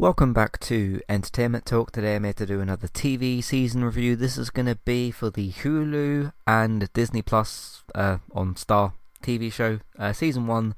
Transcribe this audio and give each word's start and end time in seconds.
Welcome 0.00 0.32
back 0.32 0.60
to 0.60 1.00
Entertainment 1.08 1.66
Talk. 1.66 1.90
Today 1.90 2.14
I'm 2.14 2.22
here 2.22 2.32
to 2.34 2.46
do 2.46 2.60
another 2.60 2.86
TV 2.86 3.42
season 3.42 3.82
review. 3.82 4.14
This 4.14 4.38
is 4.38 4.48
going 4.48 4.66
to 4.66 4.76
be 4.76 5.10
for 5.10 5.28
the 5.28 5.50
Hulu 5.50 6.32
and 6.46 6.88
Disney 6.92 7.20
Plus 7.20 7.82
uh, 7.96 8.18
on 8.30 8.54
Star 8.54 8.92
TV 9.24 9.52
show, 9.52 9.80
uh, 9.98 10.12
season 10.12 10.46
one 10.46 10.76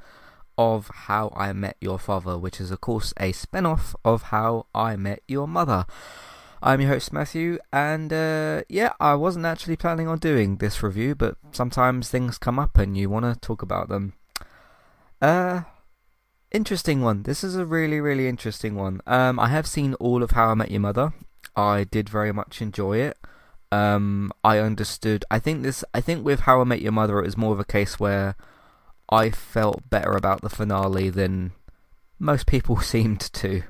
of 0.57 0.89
How 0.89 1.35
I 1.37 1.53
Met 1.53 1.77
Your 1.83 1.99
Father, 1.99 2.39
which 2.39 2.63
is, 2.63 2.71
of 2.71 2.81
course, 2.81 3.13
a 3.21 3.33
spin 3.33 3.67
off 3.67 3.95
of 4.07 4.23
How 4.23 4.65
I 4.75 4.97
Met 4.97 5.21
Your 5.29 5.47
Mother. 5.47 5.85
I'm 6.63 6.81
your 6.81 6.89
host, 6.89 7.13
Matthew, 7.13 7.59
and 7.71 8.11
uh, 8.15 8.63
yeah, 8.71 8.95
I 8.99 9.17
wasn't 9.17 9.45
actually 9.45 9.77
planning 9.77 10.09
on 10.09 10.17
doing 10.17 10.57
this 10.57 10.83
review, 10.83 11.15
but 11.15 11.37
sometimes 11.53 12.09
things 12.09 12.39
come 12.39 12.59
up 12.59 12.79
and 12.79 12.97
you 12.97 13.11
want 13.11 13.27
to 13.27 13.39
talk 13.39 13.61
about 13.61 13.91
them. 13.91 14.15
Uh, 15.21 15.65
interesting 16.51 17.03
one. 17.03 17.23
This 17.23 17.45
is 17.45 17.57
a 17.57 17.65
really, 17.65 18.01
really 18.01 18.29
interesting 18.29 18.75
one. 18.75 19.01
Um, 19.07 19.39
I 19.39 19.49
have 19.49 19.67
seen 19.67 19.95
all 19.95 20.23
of 20.23 20.33
How 20.33 20.49
I 20.49 20.55
Met 20.55 20.71
Your 20.71 20.81
Mother. 20.81 21.13
I 21.57 21.85
did 21.85 22.09
very 22.09 22.33
much 22.33 22.61
enjoy 22.61 22.99
it. 22.99 23.19
Um, 23.73 24.33
I 24.43 24.59
understood. 24.59 25.25
I 25.31 25.39
think 25.39 25.63
this. 25.63 25.85
I 25.95 26.01
think 26.01 26.25
with 26.25 26.41
How 26.41 26.61
I 26.61 26.65
Met 26.65 26.83
Your 26.83 26.93
Mother, 26.93 27.19
it 27.19 27.27
was 27.27 27.37
more 27.37 27.53
of 27.53 27.61
a 27.61 27.65
case 27.65 28.01
where 28.01 28.35
I 29.11 29.31
felt 29.31 29.89
better 29.91 30.13
about 30.13 30.43
the 30.43 30.49
finale 30.49 31.11
than 31.11 31.53
most 32.19 32.47
people 32.47 32.77
seemed 32.81 33.21
to. 33.21 33.63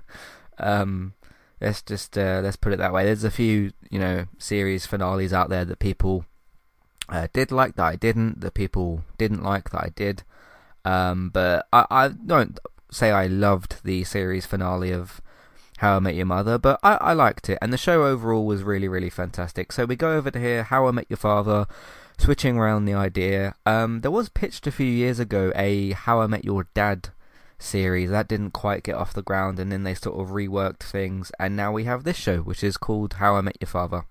Um, 0.58 1.14
let's 1.60 1.82
just 1.82 2.16
uh, 2.16 2.40
let's 2.42 2.56
put 2.56 2.72
it 2.72 2.78
that 2.78 2.92
way. 2.92 3.04
There's 3.04 3.24
a 3.24 3.30
few, 3.30 3.72
you 3.90 3.98
know, 3.98 4.26
series 4.38 4.86
finales 4.86 5.32
out 5.32 5.50
there 5.50 5.64
that 5.64 5.78
people 5.78 6.24
uh, 7.08 7.28
did 7.32 7.50
like 7.50 7.76
that 7.76 7.84
I 7.84 7.96
didn't. 7.96 8.40
That 8.40 8.54
people 8.54 9.04
didn't 9.18 9.42
like 9.42 9.70
that 9.70 9.84
I 9.84 9.92
did. 9.94 10.22
Um, 10.84 11.30
but 11.30 11.66
I, 11.72 11.86
I 11.90 12.08
don't 12.08 12.58
say 12.90 13.10
I 13.10 13.26
loved 13.26 13.76
the 13.84 14.04
series 14.04 14.46
finale 14.46 14.92
of 14.92 15.20
How 15.78 15.96
I 15.96 15.98
Met 16.00 16.14
Your 16.14 16.26
Mother, 16.26 16.58
but 16.58 16.80
I, 16.82 16.94
I 16.96 17.12
liked 17.12 17.48
it, 17.48 17.58
and 17.62 17.72
the 17.72 17.78
show 17.78 18.04
overall 18.04 18.46
was 18.46 18.62
really, 18.62 18.88
really 18.88 19.10
fantastic. 19.10 19.72
So 19.72 19.84
we 19.84 19.96
go 19.96 20.16
over 20.16 20.30
to 20.30 20.38
here, 20.38 20.64
How 20.64 20.86
I 20.86 20.90
Met 20.90 21.06
Your 21.08 21.16
Father, 21.16 21.66
switching 22.18 22.56
around 22.56 22.84
the 22.84 22.94
idea. 22.94 23.54
Um, 23.64 24.00
there 24.00 24.10
was 24.10 24.28
pitched 24.28 24.66
a 24.66 24.72
few 24.72 24.86
years 24.86 25.18
ago 25.18 25.52
a 25.54 25.92
How 25.92 26.20
I 26.20 26.26
Met 26.26 26.44
Your 26.44 26.66
Dad 26.74 27.10
series 27.58 28.10
that 28.10 28.28
didn't 28.28 28.52
quite 28.52 28.82
get 28.82 28.94
off 28.94 29.12
the 29.12 29.22
ground, 29.22 29.58
and 29.58 29.70
then 29.70 29.84
they 29.84 29.94
sort 29.94 30.18
of 30.18 30.34
reworked 30.34 30.80
things, 30.80 31.30
and 31.38 31.56
now 31.56 31.72
we 31.72 31.84
have 31.84 32.04
this 32.04 32.16
show, 32.16 32.38
which 32.38 32.64
is 32.64 32.76
called 32.76 33.14
How 33.14 33.36
I 33.36 33.40
Met 33.40 33.58
Your 33.60 33.68
Father, 33.68 34.06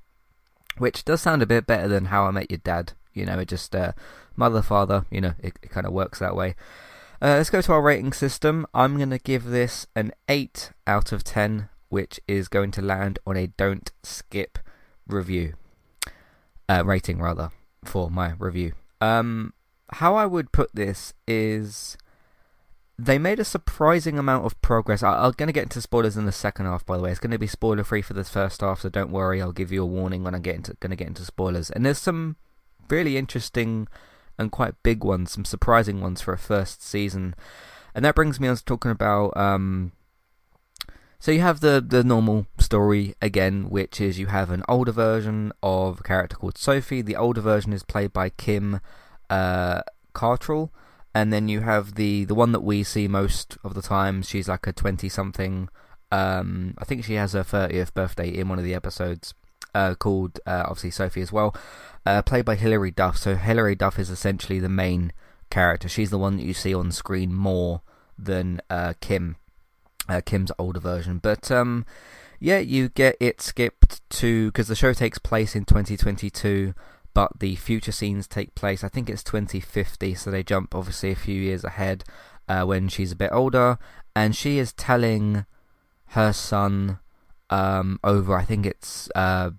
which 0.77 1.03
does 1.03 1.21
sound 1.21 1.41
a 1.41 1.47
bit 1.47 1.65
better 1.65 1.87
than 1.87 2.05
How 2.05 2.25
I 2.25 2.31
Met 2.31 2.51
Your 2.51 2.59
Dad. 2.59 2.93
You 3.13 3.25
know, 3.25 3.39
it 3.39 3.47
just 3.47 3.75
uh, 3.75 3.93
mother 4.35 4.61
father. 4.61 5.05
You 5.09 5.21
know, 5.21 5.33
it, 5.39 5.59
it 5.61 5.69
kind 5.69 5.85
of 5.85 5.93
works 5.93 6.19
that 6.19 6.35
way. 6.35 6.55
Uh, 7.21 7.35
let's 7.35 7.49
go 7.49 7.61
to 7.61 7.73
our 7.73 7.81
rating 7.81 8.13
system. 8.13 8.65
I'm 8.73 8.97
going 8.97 9.09
to 9.09 9.17
give 9.17 9.45
this 9.45 9.87
an 9.95 10.13
8 10.29 10.71
out 10.87 11.11
of 11.11 11.23
10, 11.23 11.67
which 11.89 12.19
is 12.27 12.47
going 12.47 12.71
to 12.71 12.81
land 12.81 13.19
on 13.27 13.35
a 13.35 13.47
don't 13.47 13.91
skip 14.03 14.57
review. 15.05 15.55
Uh, 16.69 16.83
rating, 16.85 17.19
rather, 17.19 17.51
for 17.83 18.09
my 18.09 18.33
review. 18.37 18.73
Um, 19.01 19.53
how 19.93 20.15
I 20.15 20.25
would 20.25 20.51
put 20.51 20.73
this 20.73 21.13
is 21.27 21.97
they 22.97 23.17
made 23.17 23.39
a 23.39 23.45
surprising 23.45 24.19
amount 24.19 24.45
of 24.45 24.61
progress. 24.61 25.01
I, 25.01 25.25
am 25.25 25.33
going 25.37 25.47
to 25.47 25.53
get 25.53 25.63
into 25.63 25.81
spoilers 25.81 26.17
in 26.17 26.25
the 26.25 26.31
second 26.31 26.65
half, 26.65 26.85
by 26.85 26.97
the 26.97 27.03
way. 27.03 27.11
It's 27.11 27.19
going 27.19 27.31
to 27.31 27.39
be 27.39 27.47
spoiler 27.47 27.83
free 27.83 28.01
for 28.01 28.13
the 28.13 28.23
first 28.23 28.61
half, 28.61 28.81
so 28.81 28.89
don't 28.89 29.11
worry. 29.11 29.41
I'll 29.41 29.51
give 29.51 29.71
you 29.71 29.83
a 29.83 29.85
warning 29.85 30.23
when 30.23 30.35
I 30.35 30.39
get 30.39 30.55
into 30.55 30.73
going 30.75 30.91
to 30.91 30.95
get 30.95 31.07
into 31.07 31.23
spoilers. 31.23 31.69
And 31.69 31.85
there's 31.85 31.99
some 31.99 32.35
really 32.89 33.17
interesting 33.17 33.87
and 34.37 34.51
quite 34.51 34.81
big 34.83 35.03
ones, 35.03 35.31
some 35.31 35.45
surprising 35.45 36.01
ones 36.01 36.21
for 36.21 36.33
a 36.33 36.37
first 36.37 36.83
season. 36.83 37.35
And 37.93 38.05
that 38.05 38.15
brings 38.15 38.39
me 38.39 38.47
on 38.47 38.55
to 38.55 38.63
talking 38.63 38.91
about. 38.91 39.35
Um, 39.35 39.91
so 41.19 41.31
you 41.31 41.41
have 41.41 41.59
the 41.59 41.83
the 41.85 42.03
normal 42.03 42.47
story 42.57 43.13
again, 43.21 43.69
which 43.69 43.99
is 43.99 44.17
you 44.17 44.27
have 44.27 44.51
an 44.51 44.63
older 44.69 44.93
version 44.93 45.51
of 45.61 45.99
a 45.99 46.03
character 46.03 46.37
called 46.37 46.57
Sophie. 46.57 47.01
The 47.01 47.17
older 47.17 47.41
version 47.41 47.73
is 47.73 47.83
played 47.83 48.13
by 48.13 48.29
Kim 48.29 48.79
uh, 49.29 49.81
Cattrall, 50.15 50.69
and 51.13 51.33
then 51.33 51.49
you 51.49 51.59
have 51.59 51.95
the 51.95 52.23
the 52.23 52.35
one 52.35 52.53
that 52.53 52.61
we 52.61 52.83
see 52.83 53.09
most 53.09 53.57
of 53.65 53.73
the 53.73 53.81
time. 53.81 54.21
She's 54.21 54.47
like 54.47 54.65
a 54.65 54.71
twenty 54.71 55.09
something. 55.09 55.67
Um, 56.11 56.73
I 56.77 56.85
think 56.85 57.03
she 57.03 57.15
has 57.15 57.33
her 57.33 57.43
thirtieth 57.43 57.93
birthday 57.93 58.29
in 58.29 58.47
one 58.47 58.57
of 58.57 58.63
the 58.63 58.73
episodes. 58.73 59.33
Uh, 59.75 59.93
called 59.93 60.39
uh, 60.47 60.63
obviously 60.65 60.89
Sophie 60.89 61.21
as 61.21 61.31
well 61.31 61.55
uh, 62.05 62.21
played 62.21 62.45
by 62.45 62.55
Hilary 62.55 62.91
Duff. 62.91 63.17
So 63.17 63.35
Hilary 63.35 63.75
Duff 63.75 63.99
is 63.99 64.09
essentially 64.09 64.59
the 64.59 64.69
main 64.69 65.13
character. 65.49 65.87
She's 65.87 66.09
the 66.09 66.17
one 66.17 66.37
that 66.37 66.43
you 66.43 66.53
see 66.53 66.73
on 66.73 66.91
screen 66.91 67.33
more 67.33 67.81
than 68.17 68.61
uh, 68.69 68.93
Kim, 68.99 69.35
uh, 70.07 70.21
Kim's 70.25 70.51
older 70.57 70.79
version. 70.79 71.19
But 71.19 71.51
um, 71.51 71.85
yeah, 72.39 72.59
you 72.59 72.89
get 72.89 73.15
it 73.19 73.41
skipped 73.41 74.07
to 74.11 74.47
because 74.47 74.67
the 74.67 74.75
show 74.75 74.93
takes 74.93 75.19
place 75.19 75.55
in 75.55 75.65
2022, 75.65 76.73
but 77.13 77.39
the 77.39 77.55
future 77.55 77.91
scenes 77.91 78.27
take 78.27 78.55
place. 78.55 78.83
I 78.83 78.89
think 78.89 79.09
it's 79.09 79.23
2050, 79.23 80.15
so 80.15 80.31
they 80.31 80.43
jump 80.43 80.75
obviously 80.75 81.11
a 81.11 81.15
few 81.15 81.39
years 81.39 81.63
ahead 81.63 82.03
uh, 82.47 82.63
when 82.63 82.87
she's 82.87 83.11
a 83.11 83.17
bit 83.17 83.31
older, 83.31 83.77
and 84.15 84.35
she 84.35 84.57
is 84.57 84.73
telling 84.73 85.45
her 86.13 86.33
son 86.33 86.97
um, 87.49 87.99
over. 88.03 88.35
I 88.35 88.45
think 88.45 88.65
it's 88.65 89.09
uh, 89.15 89.51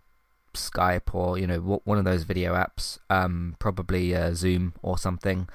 Skype 0.54 1.14
or 1.14 1.38
you 1.38 1.46
know 1.46 1.80
one 1.84 1.98
of 1.98 2.04
those 2.04 2.24
video 2.24 2.54
apps, 2.54 2.98
um, 3.08 3.56
probably 3.58 4.14
uh, 4.14 4.34
Zoom 4.34 4.74
or 4.82 4.98
something, 4.98 5.48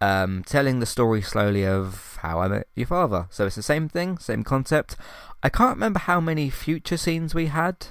um, 0.00 0.42
telling 0.44 0.80
the 0.80 0.86
story 0.86 1.22
slowly 1.22 1.66
of 1.66 2.18
how 2.22 2.40
I 2.40 2.48
met 2.48 2.68
your 2.74 2.86
father. 2.86 3.26
So 3.30 3.46
it's 3.46 3.56
the 3.56 3.62
same 3.62 3.88
thing, 3.88 4.18
same 4.18 4.44
concept. 4.44 4.96
I 5.42 5.48
can't 5.48 5.76
remember 5.76 6.00
how 6.00 6.20
many 6.20 6.50
future 6.50 6.96
scenes 6.96 7.34
we 7.34 7.46
had 7.46 7.88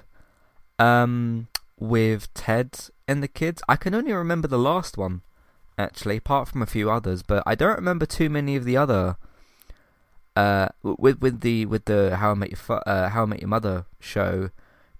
um, 0.80 1.48
with 1.80 2.34
Ted 2.34 2.78
and 3.08 3.24
the 3.24 3.28
kids. 3.28 3.62
I 3.68 3.76
can 3.76 3.94
only 3.94 4.14
remember 4.14 4.48
the 4.48 4.60
last 4.60 4.98
one, 4.98 5.22
actually, 5.78 6.18
apart 6.18 6.48
from 6.48 6.62
a 6.62 6.66
few 6.66 6.90
others. 6.90 7.24
But 7.24 7.44
I 7.46 7.56
don't 7.56 7.76
remember 7.76 8.06
too 8.06 8.30
many 8.30 8.56
of 8.56 8.66
the 8.66 8.78
other. 8.78 9.18
Uh, 10.38 10.70
with 10.84 11.20
with 11.20 11.42
the 11.42 11.66
with 11.66 11.86
the 11.86 12.16
How 12.18 12.30
I 12.30 12.34
Met 12.36 12.52
Your 12.52 12.84
uh, 12.88 13.10
How 13.10 13.24
I 13.24 13.26
Met 13.26 13.40
Your 13.40 13.48
Mother 13.48 13.86
show 14.00 14.52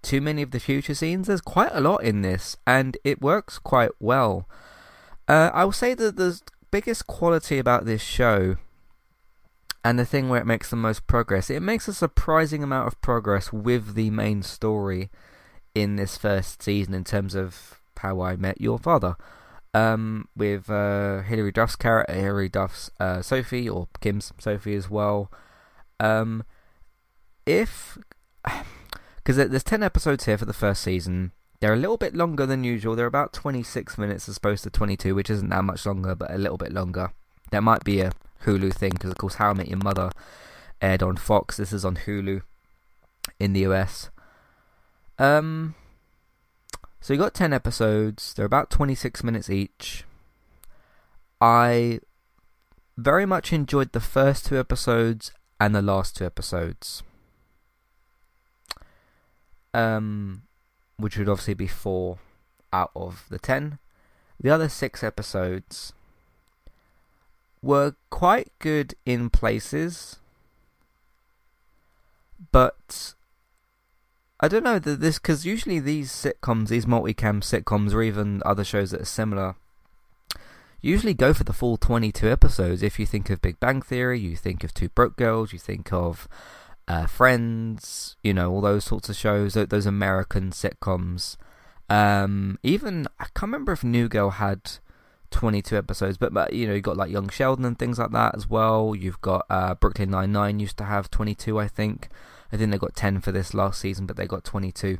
too 0.02 0.20
many 0.20 0.42
of 0.42 0.50
the 0.50 0.58
future 0.58 0.96
scenes. 0.96 1.28
There's 1.28 1.40
quite 1.40 1.70
a 1.72 1.80
lot 1.80 2.02
in 2.02 2.22
this, 2.22 2.56
and 2.66 2.96
it 3.04 3.22
works 3.22 3.60
quite 3.60 3.92
well. 4.00 4.48
Uh, 5.28 5.52
I 5.54 5.64
will 5.64 5.70
say 5.70 5.94
that 5.94 6.16
the 6.16 6.40
biggest 6.72 7.06
quality 7.06 7.58
about 7.58 7.84
this 7.84 8.02
show, 8.02 8.56
and 9.84 9.96
the 9.96 10.04
thing 10.04 10.28
where 10.28 10.40
it 10.40 10.46
makes 10.46 10.70
the 10.70 10.76
most 10.76 11.06
progress, 11.06 11.50
it 11.50 11.62
makes 11.62 11.86
a 11.86 11.94
surprising 11.94 12.64
amount 12.64 12.88
of 12.88 13.00
progress 13.00 13.52
with 13.52 13.94
the 13.94 14.10
main 14.10 14.42
story 14.42 15.08
in 15.72 15.94
this 15.94 16.16
first 16.16 16.64
season 16.64 16.94
in 16.94 17.04
terms 17.04 17.36
of 17.36 17.80
how 17.98 18.22
I 18.22 18.34
met 18.34 18.60
your 18.60 18.80
father. 18.80 19.14
Um, 19.74 20.28
with 20.34 20.70
uh, 20.70 21.22
Hilary 21.22 21.52
Duff's 21.52 21.76
character, 21.76 22.12
Hilary 22.12 22.48
Duff's 22.48 22.90
uh, 22.98 23.22
Sophie, 23.22 23.68
or 23.68 23.88
Kim's 24.00 24.32
Sophie 24.38 24.74
as 24.74 24.88
well. 24.88 25.30
Um, 26.00 26.42
if 27.46 27.98
because 29.28 29.36
there's 29.36 29.64
10 29.64 29.82
episodes 29.82 30.24
here 30.24 30.38
for 30.38 30.46
the 30.46 30.54
first 30.54 30.82
season. 30.82 31.32
They're 31.60 31.74
a 31.74 31.76
little 31.76 31.98
bit 31.98 32.14
longer 32.14 32.46
than 32.46 32.64
usual. 32.64 32.96
They're 32.96 33.04
about 33.04 33.34
26 33.34 33.98
minutes 33.98 34.26
as 34.26 34.38
opposed 34.38 34.64
to 34.64 34.70
22, 34.70 35.14
which 35.14 35.28
isn't 35.28 35.50
that 35.50 35.64
much 35.64 35.84
longer, 35.84 36.14
but 36.14 36.30
a 36.30 36.38
little 36.38 36.56
bit 36.56 36.72
longer. 36.72 37.12
That 37.50 37.62
might 37.62 37.84
be 37.84 38.00
a 38.00 38.12
Hulu 38.44 38.72
thing, 38.72 38.92
because 38.92 39.10
of 39.10 39.18
course 39.18 39.34
How 39.34 39.50
I 39.50 39.52
Met 39.52 39.68
Your 39.68 39.80
Mother 39.84 40.12
aired 40.80 41.02
on 41.02 41.16
Fox. 41.16 41.58
This 41.58 41.74
is 41.74 41.84
on 41.84 41.96
Hulu 41.96 42.40
in 43.38 43.52
the 43.52 43.66
US. 43.66 44.08
Um, 45.18 45.74
so 47.00 47.12
you 47.12 47.18
got 47.18 47.34
10 47.34 47.52
episodes. 47.52 48.34
They're 48.34 48.46
about 48.46 48.70
26 48.70 49.22
minutes 49.24 49.48
each. 49.50 50.04
I 51.40 52.00
very 52.96 53.26
much 53.26 53.52
enjoyed 53.52 53.92
the 53.92 54.00
first 54.00 54.46
two 54.46 54.58
episodes 54.58 55.32
and 55.60 55.74
the 55.74 55.82
last 55.82 56.16
two 56.16 56.26
episodes 56.26 57.02
um, 59.74 60.42
which 60.96 61.16
would 61.16 61.28
obviously 61.28 61.54
be 61.54 61.66
four 61.66 62.18
out 62.72 62.90
of 62.94 63.24
the 63.28 63.38
ten. 63.38 63.78
The 64.40 64.50
other 64.50 64.68
six 64.68 65.02
episodes 65.02 65.92
were 67.62 67.94
quite 68.10 68.50
good 68.58 68.94
in 69.04 69.30
places, 69.30 70.16
but 72.52 73.14
I 74.40 74.48
don't 74.48 74.64
know 74.64 74.78
that 74.78 75.00
this 75.00 75.18
because 75.18 75.44
usually 75.44 75.80
these 75.80 76.10
sitcoms, 76.12 76.68
these 76.68 76.86
multicam 76.86 77.42
sitcoms, 77.42 77.92
or 77.92 78.02
even 78.02 78.42
other 78.44 78.64
shows 78.64 78.92
that 78.92 79.00
are 79.00 79.06
similar, 79.06 79.56
usually 80.80 81.14
go 81.14 81.32
for 81.32 81.44
the 81.44 81.52
full 81.52 81.76
twenty-two 81.76 82.30
episodes. 82.30 82.82
If 82.82 82.98
you 82.98 83.06
think 83.06 83.30
of 83.30 83.42
Big 83.42 83.58
Bang 83.58 83.82
Theory, 83.82 84.20
you 84.20 84.36
think 84.36 84.62
of 84.62 84.72
Two 84.72 84.88
Broke 84.90 85.16
Girls, 85.16 85.52
you 85.52 85.58
think 85.58 85.92
of 85.92 86.28
uh, 86.86 87.06
Friends, 87.06 88.16
you 88.22 88.32
know, 88.32 88.52
all 88.52 88.60
those 88.60 88.84
sorts 88.84 89.08
of 89.08 89.16
shows, 89.16 89.54
those 89.54 89.86
American 89.86 90.50
sitcoms. 90.50 91.36
Um, 91.90 92.58
even 92.62 93.06
I 93.18 93.24
can't 93.34 93.50
remember 93.52 93.72
if 93.72 93.82
New 93.82 94.08
Girl 94.08 94.30
had 94.30 94.70
22 95.30 95.76
episodes. 95.76 96.16
But, 96.16 96.32
but 96.32 96.52
you 96.52 96.66
know, 96.66 96.74
you've 96.74 96.82
got 96.82 96.96
like 96.96 97.10
Young 97.10 97.28
Sheldon 97.28 97.64
and 97.64 97.78
things 97.78 97.98
like 97.98 98.12
that 98.12 98.34
as 98.34 98.48
well. 98.48 98.94
You've 98.94 99.20
got 99.20 99.46
uh, 99.50 99.74
Brooklyn 99.74 100.10
Nine 100.10 100.32
Nine 100.32 100.58
used 100.58 100.78
to 100.78 100.84
have 100.84 101.10
22, 101.10 101.58
I 101.58 101.68
think. 101.68 102.08
I 102.52 102.56
think 102.56 102.70
they 102.70 102.78
got 102.78 102.96
10 102.96 103.20
for 103.20 103.32
this 103.32 103.54
last 103.54 103.80
season, 103.80 104.06
but 104.06 104.16
they 104.16 104.26
got 104.26 104.44
22. 104.44 104.98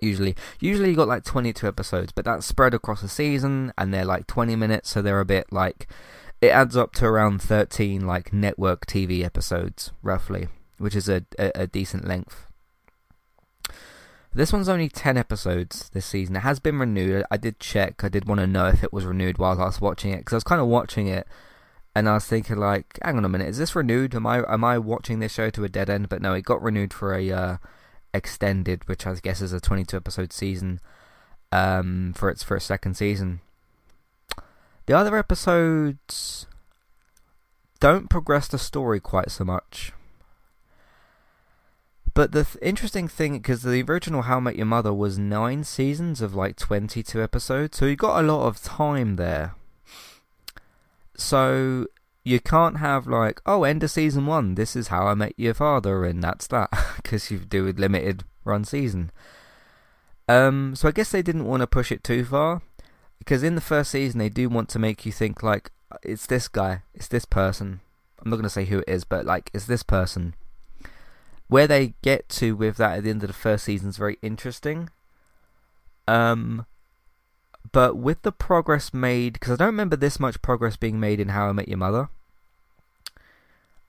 Usually, 0.00 0.34
usually 0.60 0.90
you 0.90 0.96
got 0.96 1.08
like 1.08 1.24
22 1.24 1.66
episodes, 1.66 2.12
but 2.12 2.24
that's 2.24 2.46
spread 2.46 2.74
across 2.74 3.02
a 3.02 3.08
season, 3.08 3.72
and 3.76 3.92
they're 3.92 4.04
like 4.04 4.26
20 4.26 4.56
minutes, 4.56 4.90
so 4.90 5.02
they're 5.02 5.20
a 5.20 5.26
bit 5.26 5.52
like 5.52 5.88
it 6.40 6.48
adds 6.48 6.76
up 6.76 6.92
to 6.94 7.06
around 7.06 7.42
13 7.42 8.06
like 8.06 8.32
network 8.32 8.86
TV 8.86 9.22
episodes 9.24 9.92
roughly, 10.02 10.48
which 10.78 10.96
is 10.96 11.08
a, 11.08 11.24
a, 11.38 11.52
a 11.54 11.66
decent 11.66 12.06
length. 12.06 12.46
This 14.32 14.52
one's 14.52 14.68
only 14.68 14.88
10 14.88 15.16
episodes 15.16 15.90
this 15.90 16.06
season. 16.06 16.36
It 16.36 16.40
has 16.40 16.60
been 16.60 16.78
renewed. 16.78 17.24
I 17.30 17.36
did 17.36 17.58
check. 17.58 18.04
I 18.04 18.08
did 18.08 18.26
want 18.26 18.40
to 18.40 18.46
know 18.46 18.68
if 18.68 18.84
it 18.84 18.92
was 18.92 19.04
renewed 19.04 19.38
while 19.38 19.60
I 19.60 19.64
was 19.64 19.80
watching 19.80 20.12
it 20.12 20.18
because 20.18 20.34
I 20.34 20.36
was 20.36 20.44
kind 20.44 20.60
of 20.60 20.68
watching 20.68 21.08
it 21.08 21.26
and 21.94 22.08
I 22.08 22.14
was 22.14 22.26
thinking 22.26 22.56
like, 22.56 22.98
hang 23.02 23.16
on 23.16 23.24
a 23.24 23.28
minute, 23.28 23.48
is 23.48 23.58
this 23.58 23.74
renewed? 23.74 24.14
Am 24.14 24.26
I 24.26 24.44
am 24.52 24.64
I 24.64 24.78
watching 24.78 25.18
this 25.18 25.32
show 25.32 25.50
to 25.50 25.64
a 25.64 25.68
dead 25.68 25.90
end? 25.90 26.08
But 26.08 26.22
no, 26.22 26.34
it 26.34 26.42
got 26.42 26.62
renewed 26.62 26.92
for 26.92 27.14
a 27.14 27.30
uh, 27.30 27.56
extended, 28.14 28.88
which 28.88 29.06
I 29.06 29.14
guess 29.14 29.40
is 29.40 29.52
a 29.52 29.60
22 29.60 29.96
episode 29.96 30.32
season 30.32 30.80
um, 31.52 32.12
for 32.16 32.30
its 32.30 32.42
first 32.42 32.66
second 32.66 32.94
season. 32.94 33.40
The 34.86 34.96
other 34.96 35.16
episodes 35.16 36.46
don't 37.80 38.10
progress 38.10 38.48
the 38.48 38.58
story 38.58 39.00
quite 39.00 39.30
so 39.30 39.44
much. 39.44 39.92
But 42.12 42.32
the 42.32 42.44
th- 42.44 42.56
interesting 42.60 43.08
thing, 43.08 43.38
because 43.38 43.62
the 43.62 43.82
original 43.82 44.22
How 44.22 44.38
I 44.38 44.40
Met 44.40 44.56
Your 44.56 44.66
Mother 44.66 44.92
was 44.92 45.18
nine 45.18 45.64
seasons 45.64 46.20
of 46.20 46.34
like 46.34 46.56
22 46.56 47.22
episodes, 47.22 47.78
so 47.78 47.86
you 47.86 47.96
got 47.96 48.22
a 48.22 48.26
lot 48.26 48.46
of 48.46 48.62
time 48.62 49.16
there. 49.16 49.54
So 51.20 51.86
you 52.24 52.40
can't 52.40 52.78
have 52.78 53.06
like, 53.06 53.40
oh, 53.46 53.64
end 53.64 53.82
of 53.82 53.90
season 53.90 54.26
one, 54.26 54.54
this 54.54 54.74
is 54.74 54.88
How 54.88 55.06
I 55.06 55.14
Met 55.14 55.34
Your 55.36 55.54
Father, 55.54 56.04
and 56.04 56.22
that's 56.22 56.46
that, 56.48 56.70
because 56.96 57.30
you 57.30 57.38
do 57.38 57.68
a 57.68 57.70
limited 57.70 58.24
run 58.44 58.64
season. 58.64 59.10
Um, 60.28 60.74
so 60.74 60.88
I 60.88 60.92
guess 60.92 61.10
they 61.10 61.22
didn't 61.22 61.46
want 61.46 61.60
to 61.60 61.66
push 61.66 61.90
it 61.92 62.04
too 62.04 62.24
far, 62.24 62.62
because 63.18 63.42
in 63.42 63.54
the 63.54 63.60
first 63.60 63.90
season 63.90 64.18
they 64.18 64.28
do 64.28 64.48
want 64.48 64.68
to 64.70 64.78
make 64.78 65.04
you 65.04 65.12
think 65.12 65.42
like, 65.42 65.70
it's 66.02 66.26
this 66.26 66.48
guy, 66.48 66.82
it's 66.94 67.08
this 67.08 67.24
person. 67.24 67.80
I'm 68.22 68.30
not 68.30 68.36
going 68.36 68.44
to 68.44 68.50
say 68.50 68.66
who 68.66 68.78
it 68.78 68.88
is, 68.88 69.04
but 69.04 69.26
like, 69.26 69.50
it's 69.52 69.66
this 69.66 69.82
person 69.82 70.34
where 71.48 71.66
they 71.66 71.94
get 72.00 72.28
to 72.28 72.54
with 72.54 72.76
that 72.76 72.98
at 72.98 73.04
the 73.04 73.10
end 73.10 73.22
of 73.24 73.28
the 73.28 73.34
first 73.34 73.64
season 73.64 73.88
is 73.88 73.96
very 73.96 74.18
interesting. 74.22 74.88
Um, 76.06 76.64
but 77.72 77.96
with 77.96 78.22
the 78.22 78.32
progress 78.32 78.92
made, 78.92 79.34
because 79.34 79.52
I 79.52 79.56
don't 79.56 79.66
remember 79.66 79.96
this 79.96 80.18
much 80.20 80.42
progress 80.42 80.76
being 80.76 80.98
made 80.98 81.20
in 81.20 81.28
How 81.28 81.48
I 81.48 81.52
Met 81.52 81.68
Your 81.68 81.78
Mother. 81.78 82.08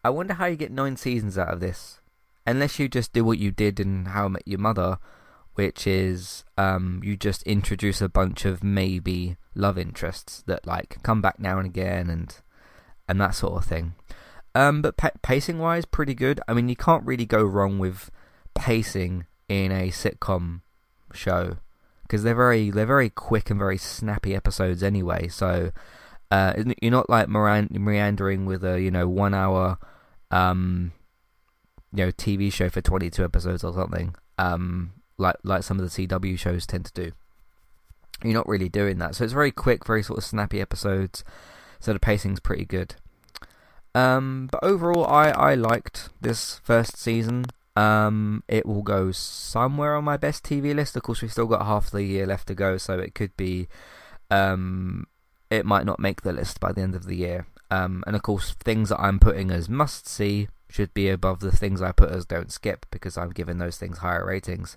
I 0.03 0.09
wonder 0.09 0.33
how 0.33 0.45
you 0.45 0.55
get 0.55 0.71
nine 0.71 0.97
seasons 0.97 1.37
out 1.37 1.53
of 1.53 1.59
this, 1.59 1.99
unless 2.45 2.79
you 2.79 2.87
just 2.87 3.13
do 3.13 3.23
what 3.23 3.37
you 3.37 3.51
did 3.51 3.79
in 3.79 4.05
How 4.05 4.25
I 4.25 4.29
Met 4.29 4.47
Your 4.47 4.59
Mother, 4.59 4.97
which 5.55 5.85
is 5.85 6.43
um, 6.57 7.01
you 7.03 7.15
just 7.15 7.43
introduce 7.43 8.01
a 8.01 8.09
bunch 8.09 8.45
of 8.45 8.63
maybe 8.63 9.37
love 9.53 9.77
interests 9.77 10.43
that 10.47 10.65
like 10.65 11.01
come 11.03 11.21
back 11.21 11.39
now 11.39 11.57
and 11.57 11.67
again 11.67 12.09
and 12.09 12.37
and 13.07 13.19
that 13.19 13.35
sort 13.35 13.61
of 13.61 13.65
thing. 13.65 13.93
Um, 14.55 14.81
but 14.81 14.97
pa- 14.97 15.11
pacing 15.21 15.59
wise, 15.59 15.85
pretty 15.85 16.13
good. 16.13 16.39
I 16.47 16.53
mean, 16.53 16.69
you 16.69 16.75
can't 16.75 17.05
really 17.05 17.25
go 17.25 17.43
wrong 17.43 17.79
with 17.79 18.09
pacing 18.53 19.25
in 19.49 19.71
a 19.71 19.89
sitcom 19.89 20.61
show 21.13 21.57
because 22.11 22.23
they're 22.23 22.35
very 22.35 22.69
they're 22.71 22.85
very 22.85 23.09
quick 23.09 23.49
and 23.49 23.57
very 23.57 23.77
snappy 23.77 24.35
episodes 24.35 24.83
anyway. 24.83 25.29
So 25.29 25.71
uh, 26.29 26.61
you're 26.81 26.91
not 26.91 27.09
like 27.09 27.29
meandering 27.29 28.45
with 28.45 28.65
a 28.65 28.81
you 28.81 28.91
know 28.91 29.07
one 29.07 29.33
hour 29.33 29.77
um, 30.29 30.91
you 31.93 32.05
know 32.05 32.11
TV 32.11 32.51
show 32.51 32.67
for 32.67 32.81
22 32.81 33.23
episodes 33.23 33.63
or 33.63 33.73
something. 33.73 34.13
Um, 34.37 34.91
like 35.17 35.37
like 35.45 35.63
some 35.63 35.79
of 35.79 35.89
the 35.89 36.05
CW 36.05 36.37
shows 36.37 36.65
tend 36.65 36.83
to 36.87 36.93
do. 36.93 37.11
You're 38.25 38.33
not 38.33 38.47
really 38.49 38.67
doing 38.67 38.97
that, 38.97 39.15
so 39.15 39.23
it's 39.23 39.31
very 39.31 39.51
quick, 39.51 39.85
very 39.85 40.03
sort 40.03 40.17
of 40.17 40.25
snappy 40.25 40.59
episodes. 40.59 41.23
So 41.79 41.93
the 41.93 41.99
pacing's 41.99 42.41
pretty 42.41 42.65
good. 42.65 42.95
Um, 43.95 44.49
but 44.51 44.61
overall, 44.61 45.05
I, 45.05 45.29
I 45.29 45.55
liked 45.55 46.09
this 46.19 46.59
first 46.61 46.97
season. 46.97 47.45
Um, 47.75 48.43
it 48.47 48.65
will 48.65 48.81
go 48.81 49.11
somewhere 49.11 49.95
on 49.95 50.03
my 50.03 50.17
best 50.17 50.43
TV 50.43 50.75
list. 50.75 50.95
Of 50.95 51.03
course, 51.03 51.21
we've 51.21 51.31
still 51.31 51.47
got 51.47 51.65
half 51.65 51.89
the 51.89 52.03
year 52.03 52.25
left 52.25 52.47
to 52.47 52.55
go, 52.55 52.77
so 52.77 52.99
it 52.99 53.15
could 53.15 53.35
be, 53.37 53.67
um, 54.29 55.07
it 55.49 55.65
might 55.65 55.85
not 55.85 55.99
make 55.99 56.21
the 56.21 56.33
list 56.33 56.59
by 56.59 56.71
the 56.71 56.81
end 56.81 56.95
of 56.95 57.05
the 57.05 57.15
year. 57.15 57.47
Um, 57.69 58.03
and 58.05 58.15
of 58.15 58.21
course, 58.21 58.55
things 58.59 58.89
that 58.89 58.99
I'm 58.99 59.19
putting 59.19 59.51
as 59.51 59.69
must 59.69 60.07
see 60.07 60.49
should 60.69 60.93
be 60.93 61.09
above 61.09 61.39
the 61.39 61.51
things 61.51 61.81
I 61.81 61.91
put 61.91 62.11
as 62.11 62.25
don't 62.25 62.51
skip 62.51 62.85
because 62.91 63.17
I've 63.17 63.33
given 63.33 63.57
those 63.57 63.77
things 63.77 63.99
higher 63.99 64.25
ratings. 64.25 64.75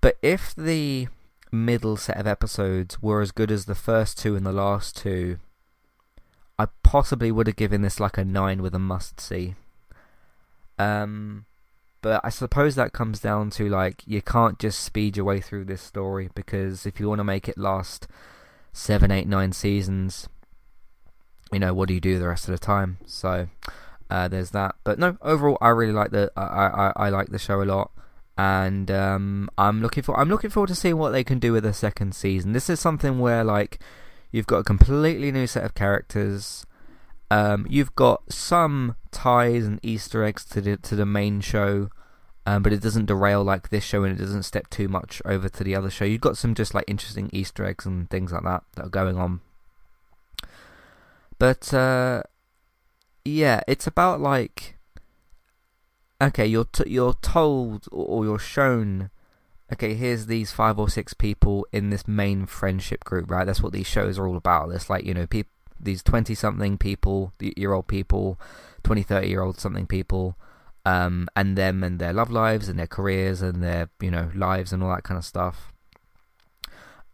But 0.00 0.16
if 0.22 0.54
the 0.54 1.08
middle 1.52 1.96
set 1.96 2.16
of 2.16 2.26
episodes 2.26 3.00
were 3.00 3.20
as 3.20 3.30
good 3.30 3.50
as 3.50 3.64
the 3.64 3.74
first 3.74 4.18
two 4.18 4.34
and 4.34 4.44
the 4.44 4.52
last 4.52 4.96
two, 4.96 5.38
I 6.58 6.66
possibly 6.82 7.32
would 7.32 7.46
have 7.46 7.56
given 7.56 7.82
this 7.82 8.00
like 8.00 8.18
a 8.18 8.24
9 8.24 8.62
with 8.62 8.74
a 8.74 8.78
must 8.78 9.20
see. 9.20 9.54
Um, 10.78 11.46
but 12.04 12.20
I 12.22 12.28
suppose 12.28 12.74
that 12.74 12.92
comes 12.92 13.18
down 13.18 13.48
to 13.52 13.66
like 13.66 14.02
you 14.06 14.20
can't 14.20 14.58
just 14.58 14.80
speed 14.80 15.16
your 15.16 15.24
way 15.24 15.40
through 15.40 15.64
this 15.64 15.80
story 15.80 16.28
because 16.34 16.84
if 16.84 17.00
you 17.00 17.08
want 17.08 17.20
to 17.20 17.24
make 17.24 17.48
it 17.48 17.56
last 17.56 18.06
seven, 18.74 19.10
eight, 19.10 19.26
nine 19.26 19.52
seasons, 19.52 20.28
you 21.50 21.58
know 21.58 21.72
what 21.72 21.88
do 21.88 21.94
you 21.94 22.00
do 22.00 22.18
the 22.18 22.28
rest 22.28 22.46
of 22.46 22.52
the 22.52 22.58
time? 22.58 22.98
So 23.06 23.48
uh, 24.10 24.28
there's 24.28 24.50
that. 24.50 24.74
But 24.84 24.98
no, 24.98 25.16
overall, 25.22 25.56
I 25.62 25.70
really 25.70 25.94
like 25.94 26.10
the 26.10 26.30
I 26.36 26.42
I, 26.42 26.92
I 27.06 27.08
like 27.08 27.30
the 27.30 27.38
show 27.38 27.62
a 27.62 27.64
lot, 27.64 27.90
and 28.36 28.90
um, 28.90 29.48
I'm 29.56 29.80
looking 29.80 30.02
for 30.02 30.20
I'm 30.20 30.28
looking 30.28 30.50
forward 30.50 30.68
to 30.68 30.74
seeing 30.74 30.98
what 30.98 31.12
they 31.12 31.24
can 31.24 31.38
do 31.38 31.52
with 31.52 31.64
the 31.64 31.72
second 31.72 32.14
season. 32.14 32.52
This 32.52 32.68
is 32.68 32.80
something 32.80 33.18
where 33.18 33.44
like 33.44 33.80
You've 34.34 34.48
got 34.48 34.58
a 34.58 34.64
completely 34.64 35.30
new 35.30 35.46
set 35.46 35.62
of 35.62 35.74
characters. 35.74 36.66
Um, 37.34 37.66
you've 37.68 37.96
got 37.96 38.32
some 38.32 38.94
ties 39.10 39.64
and 39.64 39.80
Easter 39.82 40.22
eggs 40.22 40.44
to 40.44 40.60
the 40.60 40.76
to 40.76 40.94
the 40.94 41.04
main 41.04 41.40
show, 41.40 41.90
um, 42.46 42.62
but 42.62 42.72
it 42.72 42.80
doesn't 42.80 43.06
derail 43.06 43.42
like 43.42 43.70
this 43.70 43.82
show, 43.82 44.04
and 44.04 44.16
it 44.16 44.22
doesn't 44.22 44.44
step 44.44 44.70
too 44.70 44.86
much 44.86 45.20
over 45.24 45.48
to 45.48 45.64
the 45.64 45.74
other 45.74 45.90
show. 45.90 46.04
You've 46.04 46.20
got 46.20 46.36
some 46.36 46.54
just 46.54 46.74
like 46.74 46.84
interesting 46.86 47.30
Easter 47.32 47.64
eggs 47.64 47.86
and 47.86 48.08
things 48.08 48.30
like 48.30 48.44
that 48.44 48.62
that 48.76 48.86
are 48.86 48.88
going 48.88 49.16
on. 49.16 49.40
But 51.40 51.74
uh, 51.74 52.22
yeah, 53.24 53.62
it's 53.66 53.88
about 53.88 54.20
like 54.20 54.76
okay, 56.22 56.46
you're 56.46 56.66
t- 56.66 56.88
you're 56.88 57.14
told 57.14 57.88
or 57.90 58.24
you're 58.24 58.38
shown 58.38 59.10
okay, 59.72 59.94
here's 59.94 60.26
these 60.26 60.52
five 60.52 60.78
or 60.78 60.88
six 60.88 61.14
people 61.14 61.66
in 61.72 61.90
this 61.90 62.06
main 62.06 62.46
friendship 62.46 63.02
group, 63.02 63.28
right? 63.28 63.44
That's 63.44 63.60
what 63.60 63.72
these 63.72 63.88
shows 63.88 64.20
are 64.20 64.28
all 64.28 64.36
about. 64.36 64.70
It's 64.70 64.88
like, 64.88 65.04
you 65.04 65.14
know, 65.14 65.26
people, 65.26 65.50
these 65.80 66.02
20 66.02 66.34
something 66.34 66.78
people, 66.78 67.32
year 67.40 67.72
old 67.72 67.86
people, 67.86 68.38
20, 68.82 69.02
30 69.02 69.28
year 69.28 69.42
old 69.42 69.58
something 69.58 69.86
people, 69.86 70.36
um, 70.84 71.28
and 71.34 71.56
them 71.56 71.82
and 71.82 71.98
their 71.98 72.12
love 72.12 72.30
lives 72.30 72.68
and 72.68 72.78
their 72.78 72.86
careers 72.86 73.42
and 73.42 73.62
their, 73.62 73.90
you 74.00 74.10
know, 74.10 74.30
lives 74.34 74.72
and 74.72 74.82
all 74.82 74.94
that 74.94 75.04
kind 75.04 75.18
of 75.18 75.24
stuff. 75.24 75.72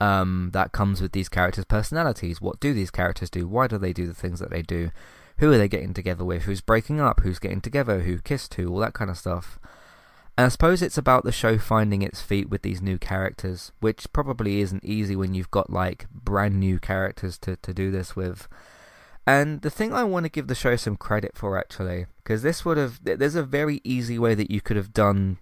Um, 0.01 0.51
that 0.55 0.73
comes 0.73 1.03
with 1.03 1.13
these 1.13 1.29
characters' 1.29 1.67
personalities. 1.67 2.41
What 2.41 2.59
do 2.59 2.73
these 2.73 2.91
characters 2.91 3.29
do? 3.29 3.47
Why 3.47 3.67
do 3.67 3.77
they 3.77 3.93
do 3.93 4.07
the 4.07 4.15
things 4.15 4.41
that 4.41 4.51
they 4.51 4.63
do? 4.63 4.91
Who 5.39 5.53
are 5.53 5.59
they 5.59 5.69
getting 5.69 5.95
together 5.95 6.25
with? 6.25 6.43
Who's 6.43 6.61
breaking 6.61 7.01
up? 7.01 7.21
Who's 7.21 7.39
getting 7.39 7.61
together? 7.61 8.01
Who 8.01 8.19
kissed 8.19 8.55
who? 8.55 8.69
All 8.71 8.79
that 8.81 8.95
kind 8.95 9.11
of 9.11 9.19
stuff. 9.19 9.59
And 10.41 10.47
I 10.47 10.49
suppose 10.49 10.81
it's 10.81 10.97
about 10.97 11.25
the 11.25 11.33
show 11.33 11.59
finding 11.59 12.01
its 12.01 12.23
feet 12.23 12.49
with 12.49 12.63
these 12.63 12.81
new 12.81 12.97
characters, 12.97 13.73
which 13.81 14.11
probably 14.11 14.63
isn't 14.63 14.83
easy 14.83 15.15
when 15.15 15.35
you've 15.35 15.51
got 15.51 15.69
like 15.69 16.07
brand 16.11 16.59
new 16.59 16.79
characters 16.79 17.37
to, 17.41 17.57
to 17.57 17.75
do 17.75 17.91
this 17.91 18.17
with. 18.17 18.49
And 19.27 19.61
the 19.61 19.69
thing 19.69 19.93
I 19.93 20.03
want 20.05 20.25
to 20.25 20.31
give 20.31 20.47
the 20.47 20.55
show 20.55 20.77
some 20.77 20.97
credit 20.97 21.33
for 21.35 21.59
actually, 21.59 22.07
because 22.25 22.41
this 22.41 22.65
would 22.65 22.79
have, 22.79 23.05
there's 23.05 23.35
a 23.35 23.43
very 23.43 23.83
easy 23.85 24.19
way 24.19 24.35
that 24.35 24.51
you 24.51 24.63
could 24.63 24.79
have 24.79 24.95
done 24.95 25.37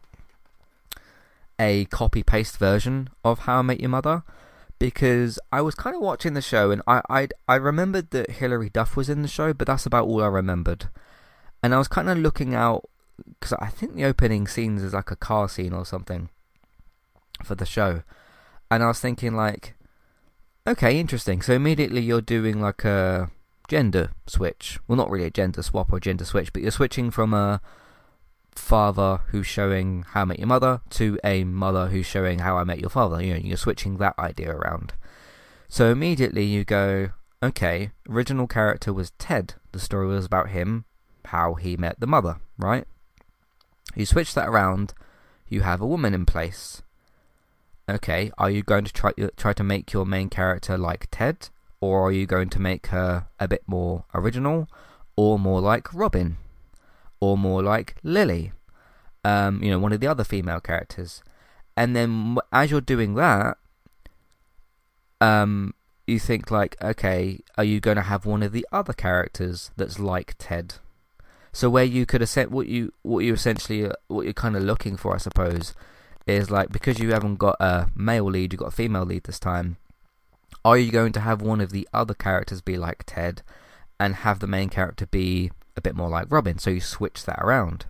a 1.60 1.84
copy 1.84 2.24
paste 2.24 2.56
version 2.56 3.08
of 3.24 3.38
How 3.40 3.60
I 3.60 3.62
Met 3.62 3.78
Your 3.78 3.90
Mother. 3.90 4.24
Because 4.80 5.38
I 5.52 5.60
was 5.60 5.76
kind 5.76 5.94
of 5.94 6.02
watching 6.02 6.34
the 6.34 6.42
show 6.42 6.72
and 6.72 6.82
I 6.88 7.02
I 7.08 7.28
I 7.46 7.54
remembered 7.54 8.10
that 8.10 8.32
Hilary 8.32 8.68
Duff 8.68 8.96
was 8.96 9.08
in 9.08 9.22
the 9.22 9.28
show, 9.28 9.52
but 9.52 9.68
that's 9.68 9.86
about 9.86 10.08
all 10.08 10.24
I 10.24 10.26
remembered. 10.26 10.88
And 11.62 11.72
I 11.72 11.78
was 11.78 11.86
kind 11.86 12.10
of 12.10 12.18
looking 12.18 12.52
out 12.52 12.88
because 13.38 13.52
I 13.60 13.68
think 13.68 13.94
the 13.94 14.04
opening 14.04 14.46
scenes 14.46 14.82
is 14.82 14.94
like 14.94 15.10
a 15.10 15.16
car 15.16 15.48
scene 15.48 15.72
or 15.72 15.84
something 15.84 16.30
for 17.42 17.54
the 17.54 17.66
show, 17.66 18.02
and 18.70 18.82
I 18.82 18.88
was 18.88 19.00
thinking 19.00 19.34
like, 19.34 19.74
okay, 20.66 20.98
interesting. 20.98 21.42
So 21.42 21.52
immediately 21.54 22.00
you're 22.00 22.20
doing 22.20 22.60
like 22.60 22.84
a 22.84 23.30
gender 23.68 24.10
switch. 24.26 24.78
Well, 24.86 24.96
not 24.96 25.10
really 25.10 25.26
a 25.26 25.30
gender 25.30 25.62
swap 25.62 25.92
or 25.92 26.00
gender 26.00 26.24
switch, 26.24 26.52
but 26.52 26.62
you're 26.62 26.70
switching 26.70 27.10
from 27.10 27.34
a 27.34 27.60
father 28.52 29.20
who's 29.28 29.46
showing 29.46 30.04
How 30.08 30.22
I 30.22 30.24
Met 30.24 30.38
Your 30.38 30.48
Mother 30.48 30.80
to 30.90 31.18
a 31.22 31.44
mother 31.44 31.88
who's 31.88 32.06
showing 32.06 32.40
How 32.40 32.56
I 32.56 32.64
Met 32.64 32.80
Your 32.80 32.90
Father. 32.90 33.22
You 33.22 33.34
know, 33.34 33.40
you're 33.40 33.56
switching 33.56 33.98
that 33.98 34.18
idea 34.18 34.50
around. 34.50 34.94
So 35.68 35.90
immediately 35.90 36.44
you 36.44 36.64
go, 36.64 37.10
okay, 37.42 37.92
original 38.08 38.46
character 38.46 38.92
was 38.92 39.12
Ted. 39.12 39.54
The 39.72 39.78
story 39.78 40.08
was 40.08 40.24
about 40.24 40.50
him, 40.50 40.86
how 41.26 41.54
he 41.54 41.76
met 41.76 42.00
the 42.00 42.06
mother, 42.06 42.38
right? 42.58 42.86
You 43.94 44.06
switch 44.06 44.34
that 44.34 44.48
around, 44.48 44.94
you 45.48 45.62
have 45.62 45.80
a 45.80 45.86
woman 45.86 46.14
in 46.14 46.26
place. 46.26 46.82
Okay, 47.88 48.30
are 48.36 48.50
you 48.50 48.62
going 48.62 48.84
to 48.84 48.92
try 48.92 49.12
try 49.36 49.52
to 49.54 49.64
make 49.64 49.92
your 49.92 50.04
main 50.04 50.28
character 50.28 50.76
like 50.76 51.08
Ted, 51.10 51.48
or 51.80 52.08
are 52.08 52.12
you 52.12 52.26
going 52.26 52.50
to 52.50 52.60
make 52.60 52.88
her 52.88 53.26
a 53.40 53.48
bit 53.48 53.62
more 53.66 54.04
original, 54.14 54.68
or 55.16 55.38
more 55.38 55.60
like 55.60 55.92
Robin, 55.94 56.36
or 57.18 57.38
more 57.38 57.62
like 57.62 57.96
Lily? 58.02 58.52
Um, 59.24 59.62
you 59.62 59.70
know, 59.70 59.78
one 59.78 59.92
of 59.92 60.00
the 60.00 60.06
other 60.06 60.24
female 60.24 60.60
characters. 60.60 61.22
And 61.76 61.94
then 61.96 62.36
as 62.52 62.70
you're 62.70 62.80
doing 62.80 63.14
that, 63.14 63.56
um, 65.20 65.74
you 66.06 66.18
think 66.18 66.50
like, 66.50 66.76
okay, 66.82 67.40
are 67.56 67.64
you 67.64 67.80
going 67.80 67.96
to 67.96 68.02
have 68.02 68.26
one 68.26 68.42
of 68.42 68.52
the 68.52 68.66
other 68.72 68.92
characters 68.92 69.70
that's 69.76 69.98
like 69.98 70.34
Ted? 70.38 70.74
So 71.58 71.68
where 71.68 71.82
you 71.82 72.06
could 72.06 72.20
have 72.20 72.52
what 72.52 72.68
you 72.68 72.92
what 73.02 73.24
you 73.24 73.34
essentially 73.34 73.84
uh, 73.84 73.94
what 74.06 74.22
you're 74.22 74.32
kind 74.32 74.54
of 74.54 74.62
looking 74.62 74.96
for, 74.96 75.12
I 75.12 75.18
suppose, 75.18 75.74
is 76.24 76.52
like 76.52 76.70
because 76.70 77.00
you 77.00 77.10
haven't 77.10 77.40
got 77.40 77.56
a 77.58 77.88
male 77.96 78.26
lead, 78.26 78.52
you've 78.52 78.60
got 78.60 78.68
a 78.68 78.70
female 78.70 79.04
lead 79.04 79.24
this 79.24 79.40
time. 79.40 79.76
Are 80.64 80.78
you 80.78 80.92
going 80.92 81.10
to 81.14 81.20
have 81.20 81.42
one 81.42 81.60
of 81.60 81.72
the 81.72 81.88
other 81.92 82.14
characters 82.14 82.60
be 82.60 82.78
like 82.78 83.02
Ted, 83.06 83.42
and 83.98 84.14
have 84.14 84.38
the 84.38 84.46
main 84.46 84.68
character 84.68 85.06
be 85.06 85.50
a 85.76 85.80
bit 85.80 85.96
more 85.96 86.08
like 86.08 86.30
Robin? 86.30 86.58
So 86.58 86.70
you 86.70 86.80
switch 86.80 87.24
that 87.24 87.40
around, 87.42 87.86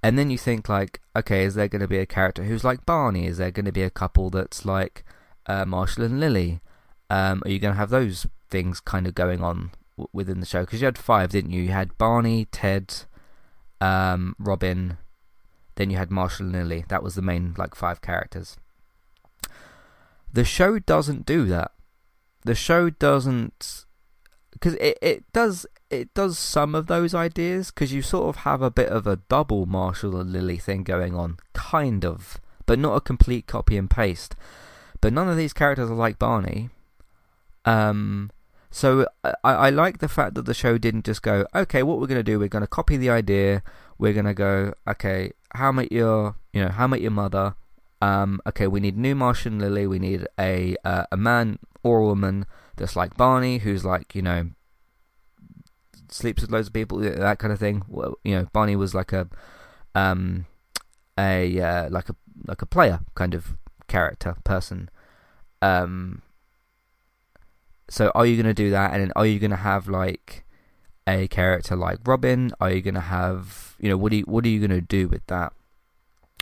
and 0.00 0.16
then 0.16 0.30
you 0.30 0.38
think 0.38 0.68
like, 0.68 1.00
okay, 1.16 1.42
is 1.42 1.56
there 1.56 1.66
going 1.66 1.82
to 1.82 1.88
be 1.88 1.98
a 1.98 2.06
character 2.06 2.44
who's 2.44 2.62
like 2.62 2.86
Barney? 2.86 3.26
Is 3.26 3.38
there 3.38 3.50
going 3.50 3.66
to 3.66 3.72
be 3.72 3.82
a 3.82 3.90
couple 3.90 4.30
that's 4.30 4.64
like 4.64 5.02
uh, 5.46 5.64
Marshall 5.64 6.04
and 6.04 6.20
Lily? 6.20 6.60
Um, 7.10 7.42
are 7.44 7.50
you 7.50 7.58
going 7.58 7.74
to 7.74 7.78
have 7.78 7.90
those 7.90 8.28
things 8.50 8.78
kind 8.78 9.08
of 9.08 9.16
going 9.16 9.42
on 9.42 9.72
within 10.12 10.40
the 10.40 10.46
show? 10.46 10.60
Because 10.60 10.80
you 10.80 10.86
had 10.86 10.98
five, 10.98 11.30
didn't 11.30 11.50
you? 11.50 11.62
You 11.62 11.70
had 11.70 11.96
Barney, 11.98 12.46
Ted, 12.46 12.94
um, 13.80 14.34
Robin, 14.38 14.98
then 15.76 15.90
you 15.90 15.96
had 15.96 16.10
Marshall 16.10 16.46
and 16.46 16.54
Lily. 16.54 16.84
That 16.88 17.02
was 17.02 17.14
the 17.14 17.22
main 17.22 17.54
like 17.58 17.74
five 17.74 18.00
characters. 18.00 18.56
The 20.32 20.44
show 20.44 20.78
doesn't 20.78 21.26
do 21.26 21.44
that. 21.46 21.72
The 22.44 22.54
show 22.54 22.90
doesn't 22.90 23.84
because 24.52 24.74
it, 24.74 24.98
it 25.00 25.32
does 25.32 25.66
it 25.90 26.12
does 26.14 26.38
some 26.38 26.74
of 26.74 26.86
those 26.86 27.14
ideas 27.14 27.70
because 27.70 27.92
you 27.92 28.02
sort 28.02 28.28
of 28.28 28.42
have 28.42 28.62
a 28.62 28.70
bit 28.70 28.88
of 28.88 29.06
a 29.06 29.16
double 29.28 29.66
Marshall 29.66 30.20
and 30.20 30.32
Lily 30.32 30.58
thing 30.58 30.82
going 30.82 31.14
on, 31.14 31.38
kind 31.52 32.04
of, 32.04 32.38
but 32.66 32.78
not 32.78 32.96
a 32.96 33.00
complete 33.00 33.46
copy 33.46 33.76
and 33.76 33.90
paste. 33.90 34.34
But 35.00 35.12
none 35.12 35.28
of 35.28 35.36
these 35.36 35.52
characters 35.52 35.90
are 35.90 35.94
like 35.94 36.18
Barney. 36.18 36.70
Um, 37.64 38.30
so 38.74 39.06
I, 39.22 39.34
I 39.44 39.70
like 39.70 39.98
the 39.98 40.08
fact 40.08 40.34
that 40.34 40.46
the 40.46 40.52
show 40.52 40.78
didn't 40.78 41.04
just 41.04 41.22
go, 41.22 41.46
okay, 41.54 41.84
what 41.84 42.00
we're 42.00 42.08
going 42.08 42.18
to 42.18 42.24
do, 42.24 42.40
we're 42.40 42.48
going 42.48 42.64
to 42.64 42.66
copy 42.66 42.96
the 42.96 43.08
idea. 43.08 43.62
We're 43.98 44.12
going 44.12 44.26
to 44.26 44.34
go, 44.34 44.74
okay, 44.88 45.30
how 45.54 45.70
met 45.70 45.92
your, 45.92 46.34
you 46.52 46.64
know, 46.64 46.70
how 46.70 46.88
met 46.88 47.00
your 47.00 47.12
mother? 47.12 47.54
Um, 48.02 48.40
okay, 48.48 48.66
we 48.66 48.80
need 48.80 48.98
new 48.98 49.14
Martian 49.14 49.60
Lily. 49.60 49.86
We 49.86 50.00
need 50.00 50.26
a 50.40 50.74
uh, 50.84 51.04
a 51.12 51.16
man 51.16 51.60
or 51.84 52.00
a 52.00 52.04
woman 52.04 52.46
that's 52.74 52.96
like 52.96 53.16
Barney, 53.16 53.58
who's 53.58 53.84
like, 53.84 54.12
you 54.12 54.22
know, 54.22 54.50
sleeps 56.10 56.42
with 56.42 56.50
loads 56.50 56.66
of 56.66 56.72
people, 56.72 56.98
that 56.98 57.38
kind 57.38 57.52
of 57.52 57.60
thing. 57.60 57.84
Well, 57.86 58.18
you 58.24 58.34
know, 58.34 58.48
Barney 58.52 58.74
was 58.74 58.92
like 58.92 59.12
a, 59.12 59.28
um, 59.94 60.46
a 61.16 61.60
uh, 61.60 61.90
like 61.90 62.08
a 62.08 62.16
like 62.48 62.60
a 62.60 62.66
player 62.66 63.02
kind 63.14 63.34
of 63.34 63.56
character 63.86 64.34
person. 64.42 64.90
Um, 65.62 66.22
so 67.88 68.10
are 68.14 68.26
you 68.26 68.36
going 68.36 68.52
to 68.52 68.54
do 68.54 68.70
that? 68.70 68.92
And 68.92 69.02
then 69.02 69.12
are 69.16 69.26
you 69.26 69.38
going 69.38 69.50
to 69.50 69.56
have 69.56 69.88
like 69.88 70.44
a 71.06 71.28
character 71.28 71.76
like 71.76 71.98
Robin? 72.04 72.52
Are 72.60 72.70
you 72.70 72.80
going 72.80 72.94
to 72.94 73.00
have 73.00 73.76
you 73.78 73.88
know 73.88 73.96
what 73.96 74.12
are 74.12 74.16
you, 74.16 74.22
what 74.22 74.44
are 74.44 74.48
you 74.48 74.60
going 74.60 74.70
to 74.70 74.80
do 74.80 75.08
with 75.08 75.26
that? 75.26 75.52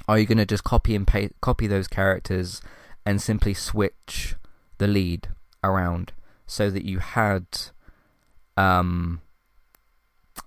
Are 0.08 0.18
you 0.18 0.26
going 0.26 0.38
to 0.38 0.46
just 0.46 0.64
copy 0.64 0.94
and 0.94 1.06
paste 1.06 1.34
copy 1.40 1.66
those 1.66 1.88
characters 1.88 2.60
and 3.04 3.20
simply 3.20 3.54
switch 3.54 4.36
the 4.78 4.86
lead 4.86 5.28
around 5.64 6.12
so 6.46 6.70
that 6.70 6.84
you 6.84 6.98
had 6.98 7.46
um 8.56 9.20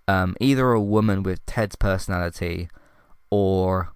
um 0.07 0.35
either 0.39 0.71
a 0.71 0.81
woman 0.81 1.23
with 1.23 1.45
Ted's 1.45 1.75
personality 1.75 2.69
or 3.29 3.94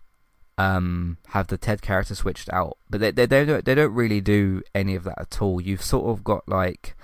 um, 0.59 1.17
have 1.29 1.47
the 1.47 1.57
Ted 1.57 1.81
character 1.81 2.13
switched 2.13 2.51
out, 2.51 2.77
but 2.89 2.99
they, 2.99 3.11
they 3.11 3.25
they 3.25 3.45
don't 3.45 3.63
they 3.63 3.73
don't 3.73 3.93
really 3.93 4.19
do 4.19 4.61
any 4.75 4.93
of 4.93 5.05
that 5.05 5.17
at 5.17 5.41
all. 5.41 5.61
You've 5.61 5.81
sort 5.81 6.09
of 6.09 6.21
got 6.21 6.49
like 6.49 6.97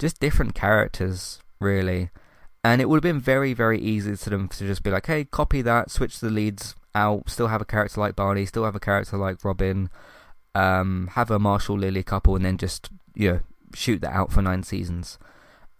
just 0.00 0.18
different 0.18 0.56
characters 0.56 1.38
really, 1.60 2.10
and 2.64 2.80
it 2.80 2.88
would 2.88 2.96
have 2.96 3.14
been 3.14 3.20
very 3.20 3.54
very 3.54 3.78
easy 3.78 4.16
to 4.16 4.30
them 4.30 4.48
to 4.48 4.66
just 4.66 4.82
be 4.82 4.90
like, 4.90 5.06
hey, 5.06 5.24
copy 5.24 5.62
that, 5.62 5.92
switch 5.92 6.18
the 6.18 6.30
leads 6.30 6.74
out, 6.92 7.30
still 7.30 7.46
have 7.46 7.60
a 7.62 7.64
character 7.64 8.00
like 8.00 8.16
Barney, 8.16 8.44
still 8.44 8.64
have 8.64 8.74
a 8.74 8.80
character 8.80 9.16
like 9.16 9.44
Robin, 9.44 9.88
um, 10.56 11.10
have 11.12 11.30
a 11.30 11.38
Marshall 11.38 11.78
Lily 11.78 12.02
couple, 12.02 12.34
and 12.34 12.44
then 12.44 12.58
just 12.58 12.90
you 13.14 13.30
know 13.30 13.40
shoot 13.72 14.00
that 14.00 14.12
out 14.12 14.32
for 14.32 14.42
nine 14.42 14.64
seasons. 14.64 15.16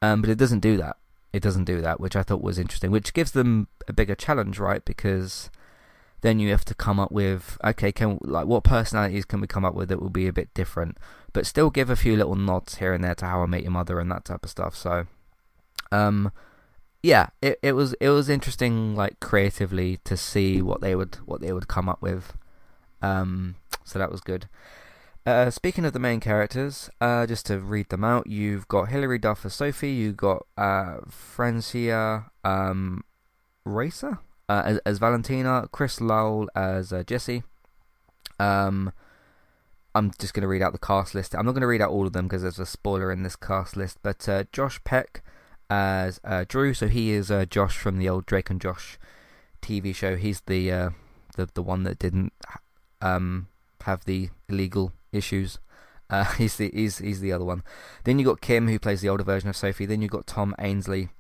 Um, 0.01 0.21
but 0.21 0.31
it 0.31 0.39
doesn't 0.39 0.61
do 0.61 0.77
that. 0.77 0.97
It 1.33 1.43
doesn't 1.43 1.65
do 1.65 1.81
that, 1.81 1.99
which 1.99 2.15
I 2.15 2.23
thought 2.23 2.41
was 2.41 2.57
interesting, 2.57 2.93
which 2.93 3.15
gives 3.15 3.33
them 3.33 3.67
a 3.89 3.93
bigger 3.93 4.15
challenge, 4.15 4.61
right? 4.61 4.85
Because 4.85 5.51
then 6.23 6.39
you 6.39 6.51
have 6.51 6.65
to 6.67 6.75
come 6.75 7.01
up 7.01 7.13
with 7.13 7.59
okay, 7.65 7.93
can 7.93 8.19
like 8.23 8.47
what 8.47 8.65
personalities 8.65 9.25
can 9.25 9.41
we 9.41 9.47
come 9.47 9.65
up 9.65 9.75
with 9.75 9.89
that 9.89 10.01
will 10.01 10.11
be 10.11 10.27
a 10.27 10.33
bit 10.33 10.53
different, 10.55 10.99
but 11.33 11.47
still 11.47 11.71
give 11.71 11.91
a 11.91 11.97
few 11.97 12.17
little 12.17 12.37
nods 12.37 12.77
here 12.77 12.93
and 12.93 13.03
there 13.03 13.15
to 13.17 13.27
How 13.27 13.43
I 13.43 13.47
Met 13.47 13.63
Your 13.63 13.73
Mother 13.73 14.01
and 14.01 14.11
that 14.11 14.25
type 14.25 14.45
of 14.45 14.51
stuff. 14.51 14.77
So, 14.77 15.07
um, 15.93 16.33
yeah, 17.03 17.29
it 17.41 17.59
it 17.63 17.73
was 17.73 17.95
it 17.95 18.11
was 18.11 18.29
interesting, 18.29 18.95
like 18.95 19.21
creatively 19.21 19.99
to 20.05 20.17
see 20.17 20.61
what 20.63 20.81
they 20.81 20.95
would 20.95 21.17
what 21.27 21.41
they 21.41 21.53
would 21.53 21.69
come 21.69 21.89
up 21.89 22.03
with. 22.03 22.35
Um, 23.03 23.57
so 23.85 23.99
that 23.99 24.11
was 24.11 24.21
good. 24.21 24.49
Uh, 25.27 25.51
speaking 25.51 25.85
of 25.85 25.93
the 25.93 25.99
main 25.99 26.19
characters, 26.19 26.89
uh, 27.01 27.27
just 27.27 27.45
to 27.47 27.59
read 27.59 27.89
them 27.91 28.03
out, 28.03 28.27
you've 28.27 28.67
got 28.69 28.89
Hilary 28.89 29.19
Duff 29.19 29.45
as 29.45 29.55
Sophie, 29.55 29.93
you've 29.93 30.17
got 30.17 30.47
uh, 30.57 30.99
Francia 31.09 32.31
um, 32.43 33.05
Raisa, 33.65 34.21
uh, 34.51 34.63
as, 34.65 34.79
as, 34.79 34.99
Valentina, 34.99 35.69
Chris 35.71 36.01
Lowell 36.01 36.49
as 36.57 36.93
uh, 36.93 37.05
Jesse. 37.05 37.45
Um, 38.41 38.93
I'm 39.95 40.11
just 40.19 40.35
going 40.35 40.43
to 40.43 40.49
read 40.49 40.61
out 40.61 40.73
the 40.73 40.79
cast 40.79 41.15
list. 41.15 41.37
I'm 41.37 41.47
not 41.47 41.53
going 41.53 41.61
to 41.61 41.69
read 41.69 41.81
out 41.81 41.91
all 41.91 42.05
of 42.05 42.13
them 42.13 42.27
because 42.27 42.43
there's 42.43 42.59
a 42.59 42.67
spoiler 42.67 43.13
in 43.13 43.23
this 43.23 43.37
cast 43.37 43.77
list. 43.77 43.99
But 44.03 44.29
uh, 44.29 44.45
Josh 44.51 44.83
Peck 44.83 45.23
as 45.69 46.21
uh, 46.25 46.45
Drew, 46.49 46.75
so 46.75 46.89
he 46.89 47.13
is 47.13 47.31
uh, 47.31 47.45
Josh 47.45 47.77
from 47.77 47.99
the 47.99 48.09
old 48.09 48.27
Drake 48.27 48.51
and 48.51 48.61
Josh 48.61 48.99
TV 49.63 49.95
show. 49.95 50.17
He's 50.17 50.41
the 50.41 50.91
the 51.37 51.49
the 51.55 51.63
one 51.63 51.85
that 51.85 52.01
didn't 52.01 52.33
um, 53.01 53.47
have 53.83 54.05
the 54.05 54.31
illegal 54.49 54.93
issues. 55.13 55.61
He's 56.39 56.57
the 56.57 56.73
he's 56.75 56.99
he's 56.99 57.21
the 57.21 57.31
other 57.33 57.45
one. 57.45 57.63
Then 58.03 58.19
you 58.19 58.25
got 58.25 58.41
Kim 58.41 58.67
who 58.67 58.81
plays 58.81 59.01
the 59.01 59.09
older 59.09 59.23
version 59.23 59.49
of 59.49 59.55
Sophie. 59.55 59.87
Then 59.87 60.03
you 60.03 60.09
got 60.09 60.27
Tom 60.27 60.57
Ainsley, 60.59 61.11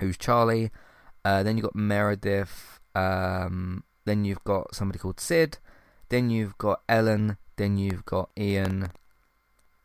who's 0.00 0.18
Charlie. 0.18 0.72
Uh, 1.24 1.42
then 1.42 1.56
you've 1.56 1.64
got 1.64 1.76
Meredith. 1.76 2.80
Um, 2.94 3.84
then 4.04 4.24
you've 4.24 4.44
got 4.44 4.74
somebody 4.74 4.98
called 4.98 5.20
Sid. 5.20 5.58
Then 6.08 6.30
you've 6.30 6.58
got 6.58 6.82
Ellen. 6.88 7.36
Then 7.56 7.76
you've 7.76 8.04
got 8.04 8.30
Ian. 8.38 8.90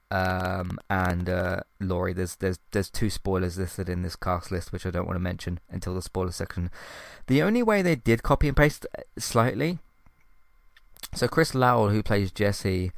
Um, 0.09 0.79
and 0.89 1.29
uh, 1.29 1.61
Laurie. 1.79 2.13
There's 2.13 2.35
there's 2.37 2.59
there's 2.71 2.89
two 2.89 3.09
spoilers 3.09 3.57
listed 3.57 3.89
in 3.89 4.01
this 4.01 4.15
cast 4.15 4.51
list, 4.51 4.71
which 4.71 4.85
I 4.85 4.91
don't 4.91 5.05
want 5.05 5.17
to 5.17 5.21
mention 5.23 5.59
until 5.69 5.93
the 5.93 6.01
spoiler 6.01 6.31
section. 6.31 6.71
The 7.27 7.41
only 7.41 7.61
way 7.61 7.81
they 7.81 7.95
did 7.95 8.23
copy 8.23 8.47
and 8.47 8.55
paste 8.55 8.85
uh, 8.97 9.01
slightly. 9.17 9.79
So 11.13 11.27
Chris 11.27 11.53
Lowell, 11.53 11.89
who 11.89 12.03
plays 12.03 12.31
Jesse, 12.31 12.91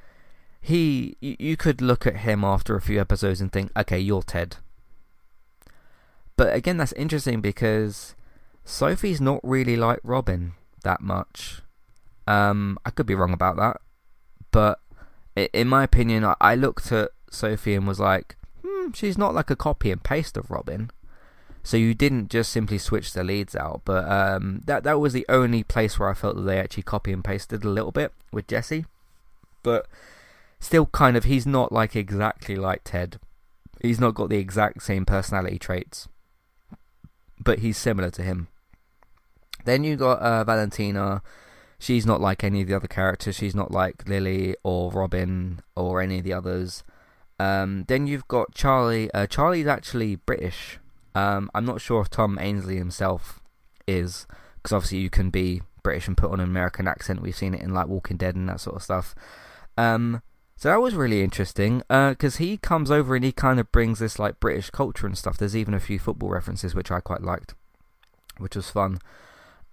he 0.61 1.17
you 1.19 1.57
could 1.57 1.81
look 1.81 2.05
at 2.05 2.17
him 2.17 2.43
after 2.43 2.75
a 2.75 2.81
few 2.81 2.99
episodes 2.99 3.41
and 3.41 3.51
think, 3.51 3.71
okay, 3.77 3.99
you're 3.99 4.23
Ted. 4.23 4.57
But 6.35 6.55
again, 6.55 6.77
that's 6.77 6.93
interesting 6.93 7.41
because 7.41 8.15
Sophie's 8.69 9.19
not 9.19 9.39
really 9.41 9.75
like 9.75 9.99
Robin 10.03 10.53
that 10.83 11.01
much. 11.01 11.61
Um, 12.27 12.77
I 12.85 12.91
could 12.91 13.07
be 13.07 13.15
wrong 13.15 13.33
about 13.33 13.57
that, 13.57 13.81
but 14.51 14.79
in 15.35 15.67
my 15.67 15.83
opinion, 15.83 16.23
I 16.39 16.53
looked 16.53 16.91
at 16.91 17.09
Sophie 17.31 17.73
and 17.73 17.87
was 17.87 17.99
like, 17.99 18.37
hmm, 18.63 18.91
she's 18.93 19.17
not 19.17 19.33
like 19.33 19.49
a 19.49 19.55
copy 19.55 19.91
and 19.91 20.03
paste 20.03 20.37
of 20.37 20.51
Robin. 20.51 20.91
So 21.63 21.77
you 21.77 21.95
didn't 21.95 22.29
just 22.29 22.51
simply 22.51 22.77
switch 22.77 23.11
the 23.11 23.23
leads 23.23 23.55
out, 23.55 23.81
but 23.85 24.09
um, 24.09 24.61
that 24.65 24.83
that 24.83 24.99
was 24.99 25.13
the 25.13 25.25
only 25.27 25.63
place 25.63 25.97
where 25.97 26.09
I 26.09 26.13
felt 26.13 26.35
that 26.35 26.43
they 26.43 26.59
actually 26.59 26.83
copy 26.83 27.11
and 27.11 27.23
pasted 27.23 27.63
a 27.63 27.69
little 27.69 27.91
bit 27.91 28.13
with 28.31 28.47
Jesse. 28.47 28.85
But 29.63 29.87
still, 30.59 30.85
kind 30.85 31.17
of, 31.17 31.23
he's 31.23 31.47
not 31.47 31.71
like 31.71 31.95
exactly 31.95 32.55
like 32.55 32.81
Ted. 32.83 33.19
He's 33.81 33.99
not 33.99 34.13
got 34.13 34.29
the 34.29 34.37
exact 34.37 34.83
same 34.83 35.05
personality 35.05 35.57
traits, 35.57 36.07
but 37.43 37.59
he's 37.59 37.77
similar 37.77 38.11
to 38.11 38.21
him. 38.21 38.47
Then 39.69 39.83
you 39.83 39.97
got 39.97 40.19
uh, 40.19 40.43
Valentina. 40.43 41.21
She's 41.77 42.03
not 42.03 42.19
like 42.19 42.43
any 42.43 42.63
of 42.63 42.67
the 42.67 42.73
other 42.73 42.87
characters. 42.87 43.35
She's 43.35 43.53
not 43.53 43.69
like 43.69 44.09
Lily 44.09 44.55
or 44.63 44.91
Robin 44.91 45.61
or 45.75 46.01
any 46.01 46.17
of 46.17 46.23
the 46.23 46.33
others. 46.33 46.83
Um, 47.39 47.85
then 47.87 48.07
you've 48.07 48.27
got 48.27 48.55
Charlie. 48.55 49.11
Uh, 49.13 49.27
Charlie's 49.27 49.67
actually 49.67 50.15
British. 50.15 50.79
Um, 51.13 51.51
I'm 51.53 51.65
not 51.65 51.81
sure 51.81 52.01
if 52.01 52.09
Tom 52.09 52.39
Ainsley 52.41 52.77
himself 52.77 53.41
is, 53.87 54.25
because 54.55 54.73
obviously 54.73 54.97
you 54.97 55.11
can 55.11 55.29
be 55.29 55.61
British 55.83 56.07
and 56.07 56.17
put 56.17 56.31
on 56.31 56.39
an 56.39 56.49
American 56.49 56.87
accent. 56.87 57.21
We've 57.21 57.35
seen 57.35 57.53
it 57.53 57.61
in 57.61 57.71
like 57.71 57.87
Walking 57.87 58.17
Dead 58.17 58.35
and 58.35 58.49
that 58.49 58.61
sort 58.61 58.77
of 58.77 58.81
stuff. 58.81 59.13
Um, 59.77 60.23
so 60.55 60.69
that 60.69 60.81
was 60.81 60.95
really 60.95 61.21
interesting 61.23 61.83
because 61.87 62.35
uh, 62.37 62.39
he 62.39 62.57
comes 62.57 62.89
over 62.89 63.15
and 63.15 63.23
he 63.23 63.31
kind 63.31 63.59
of 63.59 63.71
brings 63.71 63.99
this 63.99 64.17
like 64.17 64.39
British 64.39 64.71
culture 64.71 65.05
and 65.05 65.15
stuff. 65.15 65.37
There's 65.37 65.55
even 65.55 65.75
a 65.75 65.79
few 65.79 65.99
football 65.99 66.29
references 66.29 66.73
which 66.73 66.89
I 66.89 67.01
quite 67.01 67.21
liked, 67.21 67.53
which 68.39 68.55
was 68.55 68.71
fun. 68.71 68.97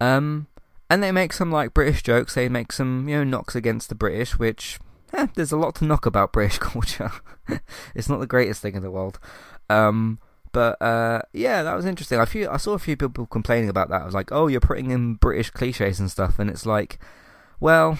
Um, 0.01 0.47
and 0.89 1.03
they 1.03 1.13
make 1.13 1.33
some 1.33 1.51
like 1.51 1.75
British 1.75 2.03
jokes. 2.03 2.35
They 2.35 2.49
make 2.49 2.73
some 2.73 3.09
you 3.09 3.17
know 3.17 3.25
knocks 3.25 3.55
against 3.55 3.89
the 3.89 3.95
British, 3.95 4.39
which 4.39 4.79
eh, 5.13 5.27
there's 5.35 5.53
a 5.53 5.57
lot 5.57 5.75
to 5.77 5.85
knock 5.85 6.07
about 6.07 6.33
British 6.33 6.59
culture. 6.61 7.11
it's 7.95 8.09
not 8.09 8.21
the 8.21 8.27
greatest 8.27 8.63
thing 8.63 8.75
in 8.75 8.83
the 8.83 8.91
world. 8.91 9.19
Um, 9.69 10.19
but 10.53 10.81
uh, 10.81 11.23
yeah, 11.33 11.63
that 11.63 11.75
was 11.75 11.85
interesting. 11.85 12.19
I 12.19 12.25
few 12.25 12.49
I 12.49 12.57
saw 12.57 12.73
a 12.73 12.79
few 12.79 12.97
people 12.97 13.27
complaining 13.27 13.69
about 13.69 13.89
that. 13.91 14.03
I 14.03 14.05
was 14.05 14.15
like, 14.15 14.33
oh, 14.33 14.47
you're 14.47 14.61
putting 14.61 14.91
in 14.91 15.15
British 15.15 15.51
cliches 15.51 16.01
and 16.01 16.11
stuff, 16.11 16.39
and 16.39 16.49
it's 16.49 16.67
like, 16.67 16.99
well, 17.61 17.99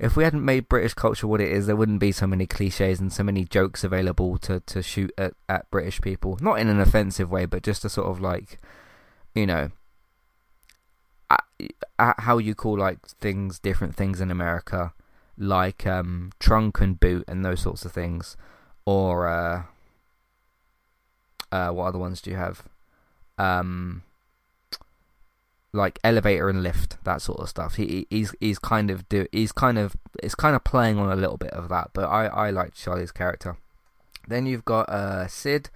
if 0.00 0.16
we 0.16 0.24
hadn't 0.24 0.44
made 0.44 0.68
British 0.68 0.94
culture 0.94 1.26
what 1.26 1.42
it 1.42 1.52
is, 1.52 1.66
there 1.66 1.76
wouldn't 1.76 2.00
be 2.00 2.10
so 2.10 2.26
many 2.26 2.46
cliches 2.46 3.00
and 3.00 3.12
so 3.12 3.22
many 3.22 3.44
jokes 3.44 3.84
available 3.84 4.38
to, 4.38 4.60
to 4.60 4.82
shoot 4.82 5.12
at, 5.18 5.34
at 5.48 5.70
British 5.70 6.00
people. 6.00 6.38
Not 6.40 6.58
in 6.58 6.68
an 6.68 6.80
offensive 6.80 7.30
way, 7.30 7.44
but 7.44 7.62
just 7.62 7.82
to 7.82 7.90
sort 7.90 8.08
of 8.08 8.18
like, 8.18 8.58
you 9.34 9.46
know, 9.46 9.70
how 11.98 12.38
you 12.38 12.54
call 12.54 12.78
like 12.78 13.06
things 13.06 13.58
different 13.58 13.94
things 13.94 14.20
in 14.20 14.30
America, 14.30 14.92
like 15.36 15.86
um, 15.86 16.32
trunk 16.38 16.80
and 16.80 16.98
boot 16.98 17.24
and 17.28 17.44
those 17.44 17.60
sorts 17.60 17.84
of 17.84 17.92
things, 17.92 18.36
or 18.84 19.28
uh, 19.28 19.62
uh, 21.52 21.70
what 21.70 21.86
other 21.86 21.98
ones 21.98 22.20
do 22.20 22.30
you 22.30 22.36
have? 22.36 22.62
Um, 23.38 24.02
like 25.72 25.98
elevator 26.02 26.48
and 26.48 26.62
lift, 26.62 26.96
that 27.04 27.22
sort 27.22 27.40
of 27.40 27.48
stuff. 27.48 27.76
He 27.76 28.06
he's 28.10 28.34
he's 28.40 28.58
kind 28.58 28.90
of 28.90 29.08
do 29.08 29.26
he's 29.32 29.52
kind 29.52 29.78
of 29.78 29.96
it's 30.22 30.34
kind 30.34 30.56
of 30.56 30.64
playing 30.64 30.98
on 30.98 31.10
a 31.10 31.16
little 31.16 31.36
bit 31.36 31.52
of 31.52 31.68
that, 31.68 31.90
but 31.92 32.04
I 32.04 32.26
I 32.26 32.50
like 32.50 32.74
Charlie's 32.74 33.12
character. 33.12 33.56
Then 34.26 34.46
you've 34.46 34.64
got 34.64 34.88
uh 34.88 35.28
Sid 35.28 35.70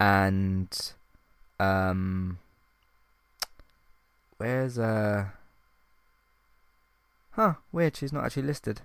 and 0.00 0.92
um 1.60 2.38
where's 4.42 4.76
uh 4.78 5.26
huh 7.32 7.54
weird 7.70 7.96
she's 7.96 8.12
not 8.12 8.24
actually 8.24 8.42
listed. 8.42 8.80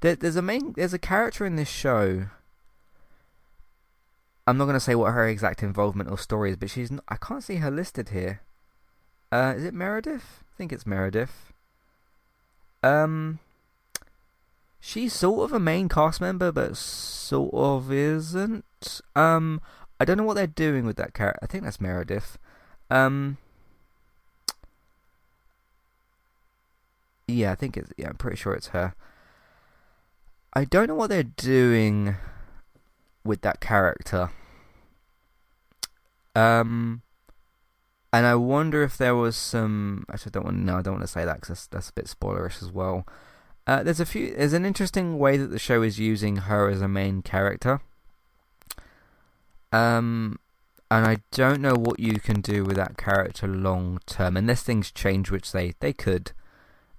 There, 0.00 0.14
there's 0.14 0.36
a 0.36 0.42
main 0.42 0.74
there's 0.76 0.94
a 0.94 0.98
character 0.98 1.44
in 1.44 1.56
this 1.56 1.68
show 1.68 2.26
I'm 4.46 4.58
not 4.58 4.64
going 4.64 4.74
to 4.74 4.80
say 4.80 4.94
what 4.94 5.12
her 5.12 5.28
exact 5.28 5.62
involvement 5.62 6.10
or 6.10 6.18
story 6.18 6.50
is, 6.50 6.56
but 6.56 6.70
she's 6.70 6.90
not, 6.90 7.04
I 7.08 7.16
can't 7.16 7.44
see 7.44 7.56
her 7.56 7.70
listed 7.70 8.08
here. 8.08 8.40
Uh, 9.30 9.54
is 9.56 9.64
it 9.64 9.74
Meredith? 9.74 10.42
I 10.52 10.56
think 10.56 10.72
it's 10.72 10.86
Meredith. 10.86 11.52
Um, 12.82 13.38
she's 14.80 15.12
sort 15.12 15.44
of 15.48 15.52
a 15.54 15.60
main 15.60 15.88
cast 15.88 16.20
member, 16.20 16.50
but 16.50 16.76
sort 16.76 17.54
of 17.54 17.92
isn't. 17.92 19.00
Um, 19.14 19.60
I 20.00 20.04
don't 20.04 20.16
know 20.16 20.24
what 20.24 20.34
they're 20.34 20.46
doing 20.48 20.84
with 20.84 20.96
that 20.96 21.14
character. 21.14 21.38
I 21.40 21.46
think 21.46 21.62
that's 21.62 21.80
Meredith. 21.80 22.36
Um, 22.90 23.38
yeah, 27.28 27.52
I 27.52 27.54
think 27.54 27.76
it's. 27.76 27.92
Yeah, 27.96 28.08
I'm 28.08 28.16
pretty 28.16 28.36
sure 28.36 28.54
it's 28.54 28.68
her. 28.68 28.94
I 30.54 30.64
don't 30.64 30.88
know 30.88 30.94
what 30.94 31.08
they're 31.08 31.22
doing 31.22 32.16
with 33.24 33.40
that 33.42 33.60
character. 33.60 34.30
Um, 36.34 37.02
and 38.12 38.26
I 38.26 38.34
wonder 38.34 38.82
if 38.82 38.96
there 38.96 39.14
was 39.14 39.36
some. 39.36 40.04
Actually, 40.12 40.30
I 40.30 40.34
don't 40.34 40.44
want. 40.44 40.58
No, 40.58 40.76
I 40.78 40.82
don't 40.82 40.94
want 40.94 41.04
to 41.04 41.12
say 41.12 41.24
that 41.24 41.40
because 41.40 41.48
that's, 41.48 41.66
that's 41.66 41.90
a 41.90 41.94
bit 41.94 42.06
spoilerish 42.06 42.62
as 42.62 42.70
well. 42.70 43.06
Uh, 43.66 43.82
there's 43.82 44.00
a 44.00 44.06
few. 44.06 44.34
There's 44.34 44.52
an 44.52 44.66
interesting 44.66 45.18
way 45.18 45.36
that 45.36 45.48
the 45.48 45.58
show 45.58 45.82
is 45.82 45.98
using 45.98 46.36
her 46.36 46.68
as 46.68 46.82
a 46.82 46.88
main 46.88 47.22
character. 47.22 47.80
Um, 49.72 50.38
and 50.90 51.06
I 51.06 51.18
don't 51.30 51.62
know 51.62 51.74
what 51.74 51.98
you 51.98 52.20
can 52.20 52.42
do 52.42 52.64
with 52.64 52.76
that 52.76 52.98
character 52.98 53.46
long 53.46 54.00
term, 54.04 54.36
unless 54.36 54.62
things 54.62 54.90
change, 54.90 55.30
which 55.30 55.52
they 55.52 55.72
they 55.80 55.94
could, 55.94 56.32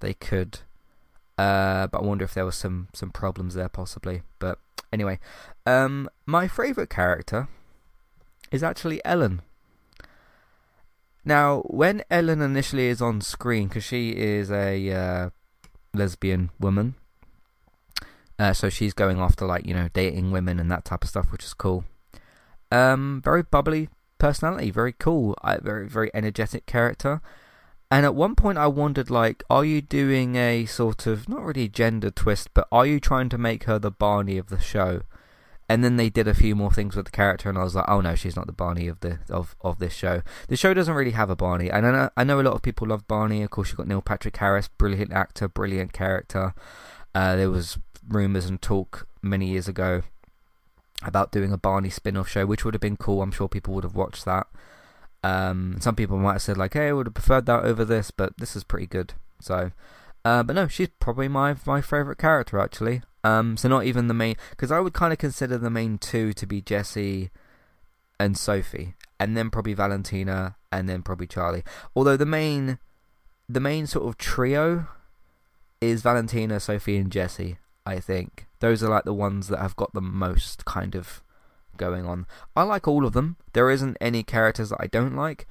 they 0.03 0.13
could. 0.13 0.59
Uh, 1.37 1.87
but 1.87 1.99
I 2.01 2.05
wonder 2.05 2.25
if 2.25 2.33
there 2.35 2.45
was 2.45 2.55
some 2.55 2.89
some 2.93 3.09
problems 3.09 3.55
there 3.55 3.69
possibly. 3.69 4.21
But 4.37 4.59
anyway, 4.91 5.19
um, 5.65 6.09
my 6.25 6.47
favourite 6.47 6.89
character 6.89 7.47
is 8.51 8.61
actually 8.61 9.03
Ellen. 9.03 9.41
Now, 11.25 11.61
when 11.61 12.03
Ellen 12.11 12.41
initially 12.41 12.87
is 12.87 13.01
on 13.01 13.21
screen, 13.21 13.69
because 13.69 13.83
she 13.83 14.09
is 14.09 14.51
a 14.51 14.91
uh, 14.91 15.29
lesbian 15.93 16.51
woman, 16.59 16.95
uh, 18.37 18.53
so 18.53 18.69
she's 18.69 18.93
going 18.93 19.19
after 19.19 19.45
like 19.45 19.65
you 19.65 19.73
know 19.73 19.89
dating 19.93 20.31
women 20.31 20.59
and 20.59 20.69
that 20.69 20.85
type 20.85 21.03
of 21.03 21.09
stuff, 21.09 21.31
which 21.31 21.43
is 21.43 21.53
cool. 21.53 21.85
Um, 22.71 23.21
very 23.23 23.41
bubbly 23.41 23.89
personality, 24.19 24.69
very 24.69 24.93
cool, 24.93 25.35
very 25.61 25.87
very 25.87 26.11
energetic 26.13 26.65
character. 26.67 27.21
And 27.93 28.07
at 28.07 28.15
one 28.15 28.33
point, 28.33 28.57
I 28.57 28.65
wondered, 28.65 29.11
like, 29.11 29.43
are 29.51 29.63
you 29.63 29.79
doing 29.79 30.35
a 30.35 30.65
sort 30.65 31.05
of 31.05 31.29
not 31.29 31.43
really 31.43 31.67
gender 31.67 32.09
twist, 32.09 32.49
but 32.55 32.67
are 32.71 32.87
you 32.87 32.99
trying 32.99 33.29
to 33.29 33.37
make 33.37 33.65
her 33.65 33.77
the 33.77 33.91
Barney 33.91 34.39
of 34.39 34.47
the 34.47 34.59
show? 34.59 35.03
And 35.69 35.83
then 35.83 35.97
they 35.97 36.09
did 36.09 36.27
a 36.27 36.33
few 36.33 36.55
more 36.55 36.71
things 36.71 36.95
with 36.95 37.05
the 37.05 37.11
character, 37.11 37.49
and 37.49 37.57
I 37.57 37.63
was 37.63 37.75
like, 37.75 37.85
oh 37.87 38.01
no, 38.01 38.15
she's 38.15 38.35
not 38.35 38.47
the 38.47 38.51
Barney 38.51 38.87
of 38.87 39.01
the 39.01 39.19
of, 39.29 39.55
of 39.61 39.77
this 39.77 39.93
show. 39.93 40.23
The 40.47 40.57
show 40.57 40.73
doesn't 40.73 40.95
really 40.95 41.11
have 41.11 41.29
a 41.29 41.35
Barney, 41.35 41.69
and 41.69 41.85
I 41.85 41.91
know, 41.91 42.09
I 42.17 42.23
know 42.23 42.41
a 42.41 42.47
lot 42.47 42.55
of 42.55 42.63
people 42.63 42.87
love 42.87 43.07
Barney. 43.07 43.43
Of 43.43 43.51
course, 43.51 43.69
you've 43.69 43.77
got 43.77 43.87
Neil 43.87 44.01
Patrick 44.01 44.37
Harris, 44.37 44.69
brilliant 44.69 45.13
actor, 45.13 45.47
brilliant 45.47 45.93
character. 45.93 46.55
Uh, 47.13 47.35
there 47.35 47.51
was 47.51 47.77
rumors 48.09 48.47
and 48.47 48.59
talk 48.59 49.07
many 49.21 49.49
years 49.49 49.67
ago 49.67 50.01
about 51.03 51.31
doing 51.31 51.51
a 51.51 51.59
Barney 51.59 51.91
spin-off 51.91 52.27
show, 52.27 52.47
which 52.47 52.65
would 52.65 52.73
have 52.73 52.81
been 52.81 52.97
cool. 52.97 53.21
I'm 53.21 53.31
sure 53.31 53.47
people 53.47 53.75
would 53.75 53.83
have 53.83 53.95
watched 53.95 54.25
that. 54.25 54.47
Um, 55.23 55.77
some 55.79 55.95
people 55.95 56.17
might 56.17 56.33
have 56.33 56.41
said 56.41 56.57
like, 56.57 56.73
"Hey, 56.73 56.89
I 56.89 56.93
would 56.93 57.07
have 57.07 57.13
preferred 57.13 57.45
that 57.45 57.63
over 57.63 57.85
this," 57.85 58.11
but 58.11 58.37
this 58.37 58.55
is 58.55 58.63
pretty 58.63 58.87
good. 58.87 59.13
So, 59.39 59.71
uh, 60.25 60.43
but 60.43 60.55
no, 60.55 60.67
she's 60.67 60.89
probably 60.99 61.27
my 61.27 61.55
my 61.65 61.81
favorite 61.81 62.17
character 62.17 62.59
actually. 62.59 63.01
Um, 63.23 63.55
so 63.55 63.69
not 63.69 63.85
even 63.85 64.07
the 64.07 64.13
main, 64.13 64.35
because 64.49 64.71
I 64.71 64.81
would 64.81 64.93
kind 64.93 65.13
of 65.13 65.19
consider 65.19 65.57
the 65.57 65.69
main 65.69 65.97
two 65.97 66.33
to 66.33 66.45
be 66.45 66.61
Jesse 66.61 67.31
and 68.19 68.37
Sophie, 68.37 68.95
and 69.19 69.37
then 69.37 69.49
probably 69.49 69.73
Valentina, 69.73 70.57
and 70.71 70.89
then 70.89 71.03
probably 71.03 71.27
Charlie. 71.27 71.63
Although 71.95 72.17
the 72.17 72.25
main, 72.25 72.79
the 73.47 73.61
main 73.61 73.87
sort 73.87 74.05
of 74.07 74.17
trio 74.17 74.87
is 75.79 76.01
Valentina, 76.01 76.59
Sophie, 76.59 76.97
and 76.97 77.11
Jesse. 77.11 77.57
I 77.85 77.99
think 77.99 78.47
those 78.59 78.83
are 78.83 78.89
like 78.89 79.03
the 79.03 79.13
ones 79.13 79.47
that 79.47 79.59
have 79.59 79.75
got 79.75 79.93
the 79.93 80.01
most 80.01 80.65
kind 80.65 80.95
of 80.95 81.21
going 81.77 82.05
on. 82.05 82.25
I 82.55 82.63
like 82.63 82.87
all 82.87 83.05
of 83.05 83.13
them. 83.13 83.37
There 83.53 83.69
isn't 83.69 83.97
any 83.99 84.23
characters 84.23 84.69
that 84.69 84.81
I 84.81 84.87
don't 84.87 85.15
like. 85.15 85.47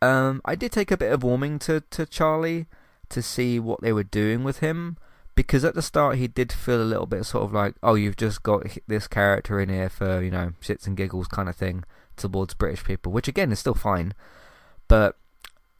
Um, 0.00 0.40
I 0.44 0.54
did 0.54 0.72
take 0.72 0.90
a 0.90 0.96
bit 0.96 1.12
of 1.12 1.22
warming 1.22 1.58
to, 1.60 1.82
to 1.90 2.06
Charlie 2.06 2.66
to 3.08 3.22
see 3.22 3.60
what 3.60 3.80
they 3.82 3.92
were 3.92 4.02
doing 4.02 4.42
with 4.42 4.58
him 4.58 4.96
because 5.34 5.64
at 5.64 5.74
the 5.74 5.82
start 5.82 6.16
he 6.16 6.28
did 6.28 6.52
feel 6.52 6.82
a 6.82 6.84
little 6.84 7.06
bit 7.06 7.24
sort 7.24 7.44
of 7.44 7.52
like, 7.52 7.74
oh, 7.82 7.94
you've 7.94 8.16
just 8.16 8.42
got 8.42 8.66
this 8.86 9.06
character 9.06 9.60
in 9.60 9.68
here 9.68 9.88
for 9.88 10.22
you 10.22 10.30
know 10.30 10.52
shits 10.60 10.86
and 10.86 10.96
giggles 10.96 11.28
kind 11.28 11.48
of 11.48 11.56
thing 11.56 11.84
towards 12.16 12.54
British 12.54 12.84
people, 12.84 13.12
which 13.12 13.28
again 13.28 13.52
is 13.52 13.58
still 13.58 13.74
fine, 13.74 14.14
but 14.88 15.16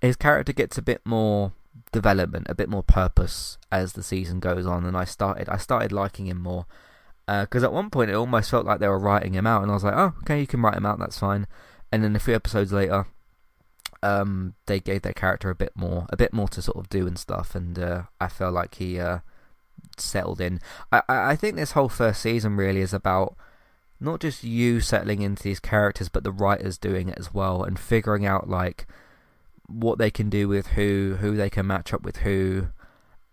his 0.00 0.16
character 0.16 0.52
gets 0.52 0.78
a 0.78 0.82
bit 0.82 1.00
more 1.04 1.52
development, 1.92 2.46
a 2.48 2.54
bit 2.54 2.68
more 2.68 2.82
purpose 2.82 3.58
as 3.70 3.92
the 3.92 4.02
season 4.02 4.40
goes 4.40 4.66
on, 4.66 4.84
and 4.84 4.96
I 4.96 5.04
started 5.04 5.48
I 5.48 5.56
started 5.56 5.92
liking 5.92 6.26
him 6.26 6.40
more 6.40 6.66
because 7.26 7.62
uh, 7.62 7.66
at 7.66 7.72
one 7.72 7.90
point 7.90 8.10
it 8.10 8.14
almost 8.14 8.50
felt 8.50 8.66
like 8.66 8.80
they 8.80 8.88
were 8.88 8.98
writing 8.98 9.34
him 9.34 9.46
out, 9.46 9.62
and 9.62 9.70
I 9.70 9.74
was 9.74 9.84
like, 9.84 9.94
oh, 9.94 10.14
okay, 10.22 10.40
you 10.40 10.46
can 10.46 10.62
write 10.62 10.76
him 10.76 10.86
out, 10.86 10.98
that's 10.98 11.18
fine. 11.18 11.46
And 11.90 12.02
then 12.02 12.16
a 12.16 12.20
few 12.20 12.34
episodes 12.34 12.72
later, 12.72 13.06
um, 14.02 14.54
they 14.66 14.80
gave 14.80 15.02
their 15.02 15.12
character 15.12 15.50
a 15.50 15.54
bit 15.54 15.72
more, 15.74 16.06
a 16.10 16.16
bit 16.16 16.32
more 16.32 16.48
to 16.48 16.62
sort 16.62 16.76
of 16.76 16.88
do 16.88 17.06
and 17.06 17.18
stuff, 17.18 17.54
and 17.54 17.78
uh, 17.78 18.02
I 18.20 18.28
felt 18.28 18.54
like 18.54 18.76
he 18.76 18.98
uh, 18.98 19.18
settled 19.96 20.40
in. 20.40 20.60
I, 20.90 21.02
I 21.08 21.36
think 21.36 21.56
this 21.56 21.72
whole 21.72 21.88
first 21.88 22.20
season 22.20 22.56
really 22.56 22.80
is 22.80 22.92
about 22.92 23.36
not 24.00 24.20
just 24.20 24.42
you 24.42 24.80
settling 24.80 25.22
into 25.22 25.42
these 25.42 25.60
characters, 25.60 26.08
but 26.08 26.24
the 26.24 26.32
writers 26.32 26.76
doing 26.76 27.08
it 27.08 27.18
as 27.18 27.32
well, 27.32 27.62
and 27.62 27.78
figuring 27.78 28.26
out 28.26 28.48
like 28.48 28.86
what 29.68 29.98
they 29.98 30.10
can 30.10 30.28
do 30.28 30.48
with 30.48 30.68
who, 30.68 31.18
who 31.20 31.36
they 31.36 31.48
can 31.48 31.66
match 31.66 31.94
up 31.94 32.02
with 32.02 32.18
who, 32.18 32.68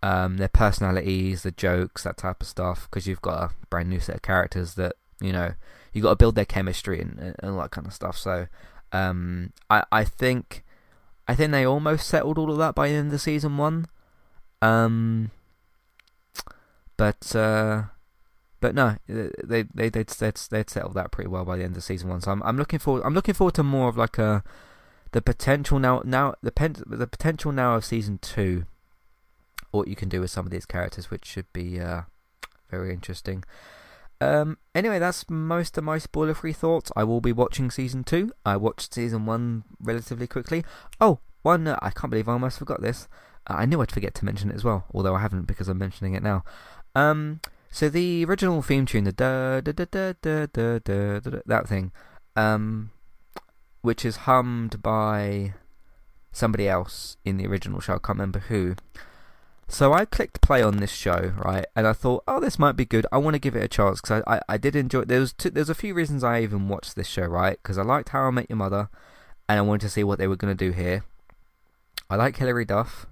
um, 0.02 0.36
their 0.38 0.48
personalities, 0.48 1.42
the 1.42 1.50
jokes, 1.50 2.04
that 2.04 2.16
type 2.16 2.40
of 2.40 2.48
stuff. 2.48 2.88
Because 2.90 3.06
you've 3.06 3.22
got 3.22 3.42
a 3.42 3.50
brand 3.68 3.88
new 3.88 4.00
set 4.00 4.16
of 4.16 4.22
characters 4.22 4.74
that 4.74 4.94
you 5.20 5.32
know 5.32 5.54
you 5.92 6.02
got 6.02 6.10
to 6.10 6.16
build 6.16 6.34
their 6.34 6.44
chemistry 6.44 7.00
and, 7.00 7.18
and 7.18 7.52
all 7.52 7.58
that 7.58 7.70
kind 7.70 7.86
of 7.86 7.92
stuff. 7.92 8.16
So 8.16 8.46
um, 8.92 9.52
I 9.68 9.84
I 9.90 10.04
think 10.04 10.64
I 11.28 11.34
think 11.34 11.52
they 11.52 11.64
almost 11.64 12.08
settled 12.08 12.38
all 12.38 12.50
of 12.50 12.58
that 12.58 12.74
by 12.74 12.88
the 12.88 12.94
end 12.94 13.12
of 13.12 13.20
season 13.20 13.56
one. 13.56 13.86
Um, 14.62 15.30
but 16.96 17.34
uh, 17.34 17.84
but 18.60 18.74
no, 18.74 18.96
they 19.06 19.30
they 19.42 19.62
they'd, 19.62 19.92
they'd 19.92 20.36
they'd 20.50 20.70
settled 20.70 20.94
that 20.94 21.10
pretty 21.10 21.28
well 21.28 21.44
by 21.44 21.56
the 21.56 21.64
end 21.64 21.76
of 21.76 21.82
season 21.82 22.08
one. 22.08 22.20
So 22.20 22.30
I'm 22.30 22.42
I'm 22.42 22.56
looking 22.56 22.78
forward 22.78 23.02
I'm 23.04 23.14
looking 23.14 23.34
forward 23.34 23.54
to 23.54 23.62
more 23.62 23.88
of 23.88 23.96
like 23.96 24.18
a 24.18 24.44
the 25.12 25.22
potential 25.22 25.78
now 25.78 26.02
now 26.04 26.34
the 26.42 26.52
pen, 26.52 26.76
the 26.86 27.06
potential 27.06 27.52
now 27.52 27.74
of 27.74 27.84
season 27.84 28.18
two. 28.18 28.66
What 29.70 29.88
you 29.88 29.96
can 29.96 30.08
do 30.08 30.20
with 30.20 30.30
some 30.30 30.46
of 30.46 30.50
these 30.50 30.66
characters, 30.66 31.10
which 31.10 31.24
should 31.24 31.52
be 31.52 31.80
uh, 31.80 32.02
very 32.70 32.92
interesting. 32.92 33.44
Um, 34.20 34.58
anyway, 34.74 34.98
that's 34.98 35.28
most 35.30 35.78
of 35.78 35.84
my 35.84 35.98
spoiler 35.98 36.34
free 36.34 36.52
thoughts. 36.52 36.92
I 36.94 37.04
will 37.04 37.20
be 37.20 37.32
watching 37.32 37.70
season 37.70 38.04
two. 38.04 38.32
I 38.44 38.56
watched 38.56 38.92
season 38.92 39.24
one 39.24 39.64
relatively 39.80 40.26
quickly. 40.26 40.64
Oh, 41.00 41.20
one, 41.42 41.66
uh, 41.66 41.78
I 41.80 41.90
can't 41.90 42.10
believe 42.10 42.28
I 42.28 42.32
almost 42.32 42.58
forgot 42.58 42.82
this. 42.82 43.08
Uh, 43.46 43.54
I 43.54 43.64
knew 43.64 43.80
I'd 43.80 43.92
forget 43.92 44.14
to 44.16 44.24
mention 44.24 44.50
it 44.50 44.56
as 44.56 44.64
well, 44.64 44.84
although 44.92 45.14
I 45.14 45.20
haven't 45.20 45.46
because 45.46 45.68
I'm 45.68 45.78
mentioning 45.78 46.14
it 46.14 46.22
now. 46.22 46.44
Um, 46.94 47.40
so 47.70 47.88
the 47.88 48.24
original 48.26 48.60
theme 48.62 48.84
tune, 48.84 49.04
the 49.04 49.12
da 49.12 49.60
da 49.60 49.72
da 49.72 49.84
da 49.84 50.12
da 50.20 50.46
da 50.52 50.78
da, 50.78 51.20
da 51.20 51.38
that 51.46 51.68
thing, 51.68 51.92
um, 52.36 52.90
which 53.80 54.04
is 54.04 54.16
hummed 54.16 54.82
by 54.82 55.54
somebody 56.32 56.68
else 56.68 57.16
in 57.24 57.38
the 57.38 57.46
original 57.46 57.80
show. 57.80 57.94
I 57.94 57.98
can't 57.98 58.18
remember 58.18 58.40
who. 58.40 58.74
So 59.70 59.92
I 59.92 60.04
clicked 60.04 60.40
play 60.40 60.62
on 60.62 60.78
this 60.78 60.90
show, 60.90 61.32
right, 61.36 61.64
and 61.76 61.86
I 61.86 61.92
thought, 61.92 62.24
oh, 62.26 62.40
this 62.40 62.58
might 62.58 62.74
be 62.76 62.84
good. 62.84 63.06
I 63.12 63.18
want 63.18 63.34
to 63.34 63.38
give 63.40 63.54
it 63.54 63.62
a 63.62 63.68
chance 63.68 64.00
because 64.00 64.24
I, 64.26 64.34
I, 64.34 64.40
I, 64.48 64.56
did 64.58 64.74
enjoy. 64.74 65.02
it. 65.02 65.08
There 65.08 65.20
was 65.20 65.32
two, 65.32 65.48
there's 65.48 65.70
a 65.70 65.76
few 65.76 65.94
reasons 65.94 66.24
I 66.24 66.42
even 66.42 66.68
watched 66.68 66.96
this 66.96 67.06
show, 67.06 67.22
right? 67.22 67.56
Because 67.62 67.78
I 67.78 67.82
liked 67.82 68.08
How 68.08 68.24
I 68.24 68.30
Met 68.30 68.50
Your 68.50 68.56
Mother, 68.56 68.90
and 69.48 69.58
I 69.60 69.62
wanted 69.62 69.82
to 69.82 69.88
see 69.88 70.02
what 70.02 70.18
they 70.18 70.26
were 70.26 70.34
going 70.34 70.54
to 70.54 70.64
do 70.64 70.72
here. 70.72 71.04
I 72.10 72.16
like 72.16 72.36
Hilary 72.36 72.64
Duff, 72.64 73.06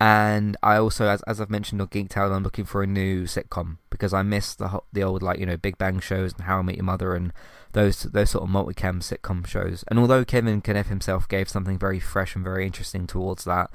and 0.00 0.56
I 0.64 0.78
also, 0.78 1.06
as 1.06 1.22
as 1.22 1.40
I've 1.40 1.48
mentioned 1.48 1.80
on 1.80 1.86
Geek 1.92 2.16
Out, 2.16 2.32
I'm 2.32 2.42
looking 2.42 2.64
for 2.64 2.82
a 2.82 2.86
new 2.88 3.22
sitcom 3.22 3.78
because 3.88 4.12
I 4.12 4.22
miss 4.22 4.56
the 4.56 4.80
the 4.92 5.04
old 5.04 5.22
like 5.22 5.38
you 5.38 5.46
know 5.46 5.56
Big 5.56 5.78
Bang 5.78 6.00
shows 6.00 6.32
and 6.32 6.42
How 6.42 6.58
I 6.58 6.62
Met 6.62 6.74
Your 6.74 6.84
Mother 6.84 7.14
and 7.14 7.32
those 7.70 8.02
those 8.02 8.30
sort 8.30 8.42
of 8.42 8.50
multicam 8.50 9.00
sitcom 9.00 9.46
shows. 9.46 9.84
And 9.86 10.00
although 10.00 10.24
Kevin 10.24 10.60
Can 10.60 10.76
F 10.76 10.88
himself 10.88 11.28
gave 11.28 11.48
something 11.48 11.78
very 11.78 12.00
fresh 12.00 12.34
and 12.34 12.42
very 12.42 12.66
interesting 12.66 13.06
towards 13.06 13.44
that, 13.44 13.70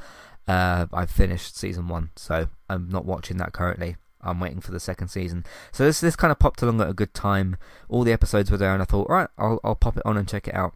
uh, 0.48 0.86
I've 0.94 1.12
finished 1.12 1.58
season 1.58 1.88
one, 1.88 2.10
so 2.16 2.48
I'm 2.70 2.90
not 2.90 3.06
watching 3.06 3.38
that 3.38 3.54
currently. 3.54 3.98
I'm 4.22 4.40
waiting 4.40 4.62
for 4.62 4.72
the 4.72 4.80
second 4.80 5.10
season. 5.10 5.46
So 5.72 5.86
this 5.86 6.00
this 6.00 6.16
kind 6.16 6.32
of 6.32 6.40
popped 6.40 6.62
along 6.62 6.82
at 6.82 6.90
a 6.90 6.94
good 6.94 7.14
time. 7.14 7.58
All 7.88 8.04
the 8.04 8.12
episodes 8.12 8.50
were 8.50 8.58
there, 8.58 8.74
and 8.74 8.82
I 8.82 8.86
thought, 8.86 9.10
right, 9.10 9.30
I'll 9.38 9.60
I'll 9.64 9.76
pop 9.76 9.98
it 9.98 10.06
on 10.06 10.18
and 10.18 10.28
check 10.28 10.48
it 10.48 10.56
out. 10.56 10.74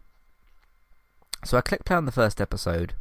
So 1.44 1.58
I 1.58 1.60
clicked 1.60 1.86
play 1.86 1.96
on 1.96 2.06
the 2.06 2.12
first 2.12 2.40
episode 2.40 2.94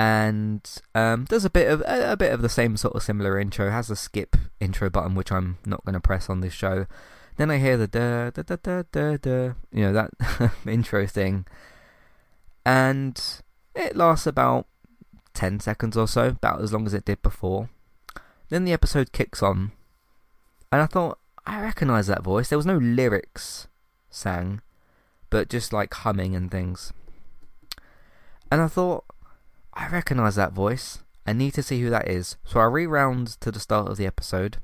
and 0.00 0.66
um, 0.94 1.26
there's 1.28 1.44
a 1.44 1.50
bit 1.50 1.68
of 1.68 1.82
a, 1.82 2.12
a, 2.12 2.16
bit 2.16 2.32
of 2.32 2.40
the 2.40 2.48
same 2.48 2.78
sort 2.78 2.94
of 2.94 3.02
similar 3.02 3.38
intro. 3.38 3.68
It 3.68 3.72
has 3.72 3.90
a 3.90 3.96
skip 3.96 4.34
intro 4.58 4.88
button, 4.88 5.14
which 5.14 5.30
I'm 5.30 5.58
not 5.66 5.84
going 5.84 5.92
to 5.92 6.00
press 6.00 6.30
on 6.30 6.40
this 6.40 6.54
show. 6.54 6.86
Then 7.36 7.50
I 7.50 7.58
hear 7.58 7.76
the 7.76 7.86
da 7.86 8.30
da 8.30 8.42
da 8.42 8.56
da 8.56 8.82
da 8.90 9.16
da, 9.18 9.52
you 9.70 9.82
know 9.84 9.92
that 9.92 10.52
intro 10.66 11.06
thing, 11.06 11.44
and 12.64 13.22
it 13.74 13.94
lasts 13.94 14.26
about 14.26 14.66
ten 15.40 15.58
seconds 15.58 15.96
or 15.96 16.06
so, 16.06 16.28
about 16.28 16.60
as 16.60 16.70
long 16.70 16.84
as 16.84 16.92
it 16.92 17.06
did 17.06 17.22
before. 17.22 17.70
Then 18.50 18.66
the 18.66 18.74
episode 18.74 19.10
kicks 19.10 19.42
on, 19.42 19.72
and 20.70 20.82
I 20.82 20.86
thought 20.86 21.18
I 21.46 21.62
recognise 21.62 22.08
that 22.08 22.22
voice. 22.22 22.50
There 22.50 22.58
was 22.58 22.66
no 22.66 22.76
lyrics 22.76 23.66
sang, 24.10 24.60
but 25.30 25.48
just 25.48 25.72
like 25.72 25.94
humming 25.94 26.36
and 26.36 26.50
things. 26.50 26.92
And 28.52 28.60
I 28.60 28.66
thought, 28.66 29.04
I 29.72 29.88
recognise 29.88 30.34
that 30.36 30.52
voice. 30.52 30.98
I 31.26 31.32
need 31.32 31.54
to 31.54 31.62
see 31.62 31.80
who 31.80 31.88
that 31.88 32.08
is. 32.08 32.36
So 32.44 32.60
I 32.60 32.64
rewound 32.64 33.40
to 33.40 33.50
the 33.50 33.60
start 33.60 33.88
of 33.88 33.96
the 33.96 34.06
episode, 34.06 34.58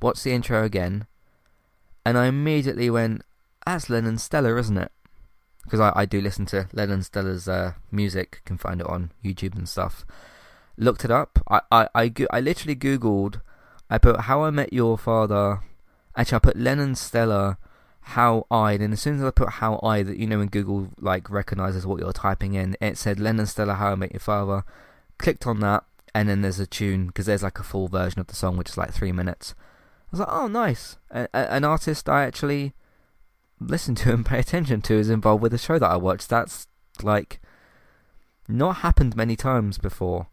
watched 0.00 0.24
the 0.24 0.32
intro 0.32 0.64
again, 0.64 1.06
and 2.06 2.16
I 2.16 2.26
immediately 2.26 2.88
went, 2.88 3.22
that's 3.66 3.90
Lennon 3.90 4.16
Stella, 4.16 4.56
isn't 4.56 4.78
it? 4.78 4.92
Because 5.64 5.80
I, 5.80 5.92
I 5.94 6.06
do 6.06 6.20
listen 6.20 6.46
to 6.46 6.68
Lennon 6.72 7.02
Stella's 7.02 7.48
uh, 7.48 7.74
music, 7.92 8.42
can 8.44 8.58
find 8.58 8.80
it 8.80 8.86
on 8.86 9.12
YouTube 9.24 9.56
and 9.56 9.68
stuff. 9.68 10.04
Looked 10.76 11.04
it 11.04 11.10
up. 11.10 11.38
I, 11.48 11.60
I, 11.70 11.88
I, 11.94 12.12
I 12.30 12.40
literally 12.40 12.76
Googled, 12.76 13.40
I 13.90 13.98
put 13.98 14.20
How 14.22 14.44
I 14.44 14.50
Met 14.50 14.72
Your 14.72 14.96
Father. 14.96 15.60
Actually, 16.16 16.36
I 16.36 16.40
put 16.40 16.56
Lennon 16.56 16.94
Stella 16.94 17.58
how 18.02 18.46
I, 18.50 18.72
and 18.72 18.92
as 18.92 19.00
soon 19.00 19.18
as 19.18 19.24
I 19.24 19.30
put 19.30 19.50
how 19.50 19.78
I, 19.82 20.02
that 20.02 20.16
you 20.16 20.26
know 20.26 20.38
when 20.38 20.48
Google 20.48 20.88
like 20.98 21.28
recognizes 21.30 21.86
what 21.86 22.00
you're 22.00 22.12
typing 22.12 22.54
in, 22.54 22.76
it 22.80 22.98
said 22.98 23.20
Lennon 23.20 23.46
Stella 23.46 23.74
How 23.74 23.92
I 23.92 23.94
Met 23.94 24.12
Your 24.12 24.20
Father. 24.20 24.64
Clicked 25.18 25.46
on 25.46 25.60
that, 25.60 25.84
and 26.14 26.28
then 26.28 26.42
there's 26.42 26.60
a 26.60 26.66
tune 26.66 27.08
because 27.08 27.26
there's 27.26 27.42
like 27.42 27.58
a 27.58 27.64
full 27.64 27.88
version 27.88 28.20
of 28.20 28.26
the 28.28 28.34
song 28.34 28.56
which 28.56 28.70
is 28.70 28.78
like 28.78 28.92
three 28.92 29.12
minutes. 29.12 29.54
I 29.58 30.10
was 30.12 30.20
like, 30.20 30.28
oh, 30.30 30.48
nice. 30.48 30.96
A- 31.10 31.28
a- 31.34 31.52
an 31.52 31.64
artist 31.64 32.08
I 32.08 32.24
actually 32.24 32.72
listen 33.60 33.94
to 33.96 34.12
and 34.12 34.24
pay 34.26 34.38
attention 34.38 34.80
to 34.82 34.94
is 34.94 35.10
involved 35.10 35.42
with 35.42 35.54
a 35.54 35.58
show 35.58 35.78
that 35.78 35.90
I 35.90 35.96
watched. 35.96 36.28
That's 36.28 36.66
like 37.02 37.40
not 38.48 38.76
happened 38.76 39.16
many 39.16 39.36
times 39.36 39.78
before. 39.78 40.28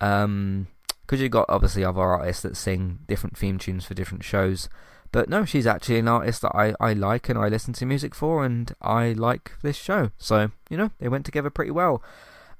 Um, 0.00 0.68
because 1.02 1.20
you've 1.20 1.32
got 1.32 1.46
obviously 1.48 1.84
other 1.84 2.00
artists 2.00 2.42
that 2.42 2.56
sing 2.56 3.00
different 3.08 3.36
theme 3.36 3.58
tunes 3.58 3.84
for 3.84 3.94
different 3.94 4.22
shows. 4.22 4.68
But 5.10 5.28
no, 5.28 5.44
she's 5.44 5.66
actually 5.66 5.98
an 5.98 6.06
artist 6.06 6.42
that 6.42 6.54
I, 6.54 6.74
I 6.78 6.92
like 6.92 7.28
and 7.28 7.36
I 7.36 7.48
listen 7.48 7.74
to 7.74 7.86
music 7.86 8.14
for, 8.14 8.44
and 8.44 8.72
I 8.80 9.12
like 9.12 9.50
this 9.60 9.76
show. 9.76 10.12
So 10.18 10.52
you 10.68 10.76
know 10.76 10.92
they 11.00 11.08
went 11.08 11.26
together 11.26 11.50
pretty 11.50 11.72
well. 11.72 12.00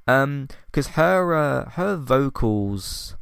Um, 0.09 0.49
because 0.67 0.89
her 0.89 1.33
uh, 1.33 1.71
her 1.71 1.95
vocals 1.95 3.17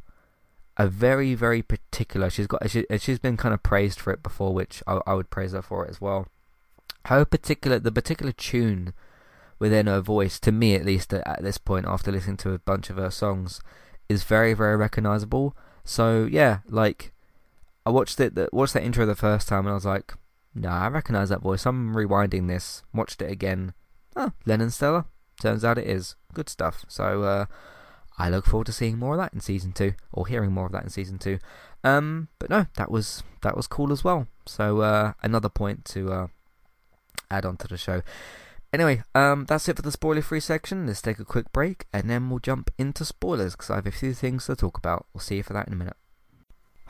are 0.77 0.87
very 0.87 1.35
very 1.35 1.61
particular. 1.61 2.31
She's 2.31 2.47
got 2.47 2.67
she, 2.67 2.87
she's 2.97 3.19
been 3.19 3.37
kind 3.37 3.53
of 3.53 3.61
praised 3.61 3.99
for 3.99 4.11
it 4.11 4.23
before, 4.23 4.51
which 4.51 4.81
I, 4.87 4.99
I 5.05 5.13
would 5.13 5.29
praise 5.29 5.51
her 5.51 5.61
for 5.61 5.85
it 5.85 5.91
as 5.91 6.01
well. 6.01 6.25
Her 7.05 7.25
particular 7.25 7.79
the 7.79 7.91
particular 7.91 8.31
tune 8.31 8.93
within 9.57 9.87
her 9.87 10.01
voice, 10.01 10.39
to 10.39 10.51
me 10.51 10.75
at 10.75 10.85
least 10.85 11.13
at, 11.13 11.43
this 11.43 11.57
point, 11.57 11.85
after 11.85 12.11
listening 12.11 12.37
to 12.37 12.53
a 12.53 12.59
bunch 12.59 12.89
of 12.89 12.97
her 12.97 13.11
songs, 13.11 13.61
is 14.07 14.23
very 14.23 14.53
very 14.53 14.75
recognizable. 14.75 15.55
So 15.83 16.27
yeah, 16.29 16.59
like 16.67 17.13
I 17.85 17.89
watched 17.89 18.19
it, 18.19 18.35
the, 18.35 18.49
watched 18.51 18.73
that 18.73 18.83
intro 18.83 19.05
the 19.05 19.15
first 19.15 19.47
time, 19.47 19.65
and 19.65 19.69
I 19.69 19.73
was 19.73 19.85
like, 19.85 20.13
"Nah, 20.53 20.85
I 20.85 20.87
recognise 20.87 21.29
that 21.29 21.41
voice." 21.41 21.65
I'm 21.65 21.95
rewinding 21.95 22.47
this, 22.47 22.83
watched 22.93 23.21
it 23.21 23.31
again. 23.31 23.73
Oh, 24.15 24.31
Lennon 24.45 24.69
Stella. 24.69 25.05
Turns 25.41 25.63
out 25.63 25.77
it 25.77 25.87
is 25.87 26.15
good 26.33 26.49
stuff. 26.49 26.83
So 26.89 27.23
uh, 27.23 27.45
I 28.17 28.29
look 28.29 28.45
forward 28.45 28.65
to 28.65 28.73
seeing 28.73 28.99
more 28.99 29.13
of 29.13 29.19
that 29.19 29.33
in 29.33 29.39
season 29.39 29.71
two, 29.71 29.93
or 30.11 30.27
hearing 30.27 30.51
more 30.51 30.65
of 30.65 30.73
that 30.73 30.83
in 30.83 30.89
season 30.89 31.17
two. 31.17 31.39
Um, 31.83 32.27
but 32.39 32.49
no, 32.49 32.67
that 32.75 32.91
was 32.91 33.23
that 33.41 33.55
was 33.55 33.67
cool 33.67 33.91
as 33.91 34.03
well. 34.03 34.27
So 34.45 34.81
uh, 34.81 35.13
another 35.23 35.49
point 35.49 35.85
to 35.85 36.11
uh, 36.11 36.27
add 37.29 37.45
on 37.45 37.57
to 37.57 37.67
the 37.67 37.77
show. 37.77 38.01
Anyway, 38.71 39.03
um, 39.15 39.45
that's 39.45 39.67
it 39.67 39.75
for 39.75 39.81
the 39.81 39.91
spoiler-free 39.91 40.39
section. 40.39 40.85
Let's 40.85 41.01
take 41.01 41.19
a 41.19 41.25
quick 41.25 41.51
break, 41.51 41.87
and 41.91 42.09
then 42.09 42.29
we'll 42.29 42.39
jump 42.39 42.71
into 42.77 43.03
spoilers 43.03 43.53
because 43.53 43.69
I 43.69 43.75
have 43.75 43.87
a 43.87 43.91
few 43.91 44.13
things 44.13 44.45
to 44.45 44.55
talk 44.55 44.77
about. 44.77 45.07
We'll 45.13 45.21
see 45.21 45.37
you 45.37 45.43
for 45.43 45.53
that 45.53 45.67
in 45.67 45.73
a 45.73 45.77
minute. 45.77 45.97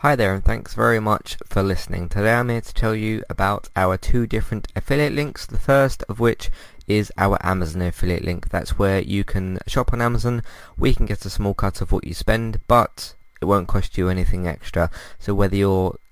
Hi 0.01 0.15
there 0.15 0.33
and 0.33 0.45
thanks 0.45 0.73
very 0.73 1.01
much 1.01 1.35
for 1.45 1.61
listening. 1.61 2.07
Today 2.07 2.35
I'm 2.35 2.47
here 2.47 2.61
to 2.61 2.73
tell 2.73 2.95
you 2.95 3.21
about 3.29 3.67
our 3.75 3.97
two 3.97 4.25
different 4.27 4.69
affiliate 4.73 5.11
links. 5.11 5.45
The 5.45 5.59
first 5.59 6.05
of 6.07 6.21
which 6.21 6.49
is 6.87 7.11
our 7.17 7.37
Amazon 7.45 7.81
affiliate 7.81 8.23
link. 8.23 8.47
That's 8.47 8.79
where 8.79 9.01
you 9.01 9.25
can 9.25 9.59
shop 9.67 9.91
on 9.91 10.01
Amazon. 10.01 10.41
We 10.77 10.95
can 10.95 11.05
get 11.05 11.25
a 11.25 11.29
small 11.29 11.53
cut 11.53 11.81
of 11.81 11.91
what 11.91 12.07
you 12.07 12.13
spend, 12.13 12.61
but 12.65 13.13
it 13.41 13.45
won't 13.45 13.67
cost 13.67 13.97
you 13.97 14.07
anything 14.07 14.47
extra. 14.47 14.89
So 15.19 15.33
whether 15.33 15.57
you're 15.57 15.97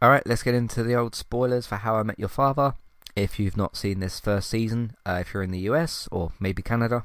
Alright, 0.00 0.28
let's 0.28 0.44
get 0.44 0.54
into 0.54 0.84
the 0.84 0.94
old 0.94 1.16
spoilers 1.16 1.66
for 1.66 1.74
How 1.74 1.96
I 1.96 2.04
Met 2.04 2.20
Your 2.20 2.28
Father. 2.28 2.74
If 3.16 3.40
you've 3.40 3.56
not 3.56 3.76
seen 3.76 3.98
this 3.98 4.20
first 4.20 4.48
season, 4.48 4.92
uh, 5.04 5.18
if 5.20 5.34
you're 5.34 5.42
in 5.42 5.50
the 5.50 5.58
US 5.70 6.08
or 6.12 6.30
maybe 6.38 6.62
Canada, 6.62 7.04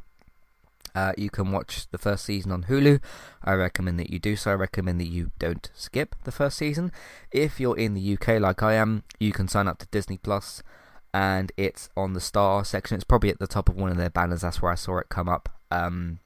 uh, 0.93 1.13
you 1.17 1.31
can 1.31 1.51
watch 1.51 1.87
the 1.89 1.97
first 1.97 2.23
season 2.23 2.51
on 2.51 2.65
Hulu. 2.65 3.01
I 3.43 3.53
recommend 3.53 3.99
that 3.99 4.11
you 4.11 4.19
do 4.19 4.35
so. 4.35 4.51
I 4.51 4.53
recommend 4.53 5.01
that 5.01 5.07
you 5.07 5.31
don't 5.39 5.71
skip 5.73 6.15
the 6.23 6.31
first 6.31 6.55
season. 6.55 6.91
If 7.31 7.59
you're 7.59 7.75
in 7.75 7.95
the 7.95 8.13
UK 8.13 8.39
like 8.39 8.61
I 8.61 8.73
am, 8.73 9.01
you 9.19 9.31
can 9.31 9.47
sign 9.47 9.67
up 9.67 9.79
to 9.79 9.87
Disney 9.87 10.19
Plus, 10.19 10.61
and 11.15 11.51
it's 11.57 11.89
on 11.97 12.13
the 12.13 12.21
Star 12.21 12.63
section. 12.63 12.93
It's 12.93 13.03
probably 13.03 13.31
at 13.31 13.39
the 13.39 13.47
top 13.47 13.69
of 13.69 13.75
one 13.75 13.89
of 13.89 13.97
their 13.97 14.11
banners. 14.11 14.41
That's 14.41 14.61
where 14.61 14.71
I 14.71 14.75
saw 14.75 14.99
it 14.99 15.09
come 15.09 15.27
up. 15.27 15.49
Um, 15.71 16.19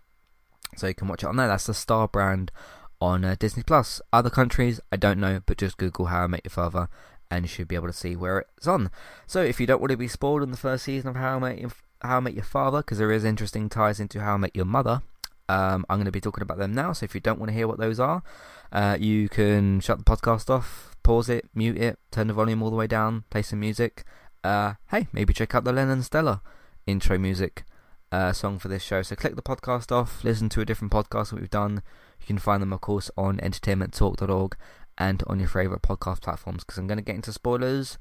so 0.76 0.88
you 0.88 0.94
can 0.94 1.08
watch 1.08 1.24
it 1.24 1.28
on 1.28 1.38
there. 1.38 1.48
That's 1.48 1.68
the 1.68 1.74
Star 1.74 2.10
brand 2.10 2.52
on 3.00 3.24
uh, 3.24 3.36
Disney 3.38 3.64
Plus. 3.64 4.02
Other 4.12 4.30
countries, 4.30 4.80
I 4.92 4.98
don't 4.98 5.20
know, 5.20 5.42
but 5.46 5.58
just 5.58 5.78
Google 5.78 6.08
How 6.08 6.24
I 6.24 6.28
Met 6.28 6.46
Your 6.46 6.52
Father 6.52 6.90
and 7.30 7.44
you 7.44 7.50
should 7.50 7.68
be 7.68 7.76
able 7.76 7.88
to 7.88 7.94
see 7.94 8.16
where 8.16 8.46
it's 8.58 8.68
on. 8.68 8.90
So 9.26 9.42
if 9.42 9.60
you 9.60 9.68
don't 9.68 9.82
want 9.82 9.92
to 9.92 9.98
be 9.98 10.08
spoiled 10.08 10.44
in 10.44 10.52
the 10.52 10.58
first 10.58 10.86
season 10.86 11.10
of 11.10 11.16
How 11.16 11.36
I 11.36 11.40
Met 11.40 11.60
Your, 11.60 11.72
How 12.02 12.18
I 12.18 12.20
Met 12.22 12.34
Your 12.34 12.44
Father, 12.44 12.80
because 12.80 12.98
there 12.98 13.12
is 13.12 13.24
interesting 13.24 13.70
ties 13.70 14.00
into 14.00 14.22
How 14.22 14.36
I 14.36 14.38
Met 14.38 14.56
Your 14.56 14.66
Mother, 14.66 15.02
um, 15.50 15.86
I'm 15.90 15.98
going 15.98 16.06
to 16.06 16.12
be 16.12 16.22
talking 16.22 16.42
about 16.42 16.58
them 16.58 16.74
now. 16.74 16.94
So 16.94 17.04
if 17.04 17.14
you 17.14 17.22
don't 17.22 17.40
want 17.40 17.50
to 17.50 17.56
hear 17.56 17.68
what 17.68 17.80
those 17.80 18.00
are, 18.00 18.24
uh, 18.72 18.98
you 19.00 19.30
can 19.30 19.80
shut 19.80 19.98
the 19.98 20.04
podcast 20.04 20.50
off, 20.50 20.96
pause 21.04 21.30
it, 21.30 21.46
mute 21.54 21.78
it, 21.78 22.00
turn 22.12 22.28
the 22.28 22.34
volume 22.34 22.62
all 22.62 22.70
the 22.70 22.76
way 22.76 22.88
down, 22.88 23.24
play 23.30 23.42
some 23.42 23.60
music. 23.60 24.04
Uh, 24.44 24.74
hey, 24.92 25.08
maybe 25.12 25.34
check 25.34 25.56
out 25.56 25.64
the 25.64 25.74
Lennon 25.74 26.04
Stella 26.04 26.42
intro 26.86 27.18
music 27.18 27.64
uh, 28.12 28.32
song 28.32 28.60
for 28.60 28.68
this 28.68 28.84
show. 28.84 29.02
So 29.02 29.16
click 29.16 29.36
the 29.36 29.42
podcast 29.42 29.92
off, 29.92 30.24
listen 30.24 30.50
to 30.50 30.62
a 30.62 30.66
different 30.66 30.92
podcast 30.92 31.30
that 31.30 31.40
we've 31.40 31.50
done. 31.50 31.82
You 32.22 32.28
can 32.28 32.38
find 32.38 32.62
them, 32.62 32.74
of 32.74 32.82
course, 32.82 33.10
on 33.18 33.38
entertainmenttalk.org 33.38 34.56
and 34.98 35.24
on 35.28 35.40
your 35.40 35.48
favourite 35.48 35.82
podcast 35.82 36.22
platforms 36.22 36.64
because 36.64 36.78
I'm 36.78 36.88
going 36.88 36.98
to 36.98 37.04
get 37.04 37.16
into 37.16 37.32
spoilers 37.32 37.98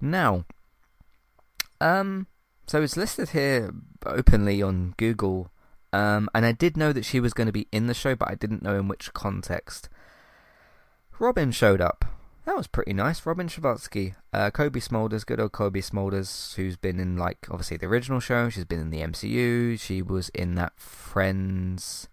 now. 0.00 0.44
Um, 1.80 2.26
so 2.66 2.82
it's 2.82 2.96
listed 2.96 3.30
here 3.30 3.72
openly 4.04 4.62
on 4.62 4.94
Google, 4.96 5.50
um, 5.92 6.28
and 6.34 6.44
I 6.44 6.52
did 6.52 6.76
know 6.76 6.92
that 6.92 7.04
she 7.04 7.20
was 7.20 7.32
going 7.32 7.46
to 7.46 7.52
be 7.52 7.68
in 7.72 7.86
the 7.86 7.94
show, 7.94 8.14
but 8.14 8.30
I 8.30 8.34
didn't 8.34 8.62
know 8.62 8.76
in 8.76 8.88
which 8.88 9.12
context. 9.14 9.88
Robin 11.18 11.50
showed 11.50 11.80
up. 11.80 12.04
That 12.44 12.56
was 12.56 12.66
pretty 12.66 12.94
nice. 12.94 13.26
Robin 13.26 13.46
Scherbatsky, 13.46 14.14
uh, 14.32 14.50
Cobie 14.50 14.80
Smulders, 14.80 15.26
good 15.26 15.38
old 15.38 15.52
Cobie 15.52 15.82
Smulders, 15.82 16.54
who's 16.54 16.76
been 16.76 16.98
in 16.98 17.16
like 17.16 17.46
obviously 17.50 17.76
the 17.76 17.86
original 17.86 18.20
show. 18.20 18.48
She's 18.48 18.64
been 18.64 18.80
in 18.80 18.90
the 18.90 19.02
MCU. 19.02 19.78
She 19.78 20.00
was 20.00 20.30
in 20.30 20.54
that 20.54 20.78
Friends, 20.78 22.08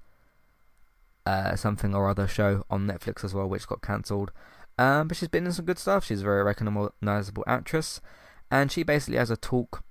uh, 1.25 1.55
something 1.55 1.95
or 1.95 2.09
other 2.09 2.27
show 2.27 2.63
on 2.69 2.88
Netflix 2.88 3.23
as 3.23 3.33
well, 3.33 3.47
which 3.47 3.67
got 3.67 3.81
cancelled. 3.81 4.31
Um, 4.77 5.07
but 5.07 5.17
she's 5.17 5.29
been 5.29 5.45
in 5.45 5.53
some 5.53 5.65
good 5.65 5.79
stuff. 5.79 6.05
She's 6.05 6.21
a 6.21 6.25
very 6.25 6.43
recognizable 6.43 7.43
actress, 7.47 8.01
and 8.51 8.71
she 8.71 8.83
basically 8.83 9.17
has 9.17 9.31
a 9.31 9.38
talk 9.38 9.83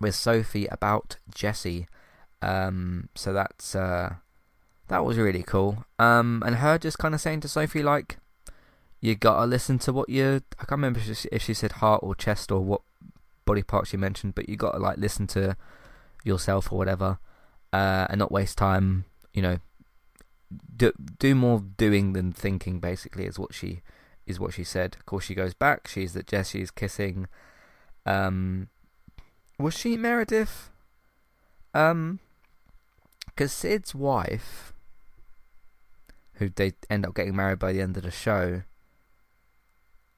with 0.00 0.14
Sophie 0.14 0.66
about 0.66 1.16
Jesse. 1.34 1.88
Um, 2.40 3.08
so 3.14 3.32
that's 3.32 3.74
uh, 3.74 4.14
that 4.88 5.04
was 5.04 5.18
really 5.18 5.42
cool. 5.42 5.84
Um, 5.98 6.42
and 6.46 6.56
her 6.56 6.78
just 6.78 6.98
kind 6.98 7.14
of 7.14 7.20
saying 7.20 7.40
to 7.40 7.48
Sophie 7.48 7.82
like 7.82 8.18
you 9.00 9.14
gotta 9.14 9.46
listen 9.46 9.78
to 9.80 9.92
what 9.92 10.08
you. 10.08 10.42
I 10.58 10.64
can't 10.64 10.72
remember 10.72 11.00
if 11.00 11.18
she, 11.18 11.28
if 11.30 11.42
she 11.42 11.54
said 11.54 11.72
heart 11.72 12.00
or 12.02 12.14
chest 12.14 12.50
or 12.50 12.60
what 12.60 12.82
body 13.44 13.62
part 13.62 13.86
she 13.86 13.96
mentioned, 13.96 14.34
but 14.34 14.48
you 14.48 14.56
gotta 14.56 14.78
like 14.78 14.98
listen 14.98 15.26
to 15.28 15.56
yourself 16.24 16.72
or 16.72 16.78
whatever, 16.78 17.18
uh, 17.72 18.06
and 18.10 18.18
not 18.18 18.32
waste 18.32 18.58
time. 18.58 19.04
You 19.32 19.42
know, 19.42 19.58
do 20.76 20.92
do 21.18 21.34
more 21.34 21.60
doing 21.76 22.12
than 22.12 22.32
thinking. 22.32 22.80
Basically, 22.80 23.26
is 23.26 23.38
what 23.38 23.54
she 23.54 23.82
is 24.26 24.38
what 24.38 24.54
she 24.54 24.64
said. 24.64 24.96
Of 24.98 25.06
course, 25.06 25.24
she 25.24 25.34
goes 25.34 25.54
back. 25.54 25.88
She's 25.88 26.12
that 26.14 26.26
Jesse's 26.26 26.70
kissing. 26.70 27.26
Um, 28.06 28.68
was 29.58 29.76
she 29.76 29.96
Meredith? 29.96 30.70
Um, 31.74 32.20
because 33.26 33.52
Sid's 33.52 33.94
wife, 33.94 34.72
who 36.34 36.48
they 36.48 36.72
end 36.90 37.06
up 37.06 37.14
getting 37.14 37.36
married 37.36 37.58
by 37.58 37.72
the 37.72 37.80
end 37.80 37.96
of 37.96 38.02
the 38.02 38.10
show, 38.10 38.62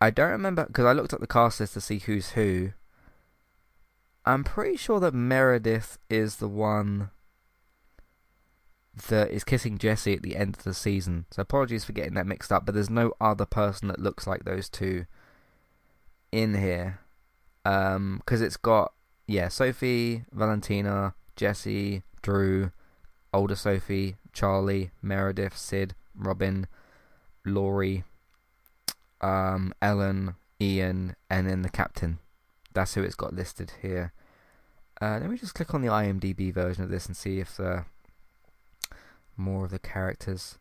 I 0.01 0.11
don't 0.11 0.31
remember 0.31 0.65
because 0.67 0.87
I 0.87 0.93
looked 0.93 1.13
at 1.13 1.21
the 1.21 1.27
cast 1.27 1.61
list 1.61 1.75
to 1.75 1.81
see 1.81 1.99
who's 1.99 2.31
who. 2.31 2.73
I'm 4.25 4.45
pretty 4.45 4.77
sure 4.77 5.01
that 5.01 5.15
Meredith 5.15 5.99
is 6.09 6.37
the 6.37 6.49
one 6.49 7.11
that 9.09 9.31
is 9.31 9.45
kissing 9.45 9.79
Jesse 9.79 10.15
at 10.15 10.23
the 10.23 10.37
end 10.37 10.57
of 10.57 10.65
the 10.65 10.75
season. 10.75 11.27
So 11.31 11.43
apologies 11.43 11.85
for 11.85 11.93
getting 11.93 12.15
that 12.15 12.27
mixed 12.27 12.53
up, 12.53 12.67
but 12.67 12.75
there's 12.75 12.91
no 12.91 13.13
other 13.21 13.47
person 13.47 13.89
that 13.89 14.01
looks 14.01 14.27
like 14.27 14.45
those 14.45 14.69
two 14.69 15.07
in 16.33 16.55
here. 16.55 17.01
Um, 17.65 18.19
because 18.19 18.41
it's 18.41 18.57
got 18.57 18.93
yeah, 19.27 19.47
Sophie, 19.49 20.25
Valentina, 20.33 21.15
Jesse, 21.37 22.03
Drew, 22.21 22.73
older 23.33 23.55
Sophie, 23.55 24.17
Charlie, 24.33 24.91
Meredith, 25.03 25.57
Sid, 25.57 25.95
Robin, 26.17 26.67
Laurie, 27.45 28.03
um, 29.21 29.73
Ellen, 29.81 30.35
Ian, 30.61 31.15
and 31.31 31.49
then 31.49 31.63
the 31.63 31.69
captain. 31.69 32.19
That's 32.73 32.95
who 32.95 33.03
it's 33.03 33.15
got 33.15 33.33
listed 33.33 33.73
here. 33.83 34.13
Uh, 35.01 35.19
let 35.21 35.31
me 35.31 35.39
just 35.39 35.55
click 35.55 35.75
on 35.75 35.83
the 35.83 35.89
IMDb 35.89 36.53
version 36.53 36.83
of 36.83 36.91
this 36.91 37.07
and 37.07 37.17
see 37.17 37.39
if 37.39 37.59
uh, 37.61 37.83
more 39.41 39.65
of 39.65 39.71
the 39.71 39.79
characters 39.79 40.59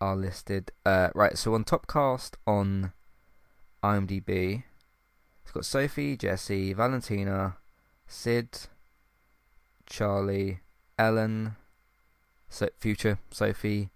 are 0.00 0.16
listed. 0.16 0.70
Uh, 0.86 1.10
right, 1.14 1.36
so 1.36 1.54
on 1.54 1.64
top 1.64 1.86
cast 1.86 2.36
on 2.46 2.92
IMDb, 3.82 4.64
it's 5.42 5.52
got 5.52 5.64
Sophie, 5.64 6.16
Jesse, 6.16 6.72
Valentina, 6.72 7.56
Sid, 8.06 8.58
Charlie, 9.86 10.60
Ellen, 10.98 11.56
so 12.48 12.68
future 12.78 13.18
Sophie, 13.30 13.90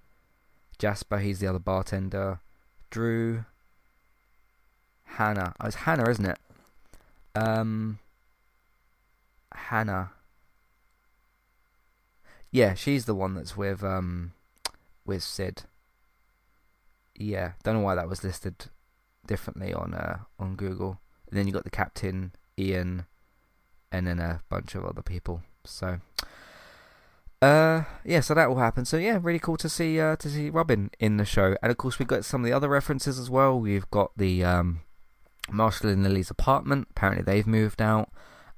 Jasper, 0.78 1.18
he's 1.18 1.40
the 1.40 1.46
other 1.46 1.58
bartender, 1.58 2.40
Drew, 2.90 3.44
Hannah. 5.04 5.54
Oh, 5.60 5.66
it's 5.66 5.76
Hannah, 5.76 6.08
isn't 6.10 6.26
it? 6.26 6.38
Um, 7.34 7.98
Hannah. 9.52 10.12
Yeah, 12.50 12.74
she's 12.74 13.04
the 13.04 13.14
one 13.14 13.34
that's 13.34 13.56
with 13.56 13.82
um, 13.84 14.32
with 15.04 15.22
Sid. 15.22 15.64
Yeah, 17.14 17.52
don't 17.62 17.74
know 17.74 17.80
why 17.80 17.94
that 17.94 18.08
was 18.08 18.22
listed 18.24 18.66
differently 19.26 19.74
on 19.74 19.92
uh 19.94 20.18
on 20.38 20.56
Google. 20.56 21.00
And 21.28 21.38
then 21.38 21.46
you 21.46 21.52
got 21.52 21.64
the 21.64 21.70
captain, 21.70 22.32
Ian, 22.58 23.04
and 23.92 24.06
then 24.06 24.18
a 24.18 24.40
bunch 24.48 24.74
of 24.74 24.84
other 24.84 25.02
people. 25.02 25.42
So, 25.64 26.00
uh, 27.42 27.82
yeah, 28.04 28.20
so 28.20 28.34
that 28.34 28.48
will 28.48 28.58
happen. 28.58 28.84
So 28.84 28.96
yeah, 28.96 29.18
really 29.20 29.38
cool 29.38 29.58
to 29.58 29.68
see 29.68 30.00
uh 30.00 30.16
to 30.16 30.28
see 30.28 30.48
Robin 30.50 30.90
in 30.98 31.18
the 31.18 31.24
show, 31.24 31.56
and 31.62 31.70
of 31.70 31.76
course 31.76 31.98
we've 31.98 32.08
got 32.08 32.24
some 32.24 32.40
of 32.42 32.46
the 32.46 32.52
other 32.52 32.68
references 32.68 33.18
as 33.18 33.28
well. 33.28 33.58
We've 33.60 33.90
got 33.90 34.12
the 34.16 34.44
um 34.44 34.80
Marshall 35.50 35.90
and 35.90 36.02
Lily's 36.02 36.30
apartment. 36.30 36.88
Apparently, 36.90 37.24
they've 37.24 37.46
moved 37.46 37.82
out. 37.82 38.10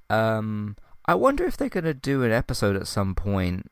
Um, 0.09 0.77
I 1.07 1.15
wonder 1.15 1.45
if 1.45 1.57
they're 1.57 1.69
gonna 1.69 1.95
do 1.95 2.23
an 2.23 2.33
episode 2.33 2.77
at 2.77 2.87
some 2.87 3.15
point, 3.15 3.71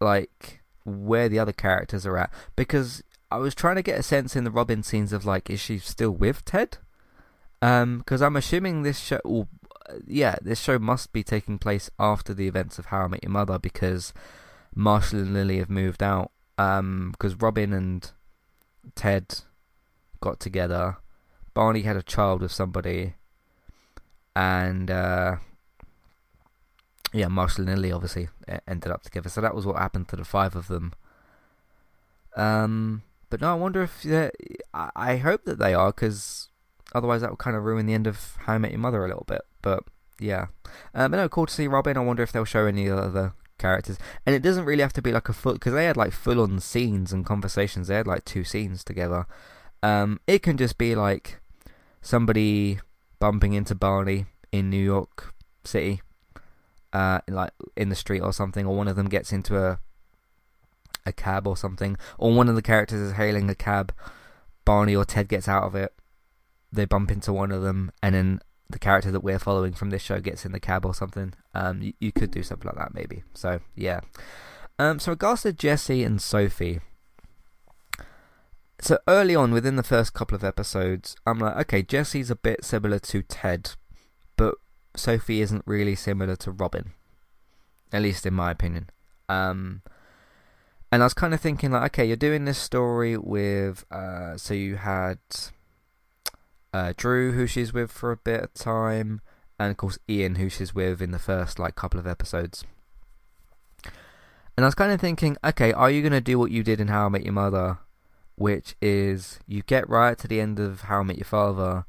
like 0.00 0.60
where 0.84 1.28
the 1.28 1.38
other 1.38 1.52
characters 1.52 2.04
are 2.06 2.18
at, 2.18 2.32
because 2.56 3.02
I 3.30 3.36
was 3.36 3.54
trying 3.54 3.76
to 3.76 3.82
get 3.82 3.98
a 3.98 4.02
sense 4.02 4.36
in 4.36 4.44
the 4.44 4.50
Robin 4.50 4.82
scenes 4.82 5.12
of 5.12 5.24
like, 5.24 5.48
is 5.48 5.60
she 5.60 5.78
still 5.78 6.10
with 6.10 6.44
Ted? 6.44 6.78
Um, 7.62 7.98
because 7.98 8.20
I'm 8.20 8.36
assuming 8.36 8.82
this 8.82 8.98
show, 8.98 9.48
yeah, 10.06 10.36
this 10.42 10.60
show 10.60 10.78
must 10.78 11.12
be 11.12 11.22
taking 11.22 11.58
place 11.58 11.88
after 11.98 12.34
the 12.34 12.48
events 12.48 12.78
of 12.78 12.86
How 12.86 13.04
I 13.04 13.08
Met 13.08 13.22
Your 13.22 13.30
Mother 13.30 13.58
because 13.58 14.12
Marshall 14.74 15.20
and 15.20 15.32
Lily 15.32 15.58
have 15.58 15.70
moved 15.70 16.02
out. 16.02 16.30
Um, 16.58 17.12
because 17.12 17.34
Robin 17.36 17.72
and 17.72 18.10
Ted 18.94 19.40
got 20.20 20.40
together. 20.40 20.98
Barney 21.54 21.82
had 21.82 21.96
a 21.96 22.02
child 22.02 22.40
with 22.40 22.52
somebody, 22.52 23.14
and 24.34 24.90
uh, 24.90 25.36
yeah, 27.12 27.28
Marshall 27.28 27.68
and 27.68 27.76
Lily 27.76 27.92
obviously 27.92 28.28
ended 28.66 28.90
up 28.90 29.02
together. 29.02 29.28
So 29.28 29.40
that 29.40 29.54
was 29.54 29.66
what 29.66 29.76
happened 29.76 30.08
to 30.08 30.16
the 30.16 30.24
five 30.24 30.56
of 30.56 30.68
them. 30.68 30.92
Um, 32.36 33.02
but 33.28 33.40
no, 33.40 33.50
I 33.50 33.54
wonder 33.54 33.82
if 33.82 34.06
I, 34.74 34.90
I 34.96 35.16
hope 35.18 35.44
that 35.44 35.58
they 35.58 35.74
are 35.74 35.92
because 35.92 36.48
otherwise 36.94 37.20
that 37.20 37.30
would 37.30 37.38
kind 37.38 37.56
of 37.56 37.64
ruin 37.64 37.86
the 37.86 37.94
end 37.94 38.06
of 38.06 38.36
How 38.40 38.54
I 38.54 38.58
Met 38.58 38.70
Your 38.70 38.80
Mother 38.80 39.04
a 39.04 39.08
little 39.08 39.26
bit. 39.26 39.42
But 39.60 39.84
yeah, 40.18 40.46
um, 40.94 41.10
but 41.10 41.18
no, 41.18 41.28
cool 41.28 41.46
to 41.46 41.52
see 41.52 41.66
Robin. 41.66 41.96
I 41.96 42.00
wonder 42.00 42.22
if 42.22 42.32
they'll 42.32 42.44
show 42.44 42.66
any 42.66 42.88
other 42.88 43.34
characters, 43.58 43.98
and 44.24 44.34
it 44.34 44.42
doesn't 44.42 44.64
really 44.64 44.82
have 44.82 44.92
to 44.94 45.02
be 45.02 45.12
like 45.12 45.28
a 45.28 45.32
full 45.32 45.54
because 45.54 45.74
they 45.74 45.84
had 45.84 45.96
like 45.96 46.12
full 46.12 46.40
on 46.40 46.60
scenes 46.60 47.12
and 47.12 47.26
conversations. 47.26 47.88
They 47.88 47.96
had 47.96 48.06
like 48.06 48.24
two 48.24 48.44
scenes 48.44 48.82
together. 48.84 49.26
Um, 49.82 50.20
it 50.26 50.42
can 50.42 50.56
just 50.56 50.78
be 50.78 50.94
like 50.94 51.40
somebody 52.00 52.78
bumping 53.18 53.52
into 53.52 53.74
Barney 53.74 54.26
in 54.50 54.70
New 54.70 54.82
York 54.82 55.34
City 55.64 56.00
uh, 56.92 57.20
like 57.28 57.50
in 57.76 57.88
the 57.88 57.94
street 57.94 58.20
or 58.20 58.32
something, 58.32 58.66
or 58.66 58.76
one 58.76 58.88
of 58.88 58.96
them 58.96 59.08
gets 59.08 59.32
into 59.32 59.58
a 59.58 59.78
a 61.04 61.12
cab 61.12 61.46
or 61.46 61.56
something, 61.56 61.96
or 62.18 62.32
one 62.32 62.48
of 62.48 62.54
the 62.54 62.62
characters 62.62 63.00
is 63.00 63.12
hailing 63.14 63.50
a 63.50 63.54
cab. 63.54 63.92
Barney 64.64 64.94
or 64.94 65.04
Ted 65.04 65.28
gets 65.28 65.48
out 65.48 65.64
of 65.64 65.74
it. 65.74 65.92
They 66.70 66.84
bump 66.84 67.10
into 67.10 67.32
one 67.32 67.50
of 67.50 67.62
them, 67.62 67.90
and 68.02 68.14
then 68.14 68.40
the 68.70 68.78
character 68.78 69.10
that 69.10 69.22
we're 69.22 69.38
following 69.38 69.72
from 69.72 69.90
this 69.90 70.02
show 70.02 70.20
gets 70.20 70.44
in 70.44 70.52
the 70.52 70.60
cab 70.60 70.84
or 70.84 70.94
something. 70.94 71.34
Um, 71.54 71.82
you, 71.82 71.92
you 72.00 72.12
could 72.12 72.30
do 72.30 72.42
something 72.42 72.66
like 72.66 72.76
that 72.76 72.94
maybe. 72.94 73.22
So 73.34 73.60
yeah. 73.74 74.00
Um, 74.78 74.98
so 74.98 75.12
regards 75.12 75.42
to 75.42 75.52
Jesse 75.52 76.02
and 76.02 76.20
Sophie. 76.20 76.80
So 78.80 78.98
early 79.06 79.36
on, 79.36 79.52
within 79.52 79.76
the 79.76 79.84
first 79.84 80.12
couple 80.12 80.34
of 80.34 80.42
episodes, 80.42 81.14
I'm 81.24 81.38
like, 81.38 81.56
okay, 81.56 81.82
Jesse's 81.82 82.30
a 82.30 82.36
bit 82.36 82.64
similar 82.64 82.98
to 82.98 83.22
Ted, 83.22 83.72
Sophie 85.02 85.40
isn't 85.40 85.64
really 85.66 85.96
similar 85.96 86.36
to 86.36 86.52
Robin, 86.52 86.92
at 87.92 88.02
least 88.02 88.24
in 88.24 88.34
my 88.34 88.52
opinion. 88.52 88.88
Um, 89.28 89.82
and 90.92 91.02
I 91.02 91.06
was 91.06 91.14
kind 91.14 91.34
of 91.34 91.40
thinking 91.40 91.72
like, 91.72 91.92
okay, 91.92 92.04
you're 92.04 92.16
doing 92.16 92.44
this 92.44 92.58
story 92.58 93.16
with, 93.16 93.84
uh, 93.90 94.36
so 94.36 94.54
you 94.54 94.76
had 94.76 95.18
uh, 96.72 96.92
Drew, 96.96 97.32
who 97.32 97.46
she's 97.46 97.72
with 97.72 97.90
for 97.90 98.12
a 98.12 98.16
bit 98.16 98.42
of 98.42 98.54
time, 98.54 99.20
and 99.58 99.72
of 99.72 99.76
course 99.76 99.98
Ian, 100.08 100.36
who 100.36 100.48
she's 100.48 100.74
with 100.74 101.02
in 101.02 101.10
the 101.10 101.18
first 101.18 101.58
like 101.58 101.74
couple 101.74 101.98
of 101.98 102.06
episodes. 102.06 102.64
And 104.56 104.64
I 104.64 104.68
was 104.68 104.74
kind 104.74 104.92
of 104.92 105.00
thinking, 105.00 105.36
okay, 105.42 105.72
are 105.72 105.90
you 105.90 106.02
going 106.02 106.12
to 106.12 106.20
do 106.20 106.38
what 106.38 106.50
you 106.50 106.62
did 106.62 106.80
in 106.80 106.88
How 106.88 107.06
I 107.06 107.08
Met 107.08 107.24
Your 107.24 107.32
Mother, 107.32 107.78
which 108.36 108.76
is 108.80 109.40
you 109.48 109.62
get 109.62 109.88
right 109.88 110.16
to 110.18 110.28
the 110.28 110.40
end 110.40 110.60
of 110.60 110.82
How 110.82 111.00
I 111.00 111.02
Met 111.02 111.16
Your 111.16 111.24
Father, 111.24 111.86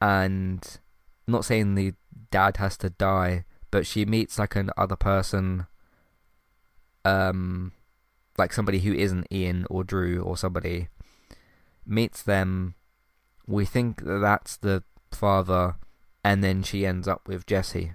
and 0.00 0.78
not 1.26 1.44
saying 1.44 1.74
the 1.74 1.94
dad 2.30 2.56
has 2.58 2.76
to 2.78 2.90
die, 2.90 3.44
but 3.70 3.86
she 3.86 4.04
meets 4.04 4.38
like 4.38 4.56
an 4.56 4.70
other 4.76 4.96
person, 4.96 5.66
um, 7.04 7.72
like 8.38 8.52
somebody 8.52 8.80
who 8.80 8.92
isn't 8.92 9.26
Ian 9.32 9.66
or 9.70 9.84
Drew 9.84 10.22
or 10.22 10.36
somebody, 10.36 10.88
meets 11.86 12.22
them. 12.22 12.74
We 13.46 13.64
think 13.64 14.02
that 14.04 14.18
that's 14.18 14.56
the 14.56 14.82
father, 15.12 15.76
and 16.24 16.42
then 16.42 16.62
she 16.62 16.86
ends 16.86 17.06
up 17.06 17.28
with 17.28 17.46
Jesse. 17.46 17.92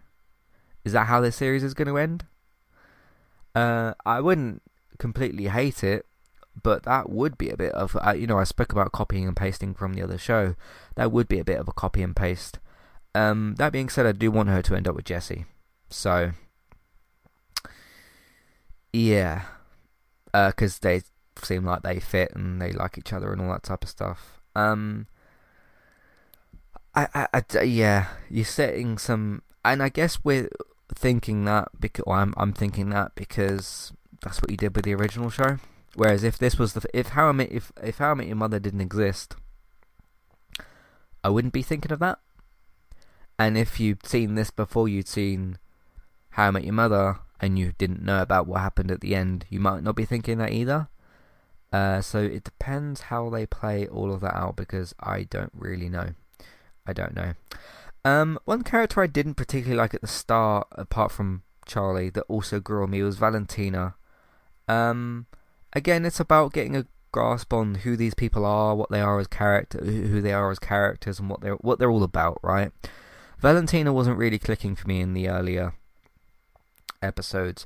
Is 0.83 0.93
that 0.93 1.07
how 1.07 1.21
this 1.21 1.35
series 1.35 1.63
is 1.63 1.73
going 1.73 1.87
to 1.87 1.97
end? 1.97 2.25
Uh, 3.53 3.93
I 4.05 4.21
wouldn't 4.21 4.61
completely 4.97 5.47
hate 5.47 5.83
it, 5.83 6.05
but 6.61 6.83
that 6.83 7.09
would 7.09 7.37
be 7.37 7.49
a 7.49 7.57
bit 7.57 7.73
of 7.73 7.97
uh, 8.01 8.11
you 8.11 8.27
know 8.27 8.39
I 8.39 8.45
spoke 8.45 8.71
about 8.71 8.91
copying 8.91 9.27
and 9.27 9.35
pasting 9.35 9.73
from 9.73 9.93
the 9.93 10.01
other 10.01 10.17
show. 10.17 10.55
That 10.95 11.11
would 11.11 11.27
be 11.27 11.39
a 11.39 11.43
bit 11.43 11.59
of 11.59 11.67
a 11.67 11.73
copy 11.73 12.01
and 12.01 12.15
paste. 12.15 12.59
Um, 13.13 13.55
that 13.55 13.73
being 13.73 13.89
said, 13.89 14.05
I 14.05 14.13
do 14.13 14.31
want 14.31 14.49
her 14.49 14.61
to 14.61 14.75
end 14.75 14.87
up 14.87 14.95
with 14.95 15.05
Jesse. 15.05 15.45
So, 15.89 16.31
yeah, 18.93 19.43
because 20.25 20.75
uh, 20.75 20.79
they 20.81 21.01
seem 21.41 21.65
like 21.65 21.83
they 21.83 21.99
fit 21.99 22.33
and 22.33 22.61
they 22.61 22.71
like 22.71 22.97
each 22.97 23.11
other 23.13 23.31
and 23.31 23.41
all 23.41 23.51
that 23.51 23.63
type 23.63 23.83
of 23.83 23.89
stuff. 23.89 24.41
Um, 24.55 25.07
I, 26.95 27.07
I, 27.13 27.43
I 27.53 27.61
yeah, 27.61 28.07
you're 28.29 28.45
setting 28.45 28.97
some, 28.97 29.43
and 29.63 29.81
I 29.83 29.89
guess 29.89 30.19
we're 30.23 30.49
thinking 30.93 31.45
that 31.45 31.69
because 31.79 32.05
I'm, 32.07 32.33
I'm 32.37 32.53
thinking 32.53 32.89
that 32.89 33.15
because 33.15 33.93
that's 34.21 34.41
what 34.41 34.51
you 34.51 34.57
did 34.57 34.75
with 34.75 34.85
the 34.85 34.95
original 34.95 35.29
show. 35.29 35.57
Whereas 35.95 36.23
if 36.23 36.37
this 36.37 36.57
was 36.57 36.73
the 36.73 36.83
if 36.93 37.09
how 37.09 37.27
I 37.27 37.31
met 37.33 37.51
if 37.51 37.71
if 37.83 37.97
how 37.97 38.11
I 38.11 38.13
met 38.13 38.27
your 38.27 38.37
mother 38.37 38.59
didn't 38.59 38.81
exist, 38.81 39.35
I 41.23 41.29
wouldn't 41.29 41.53
be 41.53 41.63
thinking 41.63 41.91
of 41.91 41.99
that. 41.99 42.19
And 43.41 43.57
if 43.57 43.79
you'd 43.79 44.05
seen 44.05 44.35
this 44.35 44.51
before 44.51 44.87
you'd 44.87 45.07
seen 45.07 45.57
How 46.29 46.49
I 46.49 46.51
Met 46.51 46.63
Your 46.63 46.73
Mother 46.73 47.21
and 47.39 47.57
you 47.57 47.73
didn't 47.75 48.03
know 48.03 48.21
about 48.21 48.45
what 48.45 48.61
happened 48.61 48.91
at 48.91 49.01
the 49.01 49.15
end, 49.15 49.45
you 49.49 49.59
might 49.59 49.81
not 49.81 49.95
be 49.95 50.05
thinking 50.05 50.37
that 50.37 50.51
either. 50.51 50.89
Uh, 51.73 52.01
so 52.01 52.19
it 52.19 52.43
depends 52.43 53.01
how 53.01 53.31
they 53.31 53.47
play 53.47 53.87
all 53.87 54.13
of 54.13 54.21
that 54.21 54.35
out 54.35 54.55
because 54.55 54.93
I 54.99 55.23
don't 55.23 55.51
really 55.55 55.89
know. 55.89 56.09
I 56.85 56.93
don't 56.93 57.15
know. 57.15 57.33
Um, 58.05 58.37
one 58.45 58.61
character 58.61 59.01
I 59.01 59.07
didn't 59.07 59.35
particularly 59.35 59.75
like 59.75 59.95
at 59.95 60.01
the 60.01 60.07
start, 60.07 60.67
apart 60.73 61.11
from 61.11 61.41
Charlie, 61.65 62.11
that 62.11 62.25
also 62.27 62.59
grew 62.59 62.83
on 62.83 62.91
me 62.91 63.01
was 63.01 63.17
Valentina. 63.17 63.95
Um, 64.67 65.25
again, 65.73 66.05
it's 66.05 66.19
about 66.19 66.53
getting 66.53 66.75
a 66.75 66.85
grasp 67.11 67.53
on 67.53 67.73
who 67.73 67.97
these 67.97 68.13
people 68.13 68.45
are, 68.45 68.75
what 68.75 68.91
they 68.91 69.01
are 69.01 69.19
as 69.19 69.25
character, 69.25 69.83
who 69.83 70.21
they 70.21 70.31
are 70.31 70.51
as 70.51 70.59
characters, 70.59 71.19
and 71.19 71.27
what 71.27 71.41
they're 71.41 71.55
what 71.55 71.79
they're 71.79 71.89
all 71.89 72.03
about, 72.03 72.37
right? 72.43 72.71
Valentina 73.41 73.91
wasn't 73.91 74.17
really 74.17 74.39
clicking 74.39 74.75
for 74.75 74.87
me 74.87 75.01
in 75.01 75.13
the 75.13 75.27
earlier 75.27 75.73
episodes. 77.01 77.65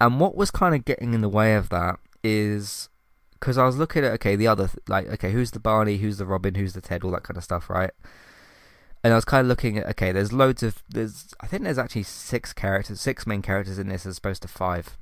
And 0.00 0.18
what 0.18 0.34
was 0.36 0.50
kind 0.50 0.74
of 0.74 0.84
getting 0.84 1.14
in 1.14 1.20
the 1.20 1.28
way 1.28 1.54
of 1.54 1.68
that 1.68 2.00
is 2.24 2.88
because 3.34 3.56
I 3.56 3.64
was 3.64 3.76
looking 3.76 4.04
at 4.04 4.12
okay, 4.14 4.34
the 4.34 4.48
other 4.48 4.68
like 4.88 5.06
okay, 5.08 5.30
who's 5.30 5.52
the 5.52 5.60
Barney, 5.60 5.98
who's 5.98 6.18
the 6.18 6.26
Robin, 6.26 6.56
who's 6.56 6.72
the 6.72 6.80
Ted, 6.80 7.04
all 7.04 7.12
that 7.12 7.22
kind 7.22 7.36
of 7.36 7.44
stuff, 7.44 7.70
right? 7.70 7.92
And 9.04 9.12
I 9.12 9.16
was 9.16 9.24
kind 9.24 9.42
of 9.42 9.48
looking 9.48 9.78
at 9.78 9.86
okay, 9.90 10.10
there's 10.10 10.32
loads 10.32 10.62
of 10.64 10.82
there's 10.88 11.32
I 11.40 11.46
think 11.46 11.62
there's 11.62 11.78
actually 11.78 12.02
six 12.02 12.52
characters, 12.52 13.00
six 13.00 13.26
main 13.26 13.42
characters 13.42 13.78
in 13.78 13.88
this 13.88 14.04
as 14.04 14.18
opposed 14.18 14.42
to 14.42 14.48
five. 14.48 14.98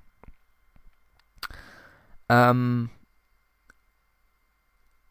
Um, 2.28 2.90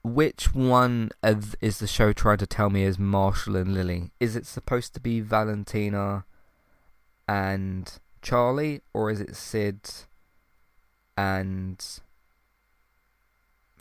which 0.04 0.54
one 0.54 1.12
is 1.24 1.80
the 1.80 1.88
show 1.88 2.14
trying 2.14 2.38
to 2.38 2.48
tell 2.48 2.70
me 2.70 2.84
is 2.84 2.98
Marshall 2.98 3.56
and 3.56 3.74
Lily? 3.74 4.12
Is 4.20 4.36
it 4.36 4.46
supposed 4.46 4.94
to 4.94 5.00
be 5.00 5.20
Valentina 5.20 6.26
and 7.28 8.00
Charlie, 8.22 8.82
or 8.94 9.12
is 9.12 9.20
it 9.20 9.36
Sid 9.36 9.80
and 11.18 11.84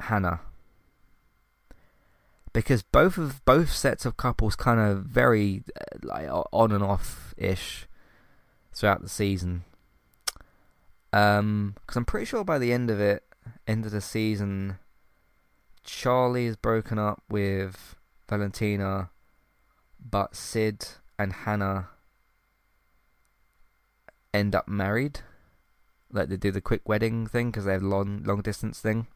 Hannah? 0.01 0.41
Because 2.53 2.83
both 2.83 3.17
of 3.17 3.45
both 3.45 3.71
sets 3.71 4.05
of 4.05 4.17
couples 4.17 4.57
kind 4.57 4.81
of 4.81 5.05
very 5.05 5.63
uh, 5.81 5.99
like 6.03 6.29
on 6.53 6.73
and 6.73 6.83
off 6.83 7.33
ish 7.37 7.87
throughout 8.73 9.03
the 9.03 9.09
season. 9.09 9.65
Um, 11.13 11.75
because 11.81 11.97
I'm 11.97 12.05
pretty 12.05 12.27
sure 12.27 12.45
by 12.45 12.59
the 12.59 12.73
end 12.73 12.91
of 12.91 13.01
it, 13.01 13.23
end 13.67 13.87
of 13.87 13.93
the 13.93 14.01
season 14.01 14.79
Charlie 15.89 16.45
is 16.45 16.57
broken 16.57 16.99
up 16.99 17.23
with 17.31 17.97
Valentina, 18.29 19.09
but 19.99 20.37
Sid 20.37 20.87
and 21.19 21.33
Hannah 21.33 21.89
end 24.35 24.55
up 24.55 24.69
married. 24.69 25.21
Like 26.13 26.29
they 26.29 26.37
do 26.37 26.51
the 26.51 26.61
quick 26.61 26.87
wedding 26.87 27.27
thing 27.27 27.51
because 27.51 27.65
they 27.65 27.73
have 27.73 27.83
long 27.83 28.23
long 28.23 28.43
distance 28.43 28.81
thing. 28.81 29.07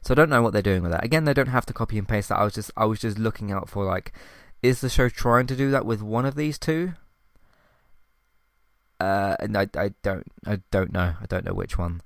So 0.00 0.12
I 0.12 0.14
don't 0.14 0.30
know 0.30 0.42
what 0.42 0.52
they're 0.52 0.62
doing 0.62 0.82
with 0.82 0.92
that. 0.92 1.04
Again, 1.04 1.24
they 1.24 1.34
don't 1.34 1.48
have 1.48 1.66
to 1.66 1.72
copy 1.72 1.98
and 1.98 2.08
paste 2.08 2.28
that. 2.28 2.38
I 2.38 2.44
was 2.44 2.54
just 2.54 2.70
I 2.76 2.84
was 2.84 3.00
just 3.00 3.18
looking 3.18 3.50
out 3.50 3.68
for 3.68 3.84
like, 3.84 4.12
is 4.62 4.80
the 4.80 4.88
show 4.88 5.08
trying 5.08 5.48
to 5.48 5.56
do 5.56 5.72
that 5.72 5.84
with 5.84 6.02
one 6.02 6.24
of 6.24 6.36
these 6.36 6.56
two? 6.56 6.94
Uh, 9.00 9.34
and 9.40 9.56
I 9.56 9.66
I 9.76 9.94
don't 10.02 10.30
I 10.46 10.60
don't 10.70 10.92
know 10.92 11.16
I 11.20 11.26
don't 11.26 11.44
know 11.44 11.54
which 11.54 11.76
one. 11.76 12.00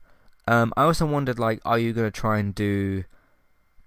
Um, 0.49 0.73
I 0.75 0.85
also 0.85 1.05
wondered 1.05 1.39
like, 1.39 1.61
are 1.67 1.79
you 1.79 1.93
gonna 1.93 2.11
try 2.11 2.39
and 2.39 2.55
do 2.55 3.05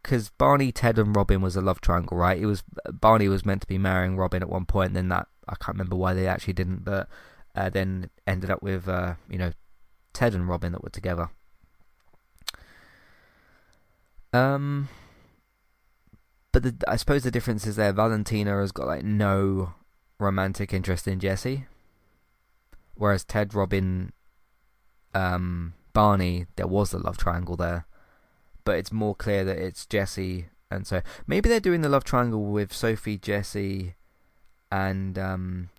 because 0.02 0.30
Barney, 0.30 0.72
Ted, 0.72 0.98
and 0.98 1.16
Robin 1.16 1.42
was 1.42 1.56
a 1.56 1.62
love 1.62 1.82
triangle, 1.82 2.18
right? 2.18 2.40
It 2.40 2.46
was 2.46 2.64
Barney 2.92 3.28
was 3.28 3.46
meant 3.46 3.62
to 3.62 3.68
be 3.68 3.78
marrying 3.78 4.18
Robin 4.18 4.42
at 4.42 4.50
one 4.50 4.66
point, 4.66 4.94
then 4.94 5.10
that 5.10 5.28
I 5.48 5.56
can't 5.56 5.76
remember 5.76 5.96
why 5.96 6.14
they 6.14 6.28
actually 6.28 6.54
didn't, 6.54 6.84
but 6.84 7.08
uh, 7.56 7.70
then 7.70 8.10
ended 8.28 8.50
up 8.50 8.62
with 8.62 8.88
uh, 8.88 9.16
you 9.30 9.38
know 9.38 9.52
Ted 10.14 10.34
and 10.34 10.48
Robin 10.48 10.72
that 10.72 10.84
were 10.84 10.90
together. 10.90 11.30
Um, 14.32 14.90
but 16.52 16.64
the, 16.64 16.76
I 16.88 16.96
suppose 16.96 17.24
the 17.24 17.32
difference 17.32 17.66
is 17.66 17.76
there. 17.76 17.92
Valentina 17.92 18.60
has 18.60 18.72
got 18.72 18.88
like 18.88 19.04
no 19.04 19.74
romantic 20.20 20.74
interest 20.74 21.08
in 21.08 21.20
Jesse. 21.20 21.66
Whereas 22.96 23.24
Ted, 23.24 23.54
Robin, 23.54 24.12
um, 25.14 25.74
Barney, 25.94 26.48
there 26.58 26.68
was 26.68 26.94
a 26.94 26.98
love 26.98 27.18
triangle 27.18 27.56
there, 27.56 27.86
but 28.64 28.78
it's 28.78 28.92
more 28.92 29.16
clear 29.16 29.44
that 29.44 29.58
it's 29.58 29.86
Jesse, 29.86 30.48
and 30.70 30.86
so 30.86 31.02
maybe 31.28 31.50
they're 31.50 31.60
doing 31.60 31.82
the 31.82 31.90
love 31.90 32.04
triangle 32.04 32.46
with 32.46 32.74
Sophie, 32.74 33.18
Jesse, 33.18 33.96
and 34.72 35.18
um, 35.18 35.70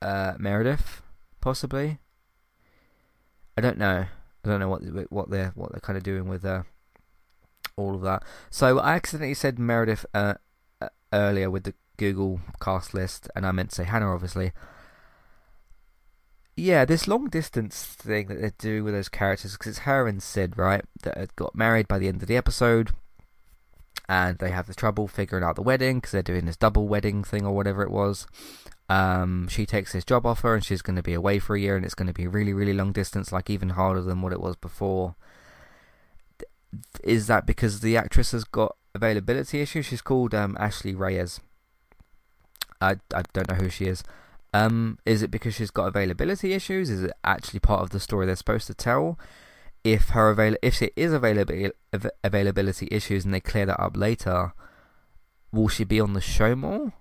uh, 0.00 0.34
Meredith, 0.38 1.02
possibly. 1.40 1.98
I 3.56 3.60
don't 3.60 3.78
know. 3.78 4.06
I 4.44 4.48
don't 4.48 4.60
know 4.60 4.68
what 4.68 4.82
what 5.10 5.30
they're 5.30 5.52
what 5.54 5.72
they're 5.72 5.80
kind 5.80 5.96
of 5.96 6.02
doing 6.02 6.28
with 6.28 6.44
uh, 6.44 6.62
all 7.76 7.94
of 7.94 8.02
that. 8.02 8.24
So 8.50 8.78
I 8.78 8.94
accidentally 8.94 9.34
said 9.34 9.58
Meredith 9.58 10.06
uh, 10.14 10.34
uh, 10.80 10.88
earlier 11.12 11.50
with 11.50 11.64
the 11.64 11.74
Google 11.96 12.40
cast 12.60 12.94
list, 12.94 13.28
and 13.36 13.46
I 13.46 13.52
meant 13.52 13.70
to 13.70 13.76
say 13.76 13.84
Hannah, 13.84 14.12
obviously. 14.12 14.52
Yeah, 16.54 16.84
this 16.84 17.08
long 17.08 17.28
distance 17.28 17.82
thing 17.82 18.28
that 18.28 18.40
they're 18.40 18.52
doing 18.58 18.84
with 18.84 18.94
those 18.94 19.08
characters, 19.08 19.52
because 19.52 19.68
it's 19.68 19.78
her 19.80 20.06
and 20.06 20.22
Sid, 20.22 20.58
right, 20.58 20.84
that 21.02 21.16
had 21.16 21.34
got 21.34 21.54
married 21.54 21.88
by 21.88 21.98
the 21.98 22.08
end 22.08 22.20
of 22.20 22.28
the 22.28 22.36
episode, 22.36 22.90
and 24.08 24.38
they 24.38 24.50
have 24.50 24.66
the 24.66 24.74
trouble 24.74 25.08
figuring 25.08 25.44
out 25.44 25.56
the 25.56 25.62
wedding 25.62 25.98
because 25.98 26.10
they're 26.12 26.22
doing 26.22 26.44
this 26.44 26.56
double 26.56 26.86
wedding 26.88 27.24
thing 27.24 27.46
or 27.46 27.54
whatever 27.54 27.82
it 27.82 27.90
was. 27.90 28.26
Um, 28.90 29.48
she 29.48 29.64
takes 29.64 29.94
this 29.94 30.04
job 30.04 30.26
offer 30.26 30.54
and 30.54 30.62
she's 30.62 30.82
going 30.82 30.96
to 30.96 31.02
be 31.02 31.14
away 31.14 31.38
for 31.38 31.56
a 31.56 31.60
year, 31.60 31.76
and 31.76 31.86
it's 31.86 31.94
going 31.94 32.08
to 32.08 32.12
be 32.12 32.26
really, 32.26 32.52
really 32.52 32.74
long 32.74 32.92
distance, 32.92 33.32
like 33.32 33.48
even 33.48 33.70
harder 33.70 34.02
than 34.02 34.20
what 34.20 34.34
it 34.34 34.40
was 34.40 34.56
before. 34.56 35.14
Is 37.02 37.28
that 37.28 37.46
because 37.46 37.80
the 37.80 37.96
actress 37.96 38.32
has 38.32 38.44
got 38.44 38.76
availability 38.94 39.62
issues? 39.62 39.86
She's 39.86 40.02
called 40.02 40.34
um, 40.34 40.58
Ashley 40.60 40.94
Reyes. 40.94 41.40
I 42.80 42.96
I 43.14 43.22
don't 43.32 43.48
know 43.48 43.54
who 43.54 43.70
she 43.70 43.86
is. 43.86 44.02
Um, 44.52 44.98
is 45.06 45.22
it 45.22 45.30
because 45.30 45.54
she's 45.54 45.70
got 45.70 45.86
availability 45.86 46.52
issues? 46.52 46.90
Is 46.90 47.02
it 47.04 47.12
actually 47.24 47.60
part 47.60 47.80
of 47.82 47.90
the 47.90 48.00
story 48.00 48.26
they're 48.26 48.36
supposed 48.36 48.66
to 48.66 48.74
tell? 48.74 49.18
If 49.84 50.10
her 50.10 50.30
avail 50.30 50.56
if 50.62 50.80
it 50.82 50.92
is 50.94 51.12
availability 51.12 51.70
availability 52.22 52.88
issues 52.90 53.24
and 53.24 53.34
they 53.34 53.40
clear 53.40 53.66
that 53.66 53.80
up 53.80 53.96
later, 53.96 54.52
will 55.50 55.68
she 55.68 55.84
be 55.84 56.00
on 56.00 56.12
the 56.12 56.20
show 56.20 56.54
more? 56.54 56.92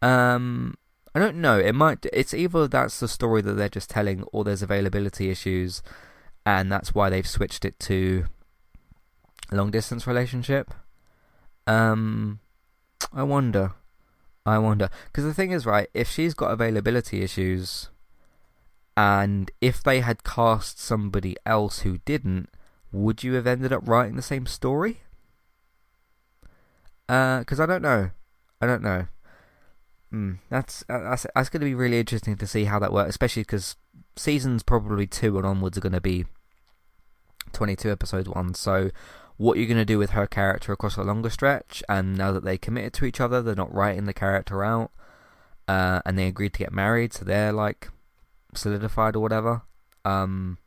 Um, 0.00 0.76
I 1.14 1.18
don't 1.18 1.36
know. 1.36 1.58
It 1.58 1.74
might. 1.74 2.06
It's 2.12 2.34
either 2.34 2.68
that's 2.68 3.00
the 3.00 3.08
story 3.08 3.42
that 3.42 3.54
they're 3.54 3.68
just 3.68 3.90
telling, 3.90 4.22
or 4.32 4.44
there's 4.44 4.62
availability 4.62 5.30
issues, 5.30 5.82
and 6.44 6.70
that's 6.70 6.94
why 6.94 7.10
they've 7.10 7.26
switched 7.26 7.64
it 7.64 7.78
to 7.80 8.26
long 9.52 9.70
distance 9.70 10.06
relationship. 10.06 10.74
Um, 11.66 12.40
I 13.12 13.22
wonder. 13.22 13.72
I 14.46 14.58
wonder 14.58 14.90
because 15.06 15.24
the 15.24 15.34
thing 15.34 15.52
is, 15.52 15.64
right? 15.64 15.88
If 15.94 16.10
she's 16.10 16.34
got 16.34 16.50
availability 16.50 17.22
issues, 17.22 17.88
and 18.96 19.50
if 19.60 19.82
they 19.82 20.00
had 20.00 20.22
cast 20.24 20.78
somebody 20.78 21.36
else 21.46 21.80
who 21.80 21.98
didn't, 22.04 22.50
would 22.92 23.24
you 23.24 23.34
have 23.34 23.46
ended 23.46 23.72
up 23.72 23.88
writing 23.88 24.16
the 24.16 24.22
same 24.22 24.46
story? 24.46 25.00
Because 27.06 27.60
uh, 27.60 27.62
I 27.62 27.66
don't 27.66 27.82
know. 27.82 28.10
I 28.60 28.66
don't 28.66 28.82
know. 28.82 29.06
Mm, 30.12 30.38
that's 30.48 30.84
that's 30.88 31.26
that's 31.34 31.48
going 31.48 31.60
to 31.60 31.66
be 31.66 31.74
really 31.74 31.98
interesting 31.98 32.36
to 32.36 32.46
see 32.46 32.64
how 32.64 32.78
that 32.78 32.92
works, 32.92 33.10
especially 33.10 33.42
because 33.42 33.76
seasons 34.16 34.62
probably 34.62 35.06
two 35.06 35.36
and 35.38 35.46
onwards 35.46 35.76
are 35.76 35.80
going 35.80 35.92
to 35.92 36.00
be 36.00 36.26
twenty-two 37.52 37.90
episodes 37.90 38.28
one. 38.28 38.54
So 38.54 38.90
what 39.36 39.58
you're 39.58 39.66
going 39.66 39.76
to 39.76 39.84
do 39.84 39.98
with 39.98 40.10
her 40.10 40.26
character 40.26 40.72
across 40.72 40.96
a 40.96 41.02
longer 41.02 41.30
stretch, 41.30 41.82
and 41.88 42.16
now 42.16 42.32
that 42.32 42.44
they 42.44 42.56
committed 42.56 42.92
to 42.94 43.04
each 43.04 43.20
other, 43.20 43.42
they're 43.42 43.54
not 43.54 43.74
writing 43.74 44.04
the 44.04 44.14
character 44.14 44.64
out, 44.64 44.90
uh, 45.66 46.00
and 46.04 46.18
they 46.18 46.26
agreed 46.26 46.52
to 46.54 46.60
get 46.60 46.72
married, 46.72 47.12
so 47.12 47.24
they're 47.24 47.52
like 47.52 47.88
solidified 48.54 49.16
or 49.16 49.20
whatever. 49.20 49.62
Um, 50.04 50.58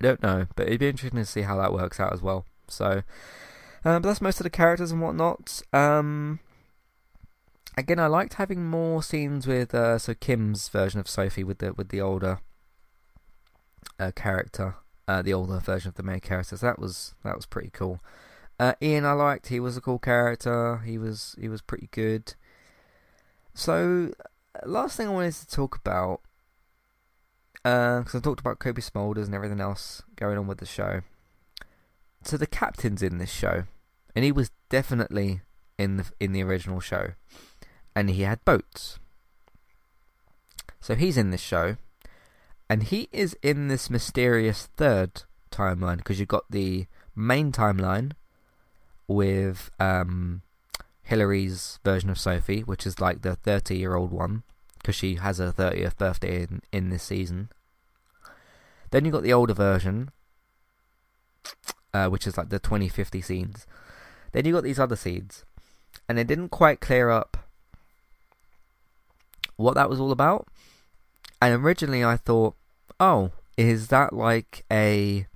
I 0.00 0.04
don't 0.04 0.22
know, 0.22 0.46
but 0.56 0.66
it'd 0.66 0.80
be 0.80 0.88
interesting 0.88 1.20
to 1.20 1.24
see 1.24 1.42
how 1.42 1.56
that 1.58 1.72
works 1.72 2.00
out 2.00 2.12
as 2.12 2.22
well. 2.22 2.44
So, 2.68 3.02
um, 3.84 4.02
but 4.02 4.08
that's 4.08 4.20
most 4.20 4.40
of 4.40 4.44
the 4.44 4.50
characters 4.50 4.90
and 4.90 5.00
whatnot. 5.00 5.62
Um, 5.72 6.40
again, 7.76 7.98
I 7.98 8.06
liked 8.06 8.34
having 8.34 8.64
more 8.64 9.02
scenes 9.02 9.46
with 9.46 9.74
uh, 9.74 9.98
so 9.98 10.14
Kim's 10.14 10.68
version 10.68 11.00
of 11.00 11.08
Sophie 11.08 11.44
with 11.44 11.58
the 11.58 11.72
with 11.72 11.90
the 11.90 12.00
older 12.00 12.40
uh, 13.98 14.12
character 14.14 14.76
uh, 15.08 15.22
the 15.22 15.32
older 15.32 15.58
version 15.58 15.88
of 15.88 15.94
the 15.94 16.02
main 16.02 16.20
characters. 16.20 16.60
That 16.60 16.78
was 16.78 17.14
that 17.24 17.34
was 17.34 17.46
pretty 17.46 17.70
cool. 17.72 18.00
Uh, 18.60 18.74
Ian, 18.82 19.06
I 19.06 19.12
liked. 19.12 19.48
He 19.48 19.58
was 19.58 19.76
a 19.76 19.80
cool 19.80 19.98
character. 19.98 20.82
He 20.84 20.98
was 20.98 21.34
he 21.40 21.48
was 21.48 21.62
pretty 21.62 21.88
good. 21.90 22.34
So, 23.54 24.12
uh, 24.54 24.68
last 24.68 24.96
thing 24.96 25.08
I 25.08 25.12
wanted 25.12 25.34
to 25.34 25.48
talk 25.48 25.76
about, 25.76 26.20
because 27.54 28.14
uh, 28.14 28.18
I 28.18 28.20
talked 28.20 28.40
about 28.40 28.58
Cobie 28.58 28.82
Smulders 28.82 29.24
and 29.24 29.34
everything 29.34 29.60
else 29.60 30.02
going 30.14 30.38
on 30.38 30.46
with 30.46 30.58
the 30.58 30.66
show. 30.66 31.00
So 32.22 32.36
the 32.36 32.46
captain's 32.46 33.02
in 33.02 33.18
this 33.18 33.32
show, 33.32 33.64
and 34.14 34.24
he 34.24 34.32
was 34.32 34.50
definitely 34.68 35.40
in 35.78 35.96
the 35.96 36.04
in 36.20 36.32
the 36.32 36.42
original 36.42 36.80
show, 36.80 37.12
and 37.96 38.10
he 38.10 38.22
had 38.22 38.44
boats. 38.44 38.98
So 40.80 40.94
he's 40.94 41.16
in 41.16 41.30
this 41.30 41.40
show, 41.40 41.76
and 42.68 42.84
he 42.84 43.08
is 43.12 43.36
in 43.42 43.68
this 43.68 43.88
mysterious 43.88 44.68
third 44.76 45.22
timeline 45.50 45.98
because 45.98 46.18
you've 46.18 46.28
got 46.28 46.50
the 46.50 46.86
main 47.14 47.50
timeline 47.50 48.12
with 49.06 49.70
um, 49.80 50.42
Hilary's 51.02 51.78
version 51.84 52.10
of 52.10 52.18
Sophie, 52.18 52.60
which 52.60 52.86
is 52.86 53.00
like 53.00 53.22
the 53.22 53.34
30 53.36 53.76
year 53.76 53.94
old 53.94 54.12
one 54.12 54.42
because 54.78 54.94
she 54.94 55.16
has 55.16 55.38
her 55.38 55.52
30th 55.52 55.96
birthday 55.96 56.42
in, 56.42 56.62
in 56.72 56.90
this 56.90 57.02
season. 57.02 57.48
Then 58.90 59.04
you've 59.04 59.12
got 59.12 59.22
the 59.22 59.32
older 59.32 59.54
version, 59.54 60.10
uh, 61.92 62.08
which 62.08 62.26
is 62.26 62.36
like 62.36 62.50
the 62.50 62.58
2050 62.58 63.20
scenes. 63.20 63.66
Then 64.32 64.44
you 64.44 64.52
got 64.52 64.64
these 64.64 64.78
other 64.78 64.96
scenes, 64.96 65.44
and 66.08 66.16
they 66.16 66.24
didn't 66.24 66.50
quite 66.50 66.80
clear 66.80 67.10
up 67.10 67.36
what 69.56 69.74
that 69.74 69.90
was 69.90 70.00
all 70.00 70.12
about. 70.12 70.46
And 71.40 71.62
originally 71.62 72.04
I 72.04 72.16
thought, 72.16 72.54
oh, 73.00 73.30
is 73.56 73.88
that 73.88 74.12
like 74.12 74.64
a 74.70 75.26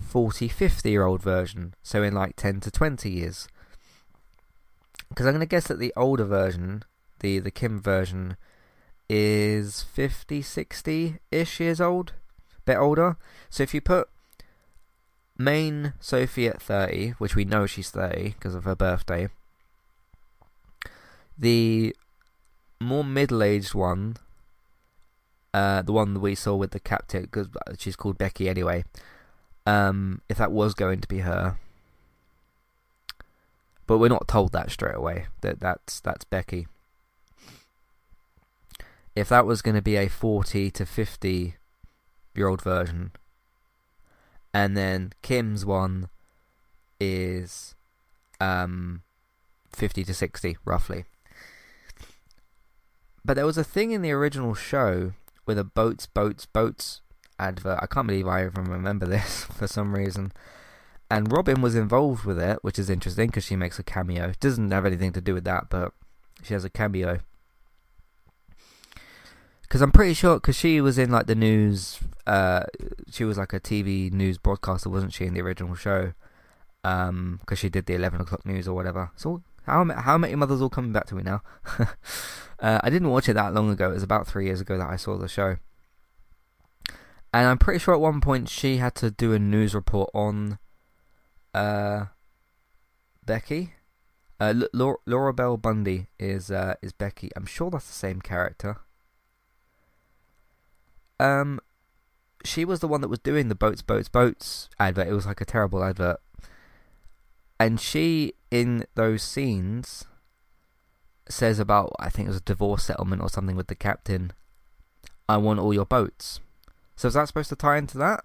40, 0.00 0.48
50 0.48 0.90
year 0.90 1.04
old 1.04 1.22
version? 1.22 1.74
So 1.82 2.02
in 2.02 2.14
like 2.14 2.36
10 2.36 2.60
to 2.60 2.70
20 2.70 3.10
years? 3.10 3.48
Because 5.08 5.26
I'm 5.26 5.32
going 5.32 5.40
to 5.40 5.46
guess 5.46 5.68
that 5.68 5.78
the 5.78 5.92
older 5.96 6.24
version, 6.24 6.82
the, 7.20 7.38
the 7.38 7.50
Kim 7.50 7.80
version, 7.80 8.36
is 9.08 9.82
50, 9.82 10.42
60 10.42 11.18
ish 11.30 11.60
years 11.60 11.80
old. 11.80 12.12
Bit 12.64 12.76
older. 12.76 13.16
So 13.48 13.62
if 13.62 13.72
you 13.72 13.80
put 13.80 14.08
main 15.38 15.94
Sophie 16.00 16.48
at 16.48 16.60
30, 16.60 17.10
which 17.18 17.34
we 17.34 17.44
know 17.44 17.66
she's 17.66 17.90
30 17.90 18.30
because 18.30 18.54
of 18.54 18.64
her 18.64 18.74
birthday, 18.74 19.28
the 21.38 21.96
more 22.80 23.04
middle 23.04 23.42
aged 23.42 23.74
one 23.74 24.16
uh, 25.54 25.82
the 25.82 25.92
one 25.92 26.14
that 26.14 26.20
we 26.20 26.34
saw 26.34 26.54
with 26.54 26.70
the 26.70 26.80
captain, 26.80 27.22
because 27.22 27.48
she's 27.78 27.96
called 27.96 28.18
Becky 28.18 28.48
anyway. 28.48 28.84
Um, 29.66 30.22
if 30.28 30.38
that 30.38 30.52
was 30.52 30.74
going 30.74 31.00
to 31.00 31.08
be 31.08 31.18
her, 31.18 31.58
but 33.86 33.98
we're 33.98 34.08
not 34.08 34.28
told 34.28 34.52
that 34.52 34.70
straight 34.70 34.94
away 34.94 35.26
that 35.42 35.60
that's 35.60 36.00
that's 36.00 36.24
Becky. 36.24 36.66
If 39.14 39.28
that 39.28 39.46
was 39.46 39.62
going 39.62 39.74
to 39.74 39.82
be 39.82 39.96
a 39.96 40.08
forty 40.08 40.70
to 40.70 40.86
fifty 40.86 41.56
year 42.34 42.48
old 42.48 42.62
version, 42.62 43.12
and 44.54 44.76
then 44.76 45.12
Kim's 45.22 45.66
one 45.66 46.08
is 47.00 47.74
um 48.40 49.02
fifty 49.70 50.04
to 50.04 50.14
sixty 50.14 50.56
roughly. 50.64 51.04
But 53.24 53.34
there 53.34 53.46
was 53.46 53.58
a 53.58 53.64
thing 53.64 53.90
in 53.90 54.00
the 54.00 54.12
original 54.12 54.54
show 54.54 55.12
with 55.48 55.58
a 55.58 55.64
boats, 55.64 56.06
boats, 56.06 56.46
boats 56.46 57.00
advert. 57.40 57.78
I 57.82 57.86
can't 57.86 58.06
believe 58.06 58.28
I 58.28 58.44
even 58.44 58.64
remember 58.64 59.06
this 59.06 59.44
for 59.56 59.66
some 59.66 59.94
reason. 59.94 60.30
And 61.10 61.32
Robin 61.32 61.62
was 61.62 61.74
involved 61.74 62.24
with 62.24 62.38
it, 62.38 62.58
which 62.62 62.78
is 62.78 62.90
interesting 62.90 63.28
because 63.28 63.44
she 63.44 63.56
makes 63.56 63.78
a 63.78 63.82
cameo. 63.82 64.32
Doesn't 64.38 64.70
have 64.70 64.84
anything 64.84 65.12
to 65.14 65.22
do 65.22 65.32
with 65.32 65.44
that, 65.44 65.70
but 65.70 65.94
she 66.42 66.52
has 66.52 66.64
a 66.64 66.70
cameo. 66.70 67.20
Because 69.62 69.80
I'm 69.80 69.90
pretty 69.90 70.14
sure, 70.14 70.36
because 70.36 70.56
she 70.56 70.82
was 70.82 70.98
in 70.98 71.10
like 71.10 71.26
the 71.26 71.34
news, 71.34 71.98
uh, 72.26 72.64
she 73.10 73.24
was 73.24 73.38
like 73.38 73.54
a 73.54 73.60
TV 73.60 74.12
news 74.12 74.36
broadcaster, 74.36 74.90
wasn't 74.90 75.14
she, 75.14 75.24
in 75.24 75.32
the 75.32 75.40
original 75.40 75.74
show? 75.74 76.12
Um, 76.84 77.38
because 77.40 77.58
she 77.58 77.70
did 77.70 77.86
the 77.86 77.94
11 77.94 78.20
o'clock 78.20 78.44
news 78.44 78.68
or 78.68 78.74
whatever. 78.74 79.10
So 79.16 79.42
how 79.68 79.84
how 79.84 80.18
many 80.18 80.34
mothers 80.34 80.60
all 80.60 80.70
coming 80.70 80.92
back 80.92 81.06
to 81.06 81.14
me 81.14 81.22
now? 81.22 81.42
uh, 82.60 82.80
I 82.82 82.90
didn't 82.90 83.10
watch 83.10 83.28
it 83.28 83.34
that 83.34 83.54
long 83.54 83.70
ago. 83.70 83.90
It 83.90 83.94
was 83.94 84.02
about 84.02 84.26
three 84.26 84.46
years 84.46 84.60
ago 84.60 84.78
that 84.78 84.88
I 84.88 84.96
saw 84.96 85.16
the 85.16 85.28
show, 85.28 85.56
and 87.32 87.46
I'm 87.46 87.58
pretty 87.58 87.78
sure 87.78 87.94
at 87.94 88.00
one 88.00 88.20
point 88.20 88.48
she 88.48 88.78
had 88.78 88.94
to 88.96 89.10
do 89.10 89.32
a 89.32 89.38
news 89.38 89.74
report 89.74 90.10
on 90.14 90.58
uh, 91.54 92.06
Becky. 93.24 93.74
Uh, 94.40 94.54
Laura, 94.72 94.96
Laura 95.04 95.34
Bell 95.34 95.56
Bundy 95.56 96.06
is 96.18 96.50
uh, 96.50 96.74
is 96.82 96.92
Becky. 96.92 97.30
I'm 97.36 97.46
sure 97.46 97.70
that's 97.70 97.86
the 97.86 97.92
same 97.92 98.20
character. 98.20 98.78
Um, 101.20 101.60
she 102.44 102.64
was 102.64 102.80
the 102.80 102.88
one 102.88 103.00
that 103.00 103.08
was 103.08 103.18
doing 103.18 103.48
the 103.48 103.54
boats, 103.54 103.82
boats, 103.82 104.08
boats 104.08 104.68
advert. 104.78 105.08
It 105.08 105.12
was 105.12 105.26
like 105.26 105.40
a 105.40 105.44
terrible 105.44 105.82
advert. 105.82 106.20
And 107.60 107.80
she, 107.80 108.34
in 108.50 108.86
those 108.94 109.22
scenes, 109.22 110.04
says 111.28 111.58
about 111.58 111.92
I 111.98 112.08
think 112.08 112.26
it 112.26 112.30
was 112.30 112.38
a 112.38 112.42
divorce 112.42 112.84
settlement 112.84 113.22
or 113.22 113.28
something 113.28 113.56
with 113.56 113.66
the 113.66 113.74
captain. 113.74 114.32
I 115.28 115.36
want 115.36 115.60
all 115.60 115.74
your 115.74 115.86
boats. 115.86 116.40
So 116.96 117.08
is 117.08 117.14
that 117.14 117.28
supposed 117.28 117.50
to 117.50 117.56
tie 117.56 117.76
into 117.76 117.98
that? 117.98 118.24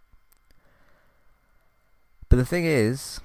But 2.30 2.38
the 2.38 2.46
thing 2.46 2.66
is, 2.66 3.20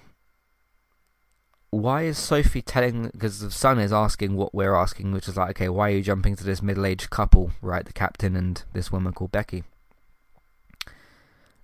why 1.70 2.02
is 2.02 2.18
Sophie 2.18 2.62
telling? 2.62 3.11
Because 3.12 3.40
the 3.40 3.50
son 3.50 3.78
is 3.78 3.92
asking 3.92 4.36
what 4.36 4.54
we're 4.54 4.74
asking, 4.74 5.12
which 5.12 5.28
is 5.28 5.36
like, 5.36 5.50
okay, 5.50 5.68
why 5.68 5.88
are 5.88 5.96
you 5.96 6.02
jumping 6.02 6.36
to 6.36 6.44
this 6.44 6.62
middle-aged 6.62 7.11
couple, 7.11 7.52
right? 7.62 7.84
The 7.84 7.92
captain 7.92 8.36
and 8.36 8.62
this 8.72 8.90
woman 8.90 9.12
called 9.12 9.32
Becky. 9.32 9.64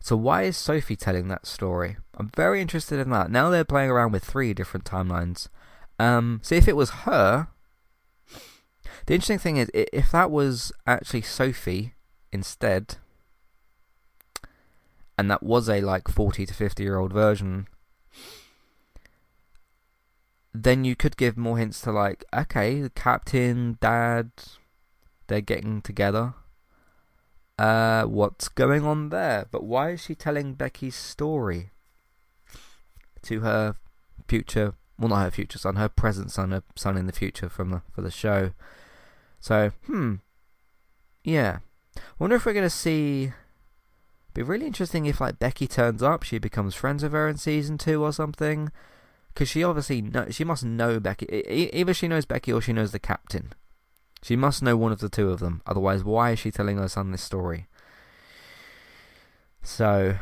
So 0.05 0.19
why 0.19 0.43
is 0.43 0.59
Sophie 0.59 0.97
telling 0.97 1.29
that 1.29 1.47
story? 1.47 1.97
I'm 2.19 2.29
very 2.37 2.61
interested 2.61 3.01
in 3.01 3.09
that. 3.09 3.31
Now 3.31 3.49
they're 3.49 3.65
playing 3.65 3.89
around 3.89 4.13
with 4.13 4.23
three 4.23 4.53
different 4.53 4.85
timelines. 4.85 5.49
Um, 5.99 6.41
see 6.43 6.57
if 6.57 6.69
it 6.69 6.77
was 6.77 6.91
her. 6.91 7.49
The 9.07 9.15
interesting 9.15 9.39
thing 9.39 9.57
is, 9.57 9.71
if 9.73 10.13
that 10.13 10.31
was 10.31 10.73
actually 10.87 11.23
Sophie 11.23 11.95
instead, 12.33 12.97
and 15.17 15.31
that 15.31 15.43
was 15.43 15.71
a 15.71 15.81
like 15.81 16.07
40 16.09 16.45
to 16.45 16.53
50 16.53 16.83
year 16.83 16.99
old 16.99 17.15
version, 17.15 17.67
then 20.53 20.85
you 20.85 20.95
could 20.95 21.17
give 21.17 21.39
more 21.39 21.57
hints 21.57 21.81
to 21.81 21.93
like, 21.93 22.27
okay, 22.37 22.83
the 22.83 22.91
captain, 22.91 23.79
dad, 23.81 24.33
they're 25.29 25.41
getting 25.41 25.81
together. 25.81 26.35
Uh, 27.59 28.05
what's 28.05 28.49
going 28.49 28.85
on 28.85 29.11
there? 29.11 29.47
But 29.51 29.65
why 29.65 29.91
is 29.91 30.03
she 30.03 30.15
telling 30.15 30.55
Becky's 30.55 30.97
story 30.97 31.71
to 33.23 33.41
her 33.41 33.77
future? 34.27 34.75
Well, 34.99 35.09
not 35.09 35.23
her 35.23 35.31
future 35.31 35.59
son, 35.59 35.77
her 35.77 35.89
present 35.89 36.31
son, 36.31 36.51
her 36.51 36.63
son 36.77 36.97
in 36.97 37.07
the 37.07 37.13
future 37.13 37.49
from 37.49 37.71
the 37.71 37.83
for 37.93 38.03
the 38.03 38.11
show. 38.11 38.53
So, 39.41 39.73
hmm, 39.87 40.17
yeah. 41.23 41.59
Wonder 42.19 42.37
if 42.37 42.47
we're 42.47 42.55
gonna 42.55 42.71
see 42.71 43.33
be 44.35 44.43
really 44.43 44.67
interesting 44.67 45.07
if 45.07 45.21
like 45.21 45.39
Becky 45.39 45.69
turns 45.69 46.03
up, 46.03 46.25
she 46.25 46.39
becomes 46.39 46.75
friends 46.75 47.05
with 47.05 47.13
her 47.13 47.29
in 47.29 47.37
season 47.37 47.79
two 47.79 48.03
or 48.03 48.13
something, 48.13 48.71
because 49.33 49.49
she 49.49 49.63
obviously 49.63 50.03
know 50.03 50.27
she 50.31 50.43
must 50.45 50.65
know 50.65 50.99
Becky. 50.99 51.27
Either 51.27 51.95
she 51.95 52.09
knows 52.09 52.25
Becky 52.25 52.53
or 52.53 52.61
she 52.61 52.73
knows 52.73 52.91
the 52.91 52.99
captain. 52.99 53.53
She 54.25 54.37
must 54.37 54.63
know 54.63 54.77
one 54.77 54.91
of 54.91 55.01
the 55.01 55.09
two 55.09 55.31
of 55.31 55.41
them. 55.41 55.61
Otherwise, 55.67 56.03
why 56.03 56.31
is 56.31 56.39
she 56.39 56.51
telling 56.51 56.79
her 56.79 56.89
son 56.89 57.13
this 57.13 57.23
story? 57.23 57.67
So, 59.63 60.17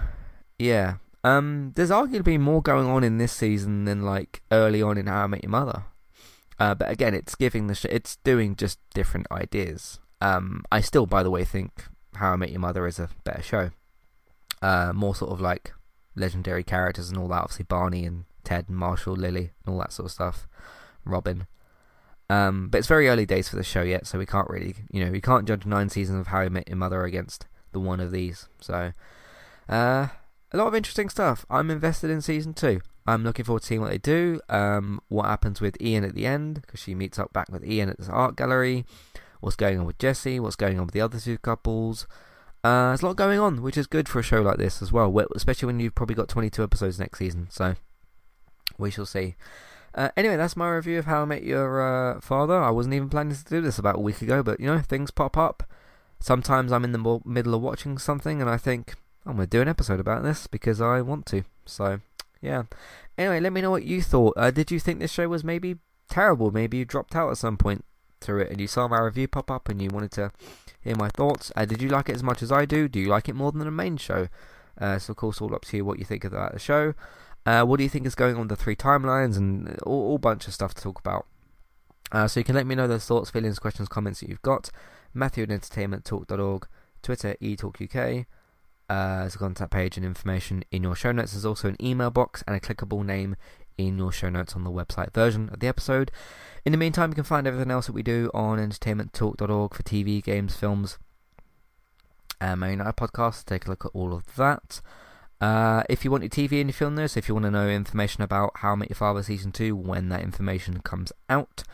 yeah. 0.58 0.94
Um, 1.22 1.72
there's 1.76 1.90
arguably 1.90 2.38
more 2.38 2.62
going 2.62 2.88
on 2.88 3.04
in 3.04 3.18
this 3.18 3.32
season 3.32 3.84
than 3.84 4.02
like 4.02 4.42
early 4.50 4.82
on 4.82 4.98
in 4.98 5.06
How 5.06 5.22
I 5.22 5.26
Met 5.28 5.44
Your 5.44 5.50
Mother. 5.50 5.84
Uh, 6.58 6.74
but 6.74 6.90
again, 6.90 7.14
it's 7.14 7.36
giving 7.36 7.68
the 7.68 7.76
sh- 7.76 7.86
it's 7.88 8.16
doing 8.16 8.56
just 8.56 8.80
different 8.92 9.28
ideas. 9.30 10.00
Um, 10.20 10.64
I 10.72 10.80
still, 10.80 11.06
by 11.06 11.22
the 11.22 11.30
way, 11.30 11.44
think 11.44 11.84
How 12.16 12.32
I 12.32 12.36
Met 12.36 12.50
Your 12.50 12.60
Mother 12.60 12.88
is 12.88 12.98
a 12.98 13.08
better 13.24 13.42
show 13.42 13.70
uh, 14.62 14.92
more 14.94 15.14
sort 15.14 15.32
of 15.32 15.40
like 15.40 15.72
legendary 16.14 16.62
characters 16.64 17.10
and 17.10 17.18
all 17.18 17.28
that. 17.28 17.42
Obviously, 17.42 17.64
Barney 17.64 18.04
and 18.04 18.24
Ted 18.44 18.66
and 18.68 18.76
Marshall, 18.76 19.14
Lily, 19.14 19.52
and 19.64 19.74
all 19.74 19.78
that 19.80 19.92
sort 19.92 20.06
of 20.06 20.12
stuff. 20.12 20.46
Robin. 21.04 21.46
Um, 22.30 22.68
but 22.68 22.78
it's 22.78 22.88
very 22.88 23.08
early 23.08 23.26
days 23.26 23.48
for 23.48 23.56
the 23.56 23.62
show 23.62 23.82
yet, 23.82 24.06
so 24.06 24.18
we 24.18 24.26
can't 24.26 24.48
really, 24.48 24.74
you 24.90 25.04
know, 25.04 25.10
we 25.10 25.20
can't 25.20 25.46
judge 25.46 25.66
nine 25.66 25.90
seasons 25.90 26.20
of 26.20 26.28
How 26.28 26.40
I 26.40 26.48
Met 26.48 26.68
Your 26.68 26.76
Mother 26.76 27.04
against 27.04 27.46
the 27.72 27.80
one 27.80 28.00
of 28.00 28.10
these. 28.10 28.48
So, 28.60 28.92
uh, 29.68 30.08
a 30.52 30.56
lot 30.56 30.66
of 30.66 30.74
interesting 30.74 31.08
stuff. 31.08 31.44
I'm 31.50 31.70
invested 31.70 32.10
in 32.10 32.22
season 32.22 32.54
two. 32.54 32.80
I'm 33.06 33.24
looking 33.24 33.44
forward 33.44 33.62
to 33.62 33.66
seeing 33.66 33.80
what 33.80 33.90
they 33.90 33.98
do. 33.98 34.40
Um, 34.48 35.00
what 35.08 35.26
happens 35.26 35.60
with 35.60 35.80
Ian 35.80 36.04
at 36.04 36.14
the 36.14 36.26
end 36.26 36.62
because 36.62 36.80
she 36.80 36.94
meets 36.94 37.18
up 37.18 37.32
back 37.32 37.50
with 37.50 37.64
Ian 37.64 37.88
at 37.88 37.98
this 37.98 38.08
art 38.08 38.36
gallery. 38.36 38.84
What's 39.40 39.56
going 39.56 39.78
on 39.80 39.86
with 39.86 39.98
Jesse? 39.98 40.38
What's 40.38 40.56
going 40.56 40.78
on 40.78 40.86
with 40.86 40.94
the 40.94 41.00
other 41.00 41.18
two 41.18 41.38
couples? 41.38 42.06
Uh, 42.62 42.88
there's 42.88 43.02
a 43.02 43.06
lot 43.06 43.16
going 43.16 43.40
on, 43.40 43.60
which 43.60 43.76
is 43.76 43.88
good 43.88 44.08
for 44.08 44.20
a 44.20 44.22
show 44.22 44.40
like 44.40 44.58
this 44.58 44.80
as 44.80 44.92
well, 44.92 45.12
especially 45.34 45.66
when 45.66 45.80
you've 45.80 45.96
probably 45.96 46.14
got 46.14 46.28
22 46.28 46.62
episodes 46.62 47.00
next 47.00 47.18
season. 47.18 47.48
So 47.50 47.74
we 48.78 48.90
shall 48.90 49.06
see. 49.06 49.34
Uh, 49.94 50.08
anyway, 50.16 50.36
that's 50.36 50.56
my 50.56 50.70
review 50.70 50.98
of 50.98 51.04
How 51.04 51.22
I 51.22 51.24
Met 51.24 51.44
Your 51.44 51.82
uh, 51.82 52.20
Father. 52.20 52.58
I 52.58 52.70
wasn't 52.70 52.94
even 52.94 53.08
planning 53.08 53.34
to 53.34 53.44
do 53.44 53.60
this 53.60 53.78
about 53.78 53.96
a 53.96 54.00
week 54.00 54.22
ago, 54.22 54.42
but 54.42 54.60
you 54.60 54.66
know, 54.66 54.78
things 54.80 55.10
pop 55.10 55.36
up. 55.36 55.64
Sometimes 56.20 56.72
I'm 56.72 56.84
in 56.84 56.92
the 56.92 57.20
middle 57.24 57.54
of 57.54 57.62
watching 57.62 57.98
something 57.98 58.40
and 58.40 58.48
I 58.48 58.56
think, 58.56 58.94
I'm 59.26 59.36
going 59.36 59.48
to 59.48 59.56
do 59.56 59.60
an 59.60 59.68
episode 59.68 60.00
about 60.00 60.22
this 60.22 60.46
because 60.46 60.80
I 60.80 61.00
want 61.00 61.26
to. 61.26 61.44
So, 61.66 62.00
yeah. 62.40 62.64
Anyway, 63.18 63.40
let 63.40 63.52
me 63.52 63.60
know 63.60 63.70
what 63.70 63.84
you 63.84 64.02
thought. 64.02 64.34
Uh, 64.36 64.50
did 64.50 64.70
you 64.70 64.80
think 64.80 64.98
this 64.98 65.12
show 65.12 65.28
was 65.28 65.44
maybe 65.44 65.76
terrible? 66.08 66.50
Maybe 66.50 66.78
you 66.78 66.84
dropped 66.84 67.14
out 67.14 67.30
at 67.30 67.38
some 67.38 67.56
point 67.56 67.84
through 68.20 68.42
it 68.42 68.50
and 68.50 68.60
you 68.60 68.66
saw 68.66 68.88
my 68.88 68.98
review 69.00 69.28
pop 69.28 69.50
up 69.50 69.68
and 69.68 69.82
you 69.82 69.90
wanted 69.90 70.12
to 70.12 70.32
hear 70.80 70.96
my 70.96 71.08
thoughts. 71.08 71.52
Uh, 71.54 71.64
did 71.64 71.82
you 71.82 71.88
like 71.88 72.08
it 72.08 72.14
as 72.14 72.22
much 72.22 72.42
as 72.42 72.50
I 72.50 72.64
do? 72.64 72.88
Do 72.88 72.98
you 72.98 73.08
like 73.08 73.28
it 73.28 73.34
more 73.34 73.52
than 73.52 73.60
the 73.60 73.70
main 73.70 73.96
show? 73.96 74.28
Uh, 74.80 74.98
so, 74.98 75.12
of 75.12 75.16
course, 75.16 75.40
all 75.40 75.54
up 75.54 75.64
to 75.66 75.76
you 75.76 75.84
what 75.84 75.98
you 75.98 76.04
think 76.04 76.24
of 76.24 76.32
that 76.32 76.60
show. 76.60 76.94
Uh, 77.44 77.64
what 77.64 77.78
do 77.78 77.82
you 77.82 77.88
think 77.88 78.06
is 78.06 78.14
going 78.14 78.34
on 78.34 78.42
with 78.42 78.50
the 78.50 78.56
three 78.56 78.76
timelines 78.76 79.36
and 79.36 79.76
all, 79.82 80.10
all 80.10 80.18
bunch 80.18 80.46
of 80.46 80.54
stuff 80.54 80.74
to 80.74 80.82
talk 80.82 80.98
about. 80.98 81.26
Uh, 82.12 82.28
so 82.28 82.38
you 82.40 82.44
can 82.44 82.54
let 82.54 82.66
me 82.66 82.74
know 82.74 82.86
those 82.86 83.06
thoughts, 83.06 83.30
feelings, 83.30 83.58
questions, 83.58 83.88
comments 83.88 84.20
that 84.20 84.28
you've 84.28 84.42
got. 84.42 84.70
Matthew 85.14 85.42
at 85.44 85.48
entertainmenttalk.org, 85.48 86.68
Twitter 87.02 87.36
eTalkUK. 87.40 88.26
Uh, 88.88 89.20
there's 89.20 89.34
a 89.34 89.38
contact 89.38 89.72
page 89.72 89.96
and 89.96 90.04
information 90.04 90.64
in 90.70 90.82
your 90.82 90.94
show 90.94 91.12
notes. 91.12 91.32
There's 91.32 91.46
also 91.46 91.68
an 91.68 91.82
email 91.82 92.10
box 92.10 92.44
and 92.46 92.54
a 92.54 92.60
clickable 92.60 93.04
name 93.04 93.36
in 93.78 93.96
your 93.96 94.12
show 94.12 94.28
notes 94.28 94.54
on 94.54 94.64
the 94.64 94.70
website 94.70 95.14
version 95.14 95.48
of 95.50 95.60
the 95.60 95.68
episode. 95.68 96.10
In 96.64 96.72
the 96.72 96.78
meantime, 96.78 97.10
you 97.10 97.14
can 97.14 97.24
find 97.24 97.46
everything 97.46 97.70
else 97.70 97.86
that 97.86 97.92
we 97.92 98.02
do 98.02 98.30
on 98.34 98.58
entertainmenttalk.org 98.58 99.74
for 99.74 99.82
TV, 99.82 100.22
games, 100.22 100.54
films, 100.54 100.98
and 102.40 102.60
my 102.60 102.70
United 102.70 102.96
podcast. 102.96 103.46
Take 103.46 103.66
a 103.66 103.70
look 103.70 103.86
at 103.86 103.92
all 103.94 104.12
of 104.12 104.34
that. 104.36 104.82
Uh, 105.42 105.82
if 105.88 106.04
you 106.04 106.10
want 106.12 106.22
your 106.22 106.30
TV 106.30 106.60
and 106.60 106.70
your 106.70 106.74
film 106.74 106.94
news, 106.94 107.16
if 107.16 107.28
you 107.28 107.34
want 107.34 107.42
to 107.44 107.50
know 107.50 107.68
information 107.68 108.22
about 108.22 108.52
How 108.58 108.72
I 108.72 108.74
Met 108.76 108.90
Your 108.90 108.94
Father 108.94 109.24
Season 109.24 109.50
2, 109.50 109.74
when 109.74 110.08
that 110.08 110.22
information 110.22 110.78
comes 110.82 111.10
out, 111.28 111.64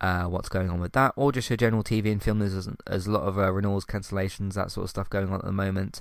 uh, 0.00 0.26
what's 0.26 0.48
going 0.48 0.70
on 0.70 0.78
with 0.78 0.92
that, 0.92 1.12
or 1.16 1.32
just 1.32 1.50
your 1.50 1.56
general 1.56 1.82
TV 1.82 2.12
and 2.12 2.22
film 2.22 2.38
news, 2.38 2.52
there's, 2.52 2.68
there's 2.86 3.08
a 3.08 3.10
lot 3.10 3.24
of 3.24 3.36
uh, 3.36 3.52
renewals, 3.52 3.84
cancellations, 3.84 4.54
that 4.54 4.70
sort 4.70 4.84
of 4.84 4.90
stuff 4.90 5.10
going 5.10 5.30
on 5.30 5.40
at 5.40 5.44
the 5.44 5.50
moment. 5.50 6.00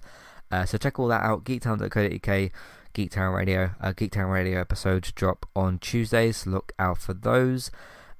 Uh, 0.52 0.66
so 0.66 0.78
check 0.78 1.00
all 1.00 1.08
that 1.08 1.24
out, 1.24 1.44
geektown.co.uk, 1.46 2.52
Geektown 2.94 3.36
Radio. 3.36 3.72
Uh, 3.82 3.92
Geektown 3.92 4.32
Radio 4.32 4.62
episodes 4.62 5.12
drop 5.12 5.48
on 5.56 5.80
Tuesdays, 5.80 6.46
look 6.46 6.74
out 6.78 7.00
for 7.00 7.16
those. 7.16 7.72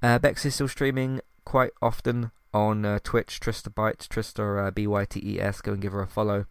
Uh, 0.02 0.18
Bex 0.18 0.48
is 0.48 0.56
still 0.56 0.68
streaming 0.68 1.22
quite 1.46 1.74
often 1.80 2.32
on 2.56 3.00
Twitch, 3.04 3.40
Trista 3.40 3.72
Bytes, 3.72 4.08
Trista 4.08 4.68
uh, 4.68 4.72
B 4.72 4.88
Y 4.88 5.06
T 5.06 5.22
E 5.24 5.40
S. 5.40 5.62
Go 5.62 5.74
and 5.74 5.82
give 5.82 5.92
her 5.92 6.02
a 6.02 6.08
follow 6.08 6.48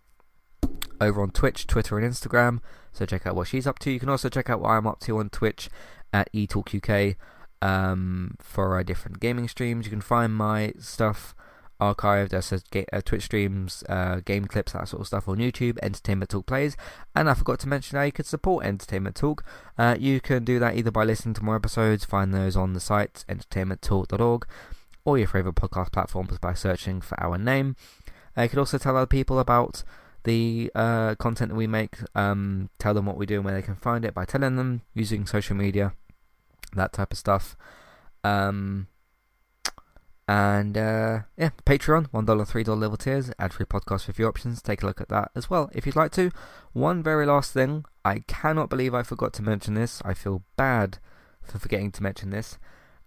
over 1.01 1.23
on 1.23 1.31
Twitch, 1.31 1.67
Twitter, 1.67 1.99
and 1.99 2.11
Instagram. 2.11 2.61
So 2.93 3.07
check 3.07 3.27
out 3.27 3.35
what 3.35 3.49
she's 3.49 3.67
up 3.67 3.79
to. 3.81 3.91
You 3.91 4.01
can 4.01 4.09
also 4.09 4.29
check 4.29 4.49
out 4.49 4.61
what 4.61 4.71
I'm 4.71 4.87
up 4.87 5.01
to 5.01 5.19
on 5.19 5.31
Twitch 5.31 5.69
at 6.13 6.33
eTalkUK 6.33 7.17
um, 7.61 8.37
for 8.41 8.79
uh, 8.79 8.83
different 8.83 9.21
gaming 9.21 9.49
streams. 9.49 9.87
You 9.87 9.91
can 9.91 10.01
find 10.01 10.35
my 10.35 10.73
stuff 10.79 11.35
archived 11.81 12.33
as 12.33 12.63
ga- 12.71 12.87
uh, 12.93 13.01
Twitch 13.05 13.25
streams, 13.25 13.83
uh, 13.89 14.21
game 14.25 14.47
clips, 14.47 14.73
that 14.73 14.89
sort 14.89 15.01
of 15.01 15.07
stuff 15.07 15.29
on 15.29 15.39
YouTube, 15.39 15.79
Entertainment 15.83 16.31
Talk 16.31 16.47
Plays. 16.47 16.77
And 17.15 17.29
I 17.29 17.35
forgot 17.35 17.59
to 17.61 17.69
mention 17.69 17.99
how 17.99 18.05
you 18.05 18.13
could 18.13 18.27
support 18.27 18.65
Entertainment 18.65 19.17
Talk. 19.17 19.45
Uh, 19.77 19.97
you 19.99 20.21
can 20.21 20.45
do 20.45 20.59
that 20.59 20.77
either 20.77 20.91
by 20.91 21.05
listening 21.05 21.35
to 21.35 21.45
more 21.45 21.57
episodes, 21.57 22.05
find 22.05 22.33
those 22.33 22.57
on 22.57 22.73
the 22.73 22.81
site, 22.81 23.25
entertainmenttalk.org, 23.29 24.47
or 25.05 25.19
your 25.19 25.27
favourite 25.27 25.57
podcast 25.57 25.93
platforms 25.93 26.39
by 26.39 26.55
searching 26.55 27.01
for 27.01 27.21
our 27.23 27.39
name. 27.39 27.77
Uh, 28.37 28.43
you 28.43 28.49
can 28.49 28.59
also 28.59 28.79
tell 28.79 28.97
other 28.97 29.07
people 29.07 29.39
about 29.39 29.83
the 30.25 30.71
uh, 30.75 31.15
content 31.17 31.51
that 31.51 31.57
we 31.57 31.67
make, 31.67 31.97
um, 32.15 32.71
tell 32.79 32.95
them 32.95 33.07
what 33.07 33.17
we 33.17 33.27
do 33.27 33.37
and 33.37 33.45
where 33.45 33.55
they 33.55 33.63
can 33.63 33.77
find 33.77 34.05
it 34.05 34.15
by 34.15 34.25
telling 34.25 34.57
them 34.57 34.83
using 34.95 35.27
social 35.27 35.55
media, 35.55 35.93
that 36.75 36.93
type 36.93 37.13
of 37.13 37.19
stuff. 37.19 37.57
Um, 38.25 38.89
and 40.27 40.79
uh, 40.79 41.21
yeah, 41.37 41.51
Patreon, 41.67 42.11
$1, 42.11 42.25
$3 42.25 42.79
level 42.79 42.97
tiers, 42.97 43.31
ad 43.39 43.53
free 43.53 43.67
podcast 43.67 44.19
your 44.19 44.29
options. 44.29 44.63
Take 44.63 44.83
a 44.83 44.87
look 44.87 45.01
at 45.01 45.11
that 45.11 45.31
as 45.35 45.51
well 45.51 45.71
if 45.75 45.85
you'd 45.85 45.97
like 45.97 46.13
to. 46.13 46.31
One 46.73 47.03
very 47.03 47.27
last 47.27 47.53
thing 47.53 47.85
I 48.05 48.21
cannot 48.21 48.71
believe 48.71 48.95
I 48.95 49.03
forgot 49.03 49.35
to 49.35 49.43
mention 49.43 49.75
this. 49.75 50.01
I 50.05 50.15
feel 50.15 50.43
bad 50.57 50.99
for 51.43 51.59
forgetting 51.59 51.93
to 51.93 52.03
mention 52.03 52.31
this. 52.31 52.59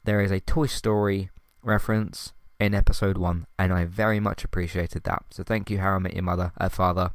There 0.03 0.22
is 0.22 0.32
a 0.32 0.39
Toy 0.39 0.68
Story 0.68 1.32
reference 1.63 2.34
in 2.60 2.74
episode 2.74 3.18
1, 3.18 3.45
and 3.60 3.74
I 3.74 3.86
very 3.86 4.20
much 4.20 4.43
appreciated 4.43 5.03
that. 5.03 5.24
So 5.30 5.43
thank 5.43 5.70
you, 5.70 5.80
How 5.80 5.93
I 5.93 5.99
Met 5.99 6.14
Your 6.14 6.24
Mother, 6.24 6.51
uh, 6.58 6.70
Father. 6.70 7.12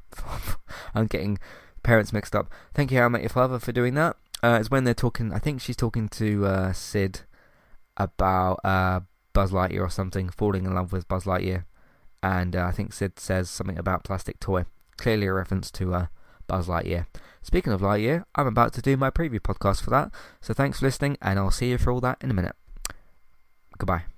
I'm 0.95 1.07
getting 1.07 1.39
parents 1.83 2.13
mixed 2.13 2.35
up. 2.35 2.51
Thank 2.75 2.91
you, 2.91 2.99
How 2.99 3.07
I 3.07 3.09
Met 3.09 3.23
Your 3.23 3.31
Father, 3.31 3.59
for 3.59 3.73
doing 3.73 3.95
that. 3.95 4.17
Uh, 4.43 4.59
it's 4.61 4.71
when 4.71 4.85
they're 4.85 4.95
talking, 4.95 5.33
I 5.33 5.39
think 5.39 5.61
she's 5.61 5.77
talking 5.77 6.09
to 6.11 6.47
uh, 6.47 6.73
Sid 6.73 7.23
about 7.97 8.61
uh, 8.65 9.01
Buzz 9.33 9.53
Lightyear 9.53 9.81
or 9.81 9.91
something, 9.91 10.29
falling 10.29 10.65
in 10.65 10.75
love 10.75 10.93
with 10.93 11.09
Buzz 11.09 11.25
Lightyear. 11.25 11.65
And 12.23 12.55
uh, 12.55 12.65
I 12.65 12.71
think 12.71 12.93
Sid 12.93 13.19
says 13.19 13.51
something 13.51 13.79
about 13.79 14.05
plastic 14.05 14.39
toy. 14.39 14.65
Clearly 14.97 15.27
a 15.27 15.33
reference 15.33 15.71
to 15.73 15.95
uh, 15.95 16.07
Buzz 16.47 16.69
Lightyear. 16.69 17.07
Speaking 17.43 17.73
of 17.73 17.81
Lightyear, 17.81 18.25
I'm 18.37 18.47
about 18.47 18.73
to 18.75 18.83
do 18.83 18.97
my 18.97 19.11
preview 19.11 19.41
podcast 19.41 19.83
for 19.83 19.91
that. 19.91 20.13
So 20.41 20.55
thanks 20.55 20.79
for 20.79 20.87
listening, 20.87 21.17
and 21.21 21.39
I'll 21.39 21.51
see 21.51 21.71
you 21.71 21.79
for 21.79 21.91
all 21.91 22.01
that 22.01 22.19
in 22.21 22.31
a 22.31 22.35
minute. 22.35 22.55
Goodbye. 23.79 24.12